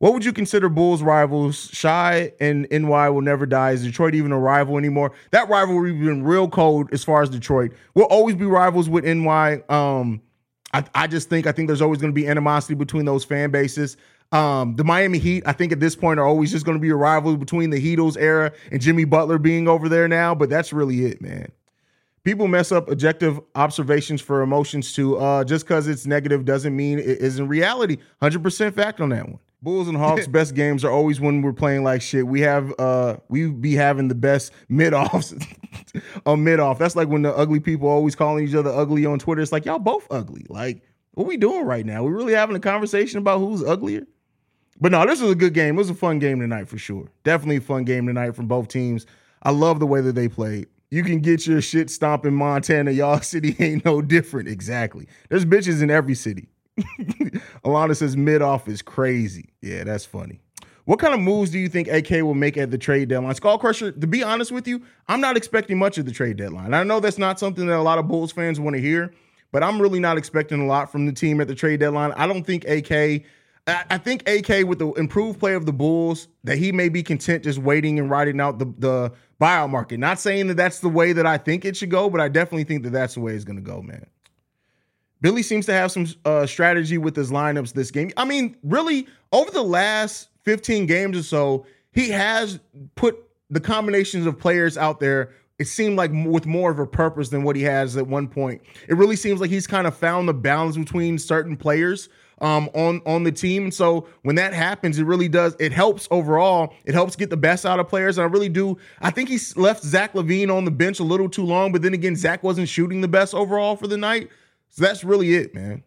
What 0.00 0.14
would 0.14 0.24
you 0.24 0.32
consider 0.32 0.70
Bulls 0.70 1.02
rivals? 1.02 1.68
Shy 1.74 2.32
and 2.40 2.66
NY 2.70 3.10
will 3.10 3.20
never 3.20 3.44
die. 3.44 3.72
Is 3.72 3.82
Detroit 3.82 4.14
even 4.14 4.32
a 4.32 4.38
rival 4.38 4.78
anymore? 4.78 5.12
That 5.30 5.46
rivalry 5.50 5.92
been 5.92 6.24
real 6.24 6.48
cold 6.48 6.88
as 6.94 7.04
far 7.04 7.20
as 7.22 7.28
Detroit. 7.28 7.72
We'll 7.92 8.06
always 8.06 8.34
be 8.34 8.46
rivals 8.46 8.88
with 8.88 9.04
NY. 9.04 9.62
Um, 9.68 10.22
I, 10.72 10.84
I 10.94 11.06
just 11.06 11.28
think 11.28 11.46
I 11.46 11.52
think 11.52 11.66
there's 11.68 11.82
always 11.82 12.00
going 12.00 12.14
to 12.14 12.18
be 12.18 12.26
animosity 12.26 12.72
between 12.74 13.04
those 13.04 13.24
fan 13.24 13.50
bases. 13.50 13.98
Um, 14.32 14.74
the 14.76 14.84
Miami 14.84 15.18
Heat, 15.18 15.42
I 15.44 15.52
think 15.52 15.70
at 15.70 15.80
this 15.80 15.94
point, 15.94 16.18
are 16.18 16.26
always 16.26 16.50
just 16.50 16.64
going 16.64 16.78
to 16.78 16.82
be 16.82 16.88
a 16.88 16.96
rival 16.96 17.36
between 17.36 17.68
the 17.68 17.78
Heatles 17.78 18.16
era 18.18 18.52
and 18.72 18.80
Jimmy 18.80 19.04
Butler 19.04 19.36
being 19.36 19.68
over 19.68 19.86
there 19.90 20.08
now. 20.08 20.34
But 20.34 20.48
that's 20.48 20.72
really 20.72 21.04
it, 21.04 21.20
man. 21.20 21.52
People 22.24 22.48
mess 22.48 22.72
up 22.72 22.88
objective 22.88 23.38
observations 23.54 24.22
for 24.22 24.40
emotions 24.40 24.94
too. 24.94 25.18
Uh, 25.18 25.44
just 25.44 25.66
because 25.66 25.88
it's 25.88 26.06
negative 26.06 26.46
doesn't 26.46 26.74
mean 26.74 26.98
it 26.98 27.18
isn't 27.18 27.48
reality. 27.48 27.98
100% 28.22 28.72
fact 28.72 29.02
on 29.02 29.10
that 29.10 29.28
one. 29.28 29.38
Bulls 29.62 29.88
and 29.88 29.96
Hawks 29.96 30.26
best 30.28 30.54
games 30.54 30.84
are 30.84 30.90
always 30.90 31.20
when 31.20 31.42
we're 31.42 31.52
playing 31.52 31.84
like 31.84 32.02
shit. 32.02 32.26
We 32.26 32.40
have 32.40 32.72
uh 32.78 33.16
we 33.28 33.50
be 33.50 33.74
having 33.74 34.08
the 34.08 34.14
best 34.14 34.52
mid 34.68 34.94
offs 34.94 35.34
a 36.26 36.36
mid 36.36 36.60
off. 36.60 36.78
That's 36.78 36.96
like 36.96 37.08
when 37.08 37.22
the 37.22 37.36
ugly 37.36 37.60
people 37.60 37.88
always 37.88 38.14
calling 38.14 38.46
each 38.46 38.54
other 38.54 38.70
ugly 38.70 39.06
on 39.06 39.18
Twitter. 39.18 39.42
It's 39.42 39.52
like 39.52 39.64
y'all 39.64 39.78
both 39.78 40.06
ugly. 40.10 40.46
Like 40.48 40.82
what 41.12 41.26
we 41.26 41.36
doing 41.36 41.64
right 41.64 41.84
now? 41.84 42.02
We 42.02 42.12
really 42.12 42.34
having 42.34 42.56
a 42.56 42.60
conversation 42.60 43.18
about 43.18 43.38
who's 43.38 43.62
uglier? 43.62 44.06
But 44.80 44.92
no, 44.92 45.04
this 45.06 45.20
was 45.20 45.32
a 45.32 45.36
good 45.36 45.52
game. 45.52 45.74
It 45.74 45.78
was 45.78 45.90
a 45.90 45.94
fun 45.94 46.18
game 46.18 46.40
tonight 46.40 46.68
for 46.68 46.78
sure. 46.78 47.10
Definitely 47.22 47.56
a 47.56 47.60
fun 47.60 47.84
game 47.84 48.06
tonight 48.06 48.34
from 48.34 48.46
both 48.46 48.68
teams. 48.68 49.04
I 49.42 49.50
love 49.50 49.78
the 49.78 49.86
way 49.86 50.00
that 50.00 50.14
they 50.14 50.28
played. 50.28 50.68
You 50.90 51.04
can 51.04 51.20
get 51.20 51.46
your 51.46 51.60
shit 51.60 51.90
stomping 51.90 52.34
Montana. 52.34 52.90
Y'all 52.90 53.20
city 53.20 53.54
ain't 53.58 53.84
no 53.84 54.00
different. 54.00 54.48
Exactly. 54.48 55.06
There's 55.28 55.44
bitches 55.44 55.82
in 55.82 55.90
every 55.90 56.14
city. 56.14 56.48
Alana 57.64 57.96
says 57.96 58.16
mid 58.16 58.42
off 58.42 58.68
is 58.68 58.82
crazy. 58.82 59.50
Yeah, 59.60 59.84
that's 59.84 60.04
funny. 60.04 60.40
What 60.84 60.98
kind 60.98 61.14
of 61.14 61.20
moves 61.20 61.50
do 61.50 61.58
you 61.58 61.68
think 61.68 61.88
AK 61.88 62.10
will 62.22 62.34
make 62.34 62.56
at 62.56 62.70
the 62.70 62.78
trade 62.78 63.08
deadline? 63.10 63.34
Skull 63.34 63.58
Crusher, 63.58 63.92
to 63.92 64.06
be 64.06 64.22
honest 64.22 64.50
with 64.50 64.66
you, 64.66 64.82
I'm 65.08 65.20
not 65.20 65.36
expecting 65.36 65.78
much 65.78 65.98
of 65.98 66.06
the 66.06 66.10
trade 66.10 66.36
deadline. 66.36 66.74
I 66.74 66.82
know 66.82 67.00
that's 67.00 67.18
not 67.18 67.38
something 67.38 67.66
that 67.66 67.76
a 67.76 67.82
lot 67.82 67.98
of 67.98 68.08
Bulls 68.08 68.32
fans 68.32 68.58
want 68.58 68.74
to 68.74 68.82
hear, 68.82 69.12
but 69.52 69.62
I'm 69.62 69.80
really 69.80 70.00
not 70.00 70.18
expecting 70.18 70.60
a 70.60 70.66
lot 70.66 70.90
from 70.90 71.06
the 71.06 71.12
team 71.12 71.40
at 71.40 71.48
the 71.48 71.54
trade 71.54 71.80
deadline. 71.80 72.12
I 72.12 72.26
don't 72.26 72.44
think 72.44 72.64
AK, 72.66 73.24
I 73.66 73.98
think 73.98 74.28
AK 74.28 74.66
with 74.66 74.78
the 74.78 74.90
improved 74.92 75.38
play 75.38 75.54
of 75.54 75.66
the 75.66 75.72
Bulls, 75.72 76.28
that 76.44 76.58
he 76.58 76.72
may 76.72 76.88
be 76.88 77.02
content 77.02 77.44
just 77.44 77.58
waiting 77.58 77.98
and 77.98 78.10
riding 78.10 78.40
out 78.40 78.58
the, 78.58 78.72
the 78.78 79.12
buyout 79.40 79.70
market. 79.70 80.00
Not 80.00 80.18
saying 80.18 80.48
that 80.48 80.56
that's 80.56 80.80
the 80.80 80.88
way 80.88 81.12
that 81.12 81.26
I 81.26 81.38
think 81.38 81.64
it 81.64 81.76
should 81.76 81.90
go, 81.90 82.10
but 82.10 82.20
I 82.20 82.28
definitely 82.28 82.64
think 82.64 82.82
that 82.84 82.90
that's 82.90 83.14
the 83.14 83.20
way 83.20 83.34
it's 83.34 83.44
going 83.44 83.62
to 83.62 83.62
go, 83.62 83.80
man. 83.82 84.06
Billy 85.20 85.42
seems 85.42 85.66
to 85.66 85.72
have 85.72 85.92
some 85.92 86.06
uh, 86.24 86.46
strategy 86.46 86.98
with 86.98 87.14
his 87.14 87.30
lineups 87.30 87.72
this 87.72 87.90
game. 87.90 88.10
I 88.16 88.24
mean, 88.24 88.56
really, 88.62 89.06
over 89.32 89.50
the 89.50 89.62
last 89.62 90.28
15 90.44 90.86
games 90.86 91.16
or 91.16 91.22
so, 91.22 91.66
he 91.92 92.10
has 92.10 92.60
put 92.94 93.22
the 93.50 93.60
combinations 93.60 94.26
of 94.26 94.38
players 94.38 94.78
out 94.78 95.00
there. 95.00 95.32
It 95.58 95.66
seemed 95.66 95.96
like 95.96 96.10
with 96.12 96.46
more 96.46 96.70
of 96.70 96.78
a 96.78 96.86
purpose 96.86 97.28
than 97.28 97.42
what 97.42 97.54
he 97.54 97.62
has 97.62 97.96
at 97.96 98.06
one 98.06 98.28
point. 98.28 98.62
It 98.88 98.94
really 98.94 99.16
seems 99.16 99.40
like 99.40 99.50
he's 99.50 99.66
kind 99.66 99.86
of 99.86 99.94
found 99.94 100.28
the 100.28 100.34
balance 100.34 100.76
between 100.76 101.18
certain 101.18 101.56
players 101.56 102.08
um, 102.40 102.70
on 102.74 103.02
on 103.04 103.24
the 103.24 103.32
team. 103.32 103.64
And 103.64 103.74
so 103.74 104.06
when 104.22 104.36
that 104.36 104.54
happens, 104.54 104.98
it 104.98 105.04
really 105.04 105.28
does. 105.28 105.54
It 105.60 105.72
helps 105.72 106.08
overall. 106.10 106.72
It 106.84 106.94
helps 106.94 107.16
get 107.16 107.28
the 107.28 107.36
best 107.36 107.66
out 107.66 107.78
of 107.78 107.88
players. 107.88 108.16
And 108.16 108.26
I 108.26 108.28
really 108.30 108.48
do. 108.48 108.78
I 109.00 109.10
think 109.10 109.28
he 109.28 109.38
left 109.56 109.84
Zach 109.84 110.14
LaVine 110.14 110.54
on 110.54 110.64
the 110.64 110.70
bench 110.70 111.00
a 111.00 111.04
little 111.04 111.28
too 111.28 111.44
long. 111.44 111.72
But 111.72 111.82
then 111.82 111.92
again, 111.92 112.16
Zach 112.16 112.42
wasn't 112.42 112.68
shooting 112.68 113.02
the 113.02 113.08
best 113.08 113.34
overall 113.34 113.76
for 113.76 113.86
the 113.86 113.98
night. 113.98 114.30
So 114.70 114.84
that's 114.84 115.04
really 115.04 115.34
it, 115.34 115.54
man. 115.54 115.82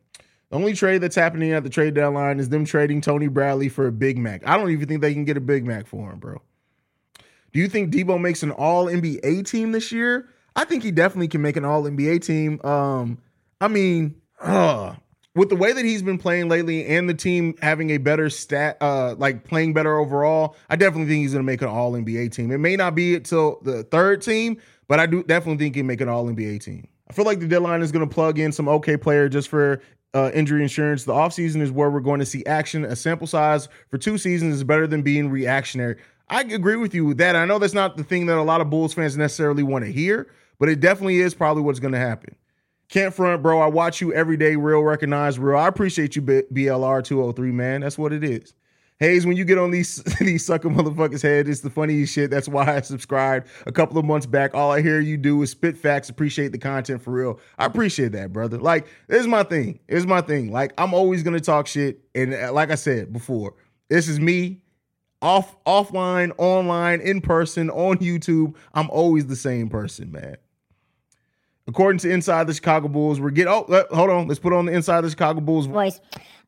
The 0.50 0.58
only 0.58 0.74
trade 0.74 1.00
that's 1.00 1.16
happening 1.16 1.52
at 1.52 1.64
the 1.64 1.70
trade 1.70 1.96
deadline 1.96 2.40
is 2.40 2.50
them 2.50 2.64
trading 2.64 3.02
Tony 3.02 3.28
Bradley 3.28 3.70
for 3.70 3.88
a 3.88 3.92
Big 3.92 4.18
Mac. 4.18 4.46
I 4.48 4.58
don't 4.58 4.70
even 4.70 4.88
think 4.88 5.02
they 5.02 5.14
can 5.14 5.26
get 5.26 5.36
a 5.36 5.42
Big 5.42 5.66
Mac 5.66 5.88
for 5.88 6.12
him, 6.12 6.20
bro. 6.20 6.42
Do 7.54 7.60
you 7.60 7.68
think 7.68 7.94
Deebo 7.94 8.20
makes 8.20 8.44
an 8.44 8.52
All 8.52 8.86
NBA 8.86 9.48
team 9.50 9.72
this 9.72 9.92
year? 9.92 10.30
I 10.56 10.66
think 10.66 10.84
he 10.84 10.92
definitely 10.92 11.28
can 11.28 11.42
make 11.42 11.56
an 11.56 11.66
All 11.66 11.84
NBA 11.84 12.24
team. 12.24 12.60
Um, 12.64 13.18
I 13.62 13.68
mean, 13.68 14.16
uh, 14.42 14.96
with 15.36 15.50
the 15.50 15.56
way 15.56 15.72
that 15.74 15.86
he's 15.86 16.04
been 16.04 16.18
playing 16.18 16.50
lately 16.50 16.86
and 16.86 17.10
the 17.10 17.14
team 17.14 17.56
having 17.62 17.90
a 17.90 17.98
better 17.98 18.30
stat, 18.30 18.78
uh, 18.82 19.16
like 19.18 19.46
playing 19.46 19.74
better 19.74 19.98
overall, 19.98 20.56
I 20.70 20.76
definitely 20.76 21.08
think 21.08 21.22
he's 21.22 21.34
going 21.34 21.44
to 21.44 21.52
make 21.52 21.62
an 21.62 21.68
All 21.68 21.94
NBA 21.94 22.32
team. 22.32 22.52
It 22.52 22.60
may 22.60 22.76
not 22.76 22.94
be 22.94 23.16
until 23.16 23.60
the 23.64 23.84
third 23.84 24.22
team, 24.22 24.58
but 24.88 25.00
I 25.00 25.06
do 25.06 25.24
definitely 25.24 25.64
think 25.64 25.76
he 25.76 25.80
can 25.80 25.88
make 25.88 26.02
an 26.02 26.10
All 26.10 26.26
NBA 26.26 26.64
team. 26.64 26.88
I 27.14 27.16
feel 27.16 27.26
like 27.26 27.40
the 27.40 27.48
deadline 27.48 27.84
is 27.84 27.92
going 27.92 28.10
to 28.10 28.12
plug 28.12 28.40
in 28.40 28.52
some 28.52 28.68
okay 28.68 28.98
player 28.98 29.30
just 29.30 29.48
for 29.48 29.80
uh, 30.16 30.32
injury 30.34 30.64
insurance. 30.64 31.04
The 31.04 31.14
offseason 31.14 31.62
is 31.62 31.72
where 31.72 31.92
we're 31.92 32.00
going 32.00 32.20
to 32.22 32.26
see 32.26 32.44
action. 32.48 32.84
A 32.86 32.96
sample 32.96 33.28
size 33.28 33.70
for 33.92 34.00
two 34.00 34.18
seasons 34.18 34.56
is 34.56 34.64
better 34.64 34.88
than 34.88 35.04
being 35.04 35.30
reactionary. 35.30 35.98
I 36.28 36.42
agree 36.42 36.76
with 36.76 36.96
you 36.96 37.06
with 37.06 37.20
that. 37.20 37.36
I 37.36 37.46
know 37.46 37.60
that's 37.60 37.76
not 37.76 37.98
the 37.98 38.04
thing 38.04 38.26
that 38.26 38.40
a 38.40 38.42
lot 38.42 38.62
of 38.62 38.72
Bulls 38.72 38.96
fans 38.96 39.16
necessarily 39.16 39.62
want 39.62 39.86
to 39.86 39.92
hear, 39.92 40.26
but 40.58 40.70
it 40.70 40.80
definitely 40.80 41.20
is 41.20 41.36
probably 41.36 41.62
what's 41.62 41.80
going 41.80 41.92
to 41.92 42.00
happen. 42.00 42.36
Can't 42.90 43.14
front, 43.14 43.44
bro. 43.44 43.62
I 43.62 43.68
watch 43.68 44.02
you 44.02 44.12
every 44.12 44.36
day. 44.36 44.56
Real, 44.56 44.82
recognize 44.82 45.38
real. 45.38 45.60
I 45.60 45.68
appreciate 45.68 46.16
you, 46.16 46.24
BLR203, 46.24 47.38
man. 47.54 47.82
That's 47.82 48.00
what 48.00 48.12
it 48.12 48.24
is. 48.24 48.56
Hayes, 49.00 49.26
when 49.26 49.36
you 49.36 49.44
get 49.44 49.58
on 49.58 49.72
these 49.72 49.98
these 50.20 50.46
sucker 50.46 50.70
motherfuckers' 50.70 51.22
head, 51.22 51.48
it's 51.48 51.62
the 51.62 51.70
funniest 51.70 52.14
shit. 52.14 52.30
That's 52.30 52.48
why 52.48 52.76
I 52.78 52.82
subscribed 52.82 53.48
a 53.66 53.72
couple 53.72 53.98
of 53.98 54.06
months 54.06 54.26
back. 54.26 54.54
All 54.54 54.72
I 54.72 54.82
hear 54.82 55.00
you 55.00 55.18
do 55.18 55.42
is 55.42 55.52
spit 55.52 55.78
facts, 55.78 56.10
appreciate 56.10 56.52
the 56.52 56.58
content 56.58 57.02
for 57.02 57.12
real. 57.12 57.40
I 57.58 57.66
appreciate 57.66 58.12
that, 58.14 58.32
brother. 58.32 58.58
Like, 58.58 58.88
this 59.08 59.22
is 59.22 59.28
my 59.28 59.44
thing. 59.44 59.80
Is 59.88 60.06
my 60.06 60.22
thing. 60.22 60.52
Like, 60.52 60.74
I'm 60.78 60.94
always 60.94 61.24
gonna 61.24 61.40
talk 61.40 61.68
shit. 61.68 62.02
And 62.16 62.34
uh, 62.34 62.54
like 62.54 62.72
I 62.72 62.76
said 62.76 63.12
before, 63.12 63.56
this 63.90 64.08
is 64.08 64.20
me 64.20 64.62
off 65.22 65.56
offline, 65.66 66.34
online, 66.38 67.00
in 67.02 67.22
person, 67.22 67.70
on 67.70 67.98
YouTube. 67.98 68.56
I'm 68.74 68.90
always 68.90 69.26
the 69.26 69.36
same 69.36 69.70
person, 69.70 70.12
man. 70.12 70.38
According 71.66 72.00
to 72.00 72.10
Inside 72.10 72.48
the 72.48 72.54
Chicago 72.54 72.90
Bulls, 72.90 73.22
we're 73.22 73.30
get 73.32 73.48
oh 73.48 73.66
hold 73.92 74.10
on, 74.10 74.28
let's 74.28 74.40
put 74.40 74.52
on 74.52 74.66
the 74.66 74.74
Inside 74.74 75.02
the 75.02 75.10
Chicago 75.10 75.40
Bulls 75.40 75.66
voice. 75.66 76.02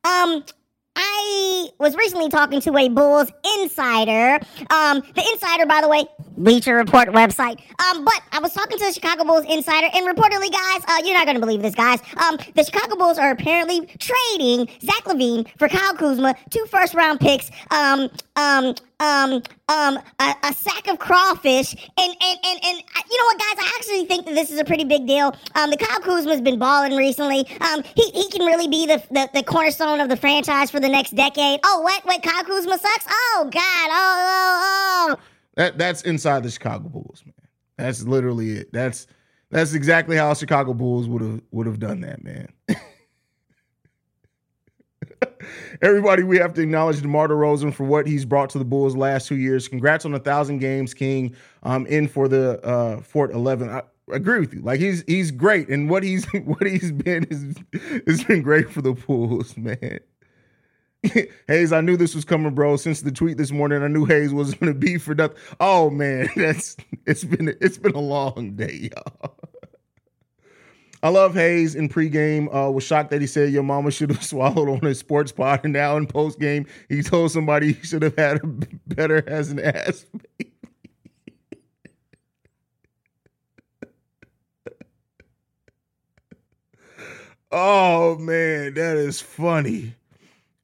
Um, 0.04 0.44
I 1.28 1.68
was 1.78 1.96
recently 1.96 2.28
talking 2.28 2.60
to 2.60 2.76
a 2.76 2.88
Bulls 2.88 3.30
insider. 3.58 4.38
Um, 4.70 5.02
the 5.14 5.28
insider, 5.32 5.66
by 5.66 5.80
the 5.80 5.88
way, 5.88 6.04
Bleacher 6.36 6.76
Report 6.76 7.08
website. 7.08 7.60
Um, 7.80 8.04
but 8.04 8.20
I 8.32 8.38
was 8.38 8.52
talking 8.52 8.78
to 8.78 8.84
the 8.84 8.92
Chicago 8.92 9.24
Bulls 9.24 9.44
insider, 9.48 9.88
and 9.92 10.06
reportedly, 10.06 10.52
guys, 10.52 10.84
uh, 10.86 11.02
you're 11.04 11.14
not 11.14 11.26
going 11.26 11.36
to 11.36 11.40
believe 11.40 11.62
this, 11.62 11.74
guys. 11.74 12.00
Um, 12.16 12.38
the 12.54 12.64
Chicago 12.64 12.96
Bulls 12.96 13.18
are 13.18 13.30
apparently 13.30 13.86
trading 13.98 14.68
Zach 14.80 15.04
LaVine 15.04 15.48
for 15.58 15.68
Kyle 15.68 15.94
Kuzma, 15.94 16.34
two 16.50 16.64
first 16.66 16.94
round 16.94 17.20
picks. 17.20 17.50
Um, 17.70 18.08
um, 18.36 18.74
um, 19.00 19.42
um, 19.68 19.98
a, 20.20 20.34
a, 20.44 20.54
sack 20.54 20.86
of 20.86 20.98
crawfish, 20.98 21.74
and 21.74 22.16
and 22.20 22.38
and 22.44 22.60
and 22.64 22.78
uh, 22.78 23.02
you 23.10 23.18
know 23.18 23.24
what, 23.24 23.38
guys? 23.38 23.64
I 23.64 23.72
actually 23.78 24.04
think 24.06 24.26
that 24.26 24.34
this 24.34 24.50
is 24.50 24.60
a 24.60 24.64
pretty 24.64 24.84
big 24.84 25.06
deal. 25.06 25.34
Um, 25.54 25.70
the 25.70 25.76
Kyle 25.76 26.00
Kuzma's 26.00 26.40
been 26.40 26.58
balling 26.58 26.96
recently. 26.96 27.46
Um, 27.60 27.82
he 27.96 28.10
he 28.10 28.30
can 28.30 28.46
really 28.46 28.68
be 28.68 28.86
the, 28.86 29.02
the 29.10 29.28
the 29.34 29.42
cornerstone 29.42 30.00
of 30.00 30.08
the 30.08 30.16
franchise 30.16 30.70
for 30.70 30.78
the 30.78 30.88
next 30.88 31.16
decade. 31.16 31.60
Oh, 31.64 31.80
what? 31.80 32.04
What? 32.04 32.22
Kyle 32.22 32.44
Kuzma 32.44 32.78
sucks? 32.78 33.06
Oh 33.08 33.48
God! 33.52 33.90
Oh 33.90 35.08
oh 35.10 35.16
oh! 35.16 35.16
That 35.56 35.78
that's 35.78 36.02
inside 36.02 36.44
the 36.44 36.50
Chicago 36.50 36.88
Bulls, 36.88 37.22
man. 37.24 37.34
That's 37.76 38.04
literally 38.04 38.58
it. 38.58 38.72
That's 38.72 39.08
that's 39.50 39.74
exactly 39.74 40.16
how 40.16 40.32
Chicago 40.34 40.74
Bulls 40.74 41.08
would 41.08 41.22
have 41.22 41.40
would 41.50 41.66
have 41.66 41.80
done 41.80 42.02
that, 42.02 42.22
man. 42.22 42.48
Everybody, 45.82 46.22
we 46.22 46.38
have 46.38 46.54
to 46.54 46.62
acknowledge 46.62 47.00
DeMar 47.00 47.28
DeRozan 47.28 47.72
for 47.72 47.84
what 47.84 48.06
he's 48.06 48.24
brought 48.24 48.50
to 48.50 48.58
the 48.58 48.64
Bulls 48.64 48.96
last 48.96 49.28
two 49.28 49.36
years. 49.36 49.68
Congrats 49.68 50.04
on 50.04 50.14
a 50.14 50.18
thousand 50.18 50.58
games, 50.58 50.94
King. 50.94 51.34
Um, 51.62 51.86
in 51.86 52.08
for 52.08 52.28
the 52.28 52.64
uh 52.64 53.00
Fort 53.00 53.32
Eleven. 53.32 53.68
I 53.68 53.82
agree 54.12 54.40
with 54.40 54.54
you. 54.54 54.60
Like 54.60 54.80
he's 54.80 55.04
he's 55.06 55.30
great, 55.30 55.68
and 55.68 55.90
what 55.90 56.02
he's 56.02 56.24
what 56.44 56.66
he's 56.66 56.92
been 56.92 57.24
is 57.24 57.56
it's 57.72 58.24
been 58.24 58.42
great 58.42 58.70
for 58.70 58.82
the 58.82 58.92
Bulls, 58.92 59.56
man. 59.56 60.00
Hayes, 61.48 61.72
I 61.72 61.80
knew 61.80 61.96
this 61.96 62.14
was 62.14 62.24
coming, 62.24 62.54
bro. 62.54 62.76
Since 62.76 63.02
the 63.02 63.12
tweet 63.12 63.36
this 63.36 63.52
morning, 63.52 63.82
I 63.82 63.88
knew 63.88 64.04
Hayes 64.04 64.32
was 64.32 64.54
to 64.56 64.74
be 64.74 64.98
for 64.98 65.14
nothing. 65.14 65.36
Oh 65.60 65.90
man, 65.90 66.28
that's 66.36 66.76
it's 67.06 67.24
been 67.24 67.54
it's 67.60 67.78
been 67.78 67.94
a 67.94 68.00
long 68.00 68.54
day, 68.56 68.90
y'all. 68.92 69.36
I 71.02 71.08
love 71.10 71.34
Hayes 71.34 71.74
in 71.74 71.88
pregame. 71.88 72.48
Uh, 72.54 72.70
was 72.70 72.84
shocked 72.84 73.10
that 73.10 73.20
he 73.20 73.26
said 73.26 73.52
your 73.52 73.62
mama 73.62 73.90
should 73.90 74.10
have 74.10 74.24
swallowed 74.28 74.68
on 74.68 74.80
his 74.80 74.98
sports 74.98 75.32
pod, 75.32 75.60
and 75.64 75.72
now 75.72 75.96
in 75.96 76.06
postgame 76.06 76.68
he 76.88 77.02
told 77.02 77.30
somebody 77.30 77.72
he 77.72 77.86
should 77.86 78.02
have 78.02 78.16
had 78.16 78.42
a 78.42 78.46
better 78.86 79.28
as 79.28 79.50
an 79.50 79.60
ass. 79.60 80.06
oh 87.52 88.16
man, 88.18 88.74
that 88.74 88.96
is 88.96 89.20
funny. 89.20 89.94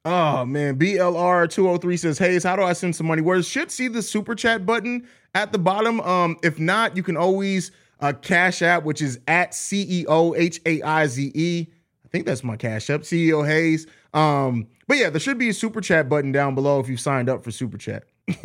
Oh 0.05 0.45
man, 0.45 0.77
BLR 0.77 1.49
203 1.49 1.97
says, 1.97 2.17
Hayes, 2.17 2.43
how 2.43 2.55
do 2.57 2.63
I 2.63 2.73
send 2.73 2.95
some 2.95 3.07
money? 3.07 3.21
Where 3.21 3.41
should 3.41 3.71
see 3.71 3.87
the 3.87 4.01
super 4.01 4.35
chat 4.35 4.65
button 4.65 5.07
at 5.35 5.51
the 5.51 5.57
bottom. 5.57 5.99
Um, 6.01 6.37
if 6.43 6.59
not, 6.59 6.95
you 6.95 7.03
can 7.03 7.17
always 7.17 7.71
uh 8.03 8.13
cash 8.13 8.61
app, 8.61 8.83
which 8.83 9.01
is 9.01 9.19
at 9.27 9.51
CEO 9.51 10.37
H 10.37 10.59
A 10.65 10.81
I 10.81 11.07
Z 11.07 11.31
E. 11.33 11.67
I 12.05 12.07
think 12.09 12.25
that's 12.25 12.43
my 12.43 12.57
cash 12.57 12.89
app, 12.89 13.01
CEO 13.01 13.47
Hayes. 13.47 13.87
Um, 14.13 14.67
but 14.87 14.97
yeah, 14.97 15.09
there 15.09 15.19
should 15.19 15.37
be 15.37 15.49
a 15.49 15.53
super 15.53 15.81
chat 15.81 16.09
button 16.09 16.31
down 16.31 16.53
below 16.53 16.79
if 16.79 16.89
you 16.89 16.97
signed 16.97 17.29
up 17.29 17.43
for 17.43 17.51
super 17.51 17.77
chat. 17.77 18.03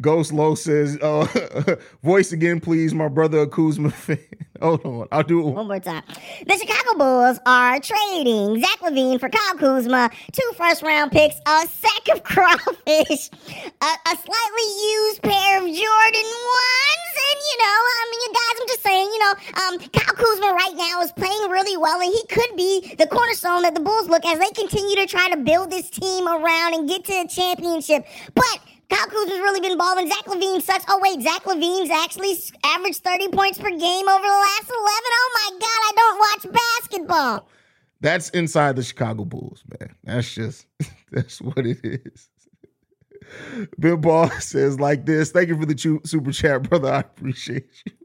Ghost 0.00 0.30
Low 0.30 0.54
says, 0.54 0.98
uh, 1.00 1.26
voice 2.02 2.30
again, 2.32 2.60
please, 2.60 2.92
my 2.92 3.08
brother 3.08 3.46
Kuzma 3.46 3.90
fan. 3.90 4.18
Hold 4.60 4.84
on, 4.84 5.08
I'll 5.10 5.22
do 5.22 5.40
it 5.48 5.52
one 5.52 5.68
more 5.68 5.80
time. 5.80 6.02
The 6.46 6.56
Chicago 6.56 6.98
Bulls 6.98 7.38
are 7.46 7.80
trading 7.80 8.60
Zach 8.60 8.78
LaVine 8.80 9.18
for 9.20 9.28
Kyle 9.28 9.54
Kuzma, 9.56 10.10
two 10.32 10.50
first 10.56 10.82
round 10.82 11.12
picks, 11.12 11.36
a 11.46 11.66
sack 11.66 12.14
of 12.14 12.22
crawfish, 12.24 13.30
a, 13.40 13.86
a 13.86 14.16
slightly 14.16 14.68
used 14.92 15.22
pair 15.22 15.58
of 15.58 15.64
Jordan 15.64 16.28
ones, 16.44 17.12
and 17.26 17.38
you 17.40 17.56
know, 17.58 17.78
I 17.88 18.08
mean, 18.10 18.20
you 18.20 18.32
guys, 18.32 18.60
I'm 18.60 18.68
just 18.68 18.82
saying, 18.82 19.08
you 19.12 19.18
know, 19.18 19.32
um, 19.64 19.78
Kyle 19.92 20.14
Kuzma 20.14 20.52
right 20.52 20.74
now 20.76 21.00
is 21.02 21.12
playing 21.12 21.50
really 21.50 21.76
well, 21.76 22.00
and 22.00 22.12
he 22.12 22.22
could 22.28 22.56
be 22.56 22.94
the 22.98 23.06
cornerstone 23.06 23.62
that 23.62 23.74
the 23.74 23.80
Bulls 23.80 24.08
look 24.08 24.24
as 24.26 24.38
they 24.38 24.50
continue 24.50 24.96
to 24.96 25.06
try 25.06 25.30
to 25.30 25.38
build 25.38 25.70
this 25.70 25.88
team 25.88 26.28
around 26.28 26.74
and 26.74 26.88
get 26.88 27.04
to 27.04 27.12
a 27.12 27.28
championship. 27.28 28.06
But 28.34 28.60
Kyle 28.88 29.06
Kuzma's 29.06 29.38
really 29.40 29.60
been 29.60 29.76
balling. 29.76 30.08
Zach 30.08 30.24
LaVine 30.26 30.62
sucks. 30.62 30.84
Oh, 30.88 31.00
wait, 31.02 31.20
Zach 31.22 31.42
LaVine's 31.42 31.90
actually 31.90 32.34
averaged 32.64 33.02
30 33.02 33.28
points 33.28 33.58
per 33.58 33.70
game 33.70 34.08
over 34.08 34.22
the 34.22 34.28
last 34.28 34.70
11. 34.70 34.72
Oh, 34.78 35.30
my 35.34 35.58
God, 35.58 35.80
I 35.82 35.92
don't 35.96 36.18
watch 36.18 36.60
basketball. 36.80 37.48
That's 38.00 38.30
inside 38.30 38.76
the 38.76 38.82
Chicago 38.82 39.24
Bulls, 39.24 39.64
man. 39.80 39.94
That's 40.04 40.32
just, 40.34 40.66
that's 41.10 41.40
what 41.40 41.66
it 41.66 41.78
is. 41.82 42.28
Bill 43.78 43.96
Ball 43.96 44.30
says 44.40 44.78
like 44.78 45.06
this. 45.06 45.30
Thank 45.30 45.48
you 45.48 45.58
for 45.58 45.66
the 45.66 46.00
super 46.04 46.32
chat, 46.32 46.68
brother. 46.68 46.92
I 46.92 47.00
appreciate 47.00 47.68
you. 47.84 47.92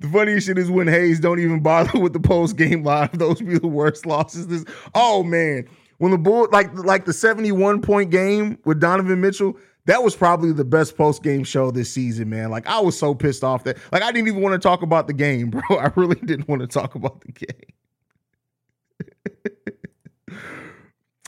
The 0.00 0.06
funniest 0.06 0.46
shit 0.46 0.58
is 0.58 0.70
when 0.70 0.86
Hayes 0.86 1.18
don't 1.18 1.40
even 1.40 1.60
bother 1.60 1.98
with 1.98 2.12
the 2.12 2.20
post 2.20 2.56
game 2.56 2.84
live. 2.84 3.18
Those 3.18 3.40
be 3.40 3.58
the 3.58 3.66
worst 3.66 4.06
losses. 4.06 4.46
This, 4.46 4.64
oh 4.94 5.24
man, 5.24 5.68
when 5.98 6.12
the 6.12 6.18
Bull 6.18 6.48
like 6.50 6.72
like 6.74 7.04
the 7.04 7.12
71 7.12 7.82
point 7.82 8.10
game 8.10 8.58
with 8.64 8.80
Donovan 8.80 9.20
Mitchell, 9.20 9.56
that 9.86 10.02
was 10.02 10.16
probably 10.16 10.52
the 10.52 10.64
best 10.64 10.96
post 10.96 11.22
game 11.22 11.44
show 11.44 11.70
this 11.70 11.92
season, 11.92 12.28
man. 12.28 12.50
Like 12.50 12.66
I 12.66 12.80
was 12.80 12.98
so 12.98 13.14
pissed 13.14 13.44
off 13.44 13.64
that 13.64 13.76
like 13.92 14.02
I 14.02 14.12
didn't 14.12 14.28
even 14.28 14.40
want 14.40 14.54
to 14.54 14.58
talk 14.58 14.82
about 14.82 15.06
the 15.06 15.12
game, 15.12 15.50
bro. 15.68 15.78
I 15.78 15.90
really 15.96 16.16
didn't 16.16 16.48
want 16.48 16.62
to 16.62 16.66
talk 16.68 16.94
about 16.94 17.20
the 17.20 17.32
game. 17.32 17.72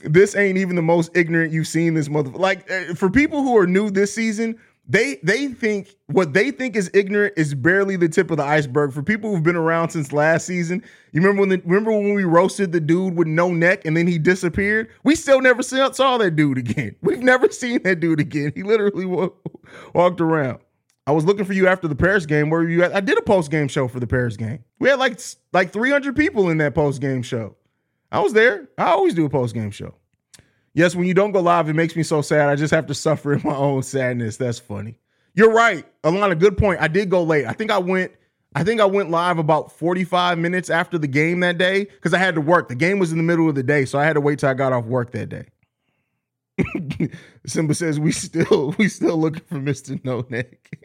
this 0.05 0.35
ain't 0.37 0.59
even 0.59 0.77
the 0.77 0.83
most 0.83 1.11
ignorant 1.15 1.53
you've 1.53 1.67
seen 1.67 1.95
this 1.95 2.09
mother. 2.09 2.31
Like 2.31 2.71
eh, 2.71 2.95
for 2.95 3.11
people 3.11 3.43
who 3.43 3.57
are 3.57 3.67
new 3.67 3.91
this 3.91 4.15
season, 4.15 4.59
they 4.89 5.19
they 5.23 5.47
think 5.49 5.95
what 6.07 6.33
they 6.33 6.51
think 6.51 6.75
is 6.75 6.91
ignorant 6.93 7.35
is 7.37 7.55
barely 7.55 7.97
the 7.97 8.09
tip 8.09 8.31
of 8.31 8.39
the 8.39 8.43
iceberg 8.43 8.93
for 8.93 9.03
people 9.03 9.31
who've 9.31 9.43
been 9.43 9.57
around 9.57 9.91
since 9.91 10.13
last 10.13 10.47
season. 10.47 10.83
You 11.13 11.21
remember 11.21 11.41
when 11.41 11.49
the, 11.51 11.63
remember 11.65 11.93
when 11.93 12.15
we 12.15 12.25
roasted 12.25 12.73
the 12.73 12.81
dude 12.81 13.17
with 13.17 13.29
no 13.29 13.53
neck 13.53 13.85
and 13.85 13.97
then 13.97 14.07
he 14.07 14.19
disappeared? 14.19 14.89
We 15.05 15.15
still 15.15 15.41
never 15.41 15.63
saw, 15.63 16.19
that 16.19 16.35
dude 16.35 16.59
again. 16.59 16.97
We've 17.03 17.23
never 17.23 17.51
seen 17.51 17.83
that 17.85 18.01
dude 18.01 18.21
again. 18.21 18.53
He 18.55 18.63
literally 18.63 19.07
walked 19.95 20.21
around. 20.21 20.59
I 21.07 21.13
was 21.13 21.25
looking 21.25 21.45
for 21.45 21.53
you 21.53 21.67
after 21.69 21.89
the 21.89 21.95
Paris 21.95 22.27
game. 22.27 22.51
Where 22.51 22.69
you 22.69 22.83
at? 22.83 22.95
I 22.95 23.01
did 23.01 23.19
a 23.19 23.23
post 23.23 23.51
game 23.51 23.69
show 23.69 23.89
for 23.89 24.01
the 24.01 24.07
Paris 24.07 24.37
game. 24.37 24.65
We 24.79 24.89
had 24.89 24.99
like 24.99 25.21
like 25.53 25.73
300 25.73 26.17
people 26.17 26.51
in 26.51 26.59
that 26.59 26.75
post 26.75 27.01
game 27.01 27.23
show. 27.23 27.57
I 28.13 28.21
was 28.21 28.33
there. 28.33 28.69
I 28.77 28.87
always 28.87 29.15
do 29.15 29.25
a 29.25 29.31
post 29.31 29.55
game 29.55 29.71
show. 29.71 29.95
Yes, 30.75 30.95
when 30.95 31.07
you 31.07 31.15
don't 31.15 31.33
go 31.33 31.41
live, 31.41 31.69
it 31.69 31.75
makes 31.75 31.97
me 31.97 32.03
so 32.03 32.23
sad. 32.23 32.49
I 32.49 32.57
just 32.57 32.73
have 32.73 32.87
to 32.87 32.95
suffer 32.95 33.33
in 33.33 33.43
my 33.45 33.55
own 33.55 33.83
sadness. 33.83 34.37
That's 34.37 34.59
funny. 34.59 34.97
You're 35.35 35.53
right, 35.53 35.85
Alana. 36.03 36.39
Good 36.39 36.57
point. 36.57 36.81
I 36.81 36.89
did 36.89 37.11
go 37.11 37.23
late. 37.23 37.47
I 37.47 37.53
think 37.53 37.71
I 37.71 37.79
went. 37.79 38.13
I 38.55 38.65
think 38.65 38.81
I 38.81 38.85
went 38.85 39.11
live 39.11 39.39
about 39.39 39.71
45 39.71 40.39
minutes 40.39 40.71
after 40.71 40.99
the 40.99 41.07
game 41.07 41.39
that 41.41 41.57
day 41.57 41.85
because 41.85 42.13
I 42.13 42.19
had 42.19 42.35
to 42.35 42.41
work. 42.41 42.69
The 42.69 42.75
game 42.75 42.99
was 42.99 43.13
in 43.13 43.19
the 43.19 43.23
middle 43.23 43.49
of 43.49 43.55
the 43.55 43.63
day, 43.63 43.85
so 43.85 43.97
I 43.99 44.05
had 44.05 44.15
to 44.15 44.21
wait 44.21 44.41
till 44.41 44.49
I 44.49 44.55
got 44.55 44.73
off 44.73 44.87
work 44.87 45.13
that 45.13 45.29
day. 45.29 45.47
Simba 47.47 47.75
says 47.75 47.99
we 47.99 48.13
still 48.13 48.75
we 48.79 48.89
still 48.89 49.17
looking 49.17 49.43
for 49.49 49.57
Mr. 49.57 50.03
No 50.05 50.25
Neck. 50.29 50.79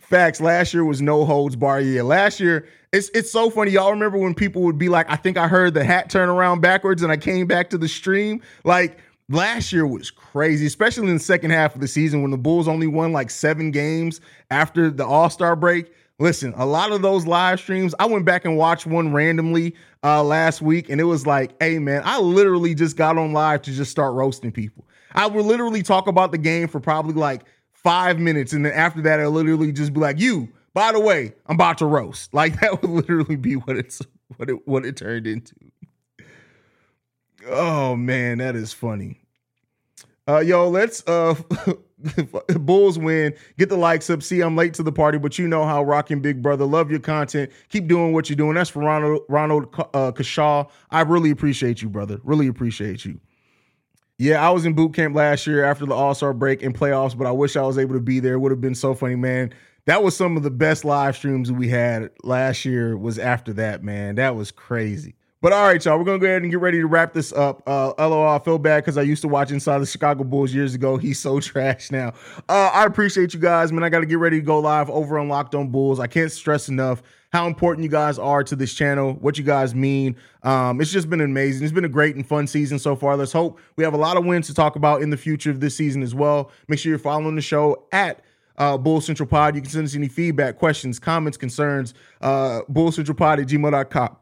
Facts. 0.00 0.40
Last 0.40 0.72
year 0.72 0.84
was 0.84 1.02
no 1.02 1.24
holds 1.24 1.56
bar 1.56 1.80
year. 1.80 2.02
Last 2.02 2.40
year, 2.40 2.66
it's 2.92 3.10
it's 3.14 3.30
so 3.30 3.50
funny. 3.50 3.72
Y'all 3.72 3.90
remember 3.90 4.18
when 4.18 4.34
people 4.34 4.62
would 4.62 4.78
be 4.78 4.88
like, 4.88 5.08
I 5.10 5.16
think 5.16 5.36
I 5.36 5.48
heard 5.48 5.74
the 5.74 5.84
hat 5.84 6.10
turn 6.10 6.28
around 6.28 6.60
backwards 6.60 7.02
and 7.02 7.12
I 7.12 7.16
came 7.16 7.46
back 7.46 7.70
to 7.70 7.78
the 7.78 7.88
stream? 7.88 8.42
Like 8.64 8.98
last 9.28 9.72
year 9.72 9.86
was 9.86 10.10
crazy, 10.10 10.66
especially 10.66 11.08
in 11.08 11.14
the 11.14 11.20
second 11.20 11.50
half 11.50 11.74
of 11.74 11.80
the 11.80 11.88
season 11.88 12.22
when 12.22 12.30
the 12.30 12.38
Bulls 12.38 12.68
only 12.68 12.86
won 12.86 13.12
like 13.12 13.30
seven 13.30 13.70
games 13.70 14.20
after 14.50 14.90
the 14.90 15.06
All-Star 15.06 15.56
break. 15.56 15.92
Listen, 16.20 16.54
a 16.56 16.64
lot 16.64 16.92
of 16.92 17.02
those 17.02 17.26
live 17.26 17.58
streams, 17.58 17.94
I 17.98 18.06
went 18.06 18.24
back 18.24 18.44
and 18.44 18.56
watched 18.56 18.86
one 18.86 19.12
randomly 19.12 19.74
uh, 20.04 20.22
last 20.22 20.62
week, 20.62 20.88
and 20.88 21.00
it 21.00 21.04
was 21.04 21.26
like, 21.26 21.54
hey 21.60 21.78
man, 21.78 22.02
I 22.04 22.20
literally 22.20 22.74
just 22.74 22.96
got 22.96 23.18
on 23.18 23.32
live 23.32 23.62
to 23.62 23.72
just 23.72 23.90
start 23.90 24.14
roasting 24.14 24.52
people. 24.52 24.86
I 25.12 25.26
would 25.26 25.44
literally 25.44 25.82
talk 25.82 26.06
about 26.06 26.30
the 26.30 26.38
game 26.38 26.68
for 26.68 26.78
probably 26.78 27.14
like 27.14 27.42
five 27.72 28.18
minutes, 28.20 28.52
and 28.52 28.64
then 28.64 28.72
after 28.72 29.00
that, 29.02 29.18
I 29.18 29.26
literally 29.26 29.72
just 29.72 29.92
be 29.92 30.00
like, 30.00 30.20
you 30.20 30.48
by 30.74 30.90
the 30.90 31.00
way, 31.00 31.32
I'm 31.46 31.54
about 31.54 31.78
to 31.78 31.86
roast. 31.86 32.34
Like 32.34 32.60
that 32.60 32.82
would 32.82 32.90
literally 32.90 33.36
be 33.36 33.54
what 33.54 33.76
it's 33.76 34.02
what 34.36 34.50
it 34.50 34.66
what 34.66 34.84
it 34.84 34.96
turned 34.96 35.26
into. 35.26 35.54
Oh 37.46 37.96
man, 37.96 38.38
that 38.38 38.56
is 38.56 38.72
funny. 38.72 39.20
Uh 40.28 40.40
yo, 40.40 40.68
let's 40.68 41.06
uh 41.06 41.34
Bulls 42.60 42.98
win. 42.98 43.34
Get 43.58 43.68
the 43.68 43.76
likes 43.76 44.10
up. 44.10 44.22
See, 44.22 44.40
I'm 44.40 44.56
late 44.56 44.74
to 44.74 44.82
the 44.82 44.92
party, 44.92 45.18
but 45.18 45.38
you 45.38 45.48
know 45.48 45.64
how 45.64 45.82
rocking 45.82 46.20
Big 46.20 46.42
Brother. 46.42 46.64
Love 46.64 46.90
your 46.90 47.00
content. 47.00 47.50
Keep 47.68 47.88
doing 47.88 48.12
what 48.12 48.28
you're 48.28 48.36
doing. 48.36 48.54
That's 48.54 48.70
for 48.70 48.80
Ronald 48.80 49.22
Ronald 49.28 49.74
uh, 49.74 50.12
Kashaw. 50.12 50.68
I 50.90 51.02
really 51.02 51.30
appreciate 51.30 51.82
you, 51.82 51.88
brother. 51.88 52.20
Really 52.22 52.46
appreciate 52.46 53.04
you. 53.04 53.20
Yeah, 54.18 54.46
I 54.46 54.50
was 54.50 54.64
in 54.64 54.74
boot 54.74 54.94
camp 54.94 55.16
last 55.16 55.46
year 55.46 55.64
after 55.64 55.86
the 55.86 55.94
All 55.94 56.14
Star 56.14 56.32
break 56.32 56.62
and 56.62 56.78
playoffs, 56.78 57.16
but 57.16 57.26
I 57.26 57.32
wish 57.32 57.56
I 57.56 57.62
was 57.62 57.78
able 57.78 57.94
to 57.94 58.00
be 58.00 58.20
there. 58.20 58.34
It 58.34 58.38
would 58.38 58.52
have 58.52 58.60
been 58.60 58.74
so 58.74 58.94
funny, 58.94 59.16
man 59.16 59.52
that 59.86 60.02
was 60.02 60.16
some 60.16 60.36
of 60.36 60.42
the 60.42 60.50
best 60.50 60.84
live 60.84 61.16
streams 61.16 61.52
we 61.52 61.68
had 61.68 62.10
last 62.22 62.64
year 62.64 62.96
was 62.96 63.18
after 63.18 63.52
that 63.52 63.82
man 63.82 64.14
that 64.16 64.34
was 64.34 64.50
crazy 64.50 65.14
but 65.44 65.52
all 65.52 65.62
right 65.64 65.84
y'all 65.84 65.98
we're 65.98 66.04
gonna 66.04 66.18
go 66.18 66.24
ahead 66.24 66.40
and 66.40 66.50
get 66.50 66.58
ready 66.58 66.80
to 66.80 66.86
wrap 66.86 67.12
this 67.12 67.30
up 67.34 67.62
uh 67.66 67.92
lol 67.98 68.26
i 68.26 68.38
feel 68.38 68.56
bad 68.58 68.82
because 68.82 68.96
i 68.96 69.02
used 69.02 69.20
to 69.20 69.28
watch 69.28 69.50
inside 69.50 69.78
the 69.78 69.84
chicago 69.84 70.24
bulls 70.24 70.54
years 70.54 70.74
ago 70.74 70.96
he's 70.96 71.20
so 71.20 71.38
trash 71.48 71.90
now 71.90 72.14
uh 72.48 72.70
i 72.72 72.86
appreciate 72.86 73.34
you 73.34 73.38
guys 73.38 73.70
man 73.70 73.84
i 73.84 73.90
gotta 73.90 74.06
get 74.06 74.18
ready 74.18 74.40
to 74.40 74.46
go 74.46 74.58
live 74.58 74.88
over 74.88 75.18
on 75.18 75.28
locked 75.28 75.54
on 75.54 75.68
bulls 75.68 76.00
i 76.00 76.06
can't 76.06 76.32
stress 76.32 76.70
enough 76.70 77.02
how 77.30 77.46
important 77.46 77.84
you 77.84 77.90
guys 77.90 78.16
are 78.16 78.44
to 78.44 78.54
this 78.54 78.72
channel, 78.72 79.14
what 79.14 79.36
you 79.36 79.42
guys 79.42 79.74
mean. 79.74 80.14
Um, 80.44 80.80
it's 80.80 80.92
just 80.92 81.10
been 81.10 81.20
amazing. 81.20 81.64
It's 81.64 81.72
been 81.72 81.84
a 81.84 81.88
great 81.88 82.14
and 82.14 82.24
fun 82.24 82.46
season 82.46 82.78
so 82.78 82.94
far. 82.94 83.16
Let's 83.16 83.32
hope 83.32 83.58
we 83.74 83.82
have 83.82 83.92
a 83.92 83.96
lot 83.96 84.16
of 84.16 84.24
wins 84.24 84.46
to 84.46 84.54
talk 84.54 84.76
about 84.76 85.02
in 85.02 85.10
the 85.10 85.16
future 85.16 85.50
of 85.50 85.58
this 85.58 85.74
season 85.74 86.04
as 86.04 86.14
well. 86.14 86.52
Make 86.68 86.78
sure 86.78 86.90
you're 86.90 86.98
following 87.00 87.34
the 87.34 87.42
show 87.42 87.88
at 87.90 88.20
uh, 88.56 88.78
Bull 88.78 89.00
Central 89.00 89.28
Pod. 89.28 89.56
You 89.56 89.62
can 89.62 89.70
send 89.72 89.84
us 89.84 89.96
any 89.96 90.06
feedback, 90.06 90.58
questions, 90.58 91.00
comments, 91.00 91.36
concerns. 91.36 91.92
Uh, 92.20 92.60
Bull 92.68 92.92
Central 92.92 93.16
Pod 93.16 93.40
at 93.40 93.48
gmail.com. 93.48 94.16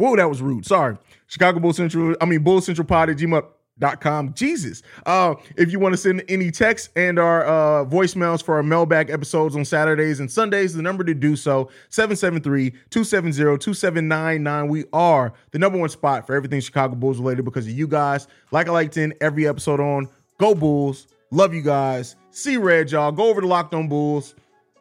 Whoa, 0.00 0.16
that 0.16 0.28
was 0.30 0.40
rude. 0.40 0.64
Sorry. 0.64 0.96
Chicago 1.26 1.60
Bull 1.60 1.74
Central, 1.74 2.16
I 2.22 2.24
mean, 2.24 2.42
Bull 2.42 2.62
Central 2.62 2.86
Pod 2.86 3.10
at 3.10 3.18
gmail.com. 3.18 4.32
Jesus. 4.32 4.82
Uh, 5.04 5.34
if 5.58 5.70
you 5.70 5.78
want 5.78 5.92
to 5.92 5.98
send 5.98 6.24
any 6.26 6.50
texts 6.50 6.88
and 6.96 7.18
our 7.18 7.44
uh, 7.44 7.84
voicemails 7.84 8.42
for 8.42 8.54
our 8.54 8.62
mailbag 8.62 9.10
episodes 9.10 9.54
on 9.54 9.66
Saturdays 9.66 10.18
and 10.18 10.30
Sundays, 10.30 10.72
the 10.72 10.80
number 10.80 11.04
to 11.04 11.12
do 11.12 11.36
so 11.36 11.68
773-270-2799. 11.90 14.70
We 14.70 14.86
are 14.94 15.34
the 15.50 15.58
number 15.58 15.78
one 15.78 15.90
spot 15.90 16.26
for 16.26 16.34
everything 16.34 16.62
Chicago 16.62 16.94
Bulls 16.94 17.18
related 17.18 17.44
because 17.44 17.66
of 17.66 17.72
you 17.72 17.86
guys. 17.86 18.26
Like 18.52 18.68
I 18.68 18.70
like 18.70 18.92
to 18.92 19.02
end 19.02 19.16
every 19.20 19.46
episode 19.46 19.80
on 19.80 20.08
Go 20.38 20.54
Bulls. 20.54 21.08
Love 21.30 21.52
you 21.52 21.60
guys. 21.60 22.16
See 22.30 22.56
red, 22.56 22.90
y'all. 22.90 23.12
Go 23.12 23.28
over 23.28 23.42
to 23.42 23.46
Locked 23.46 23.74
On 23.74 23.86
Bulls. 23.86 24.34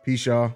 Peace, 0.05 0.25
y'all. 0.25 0.55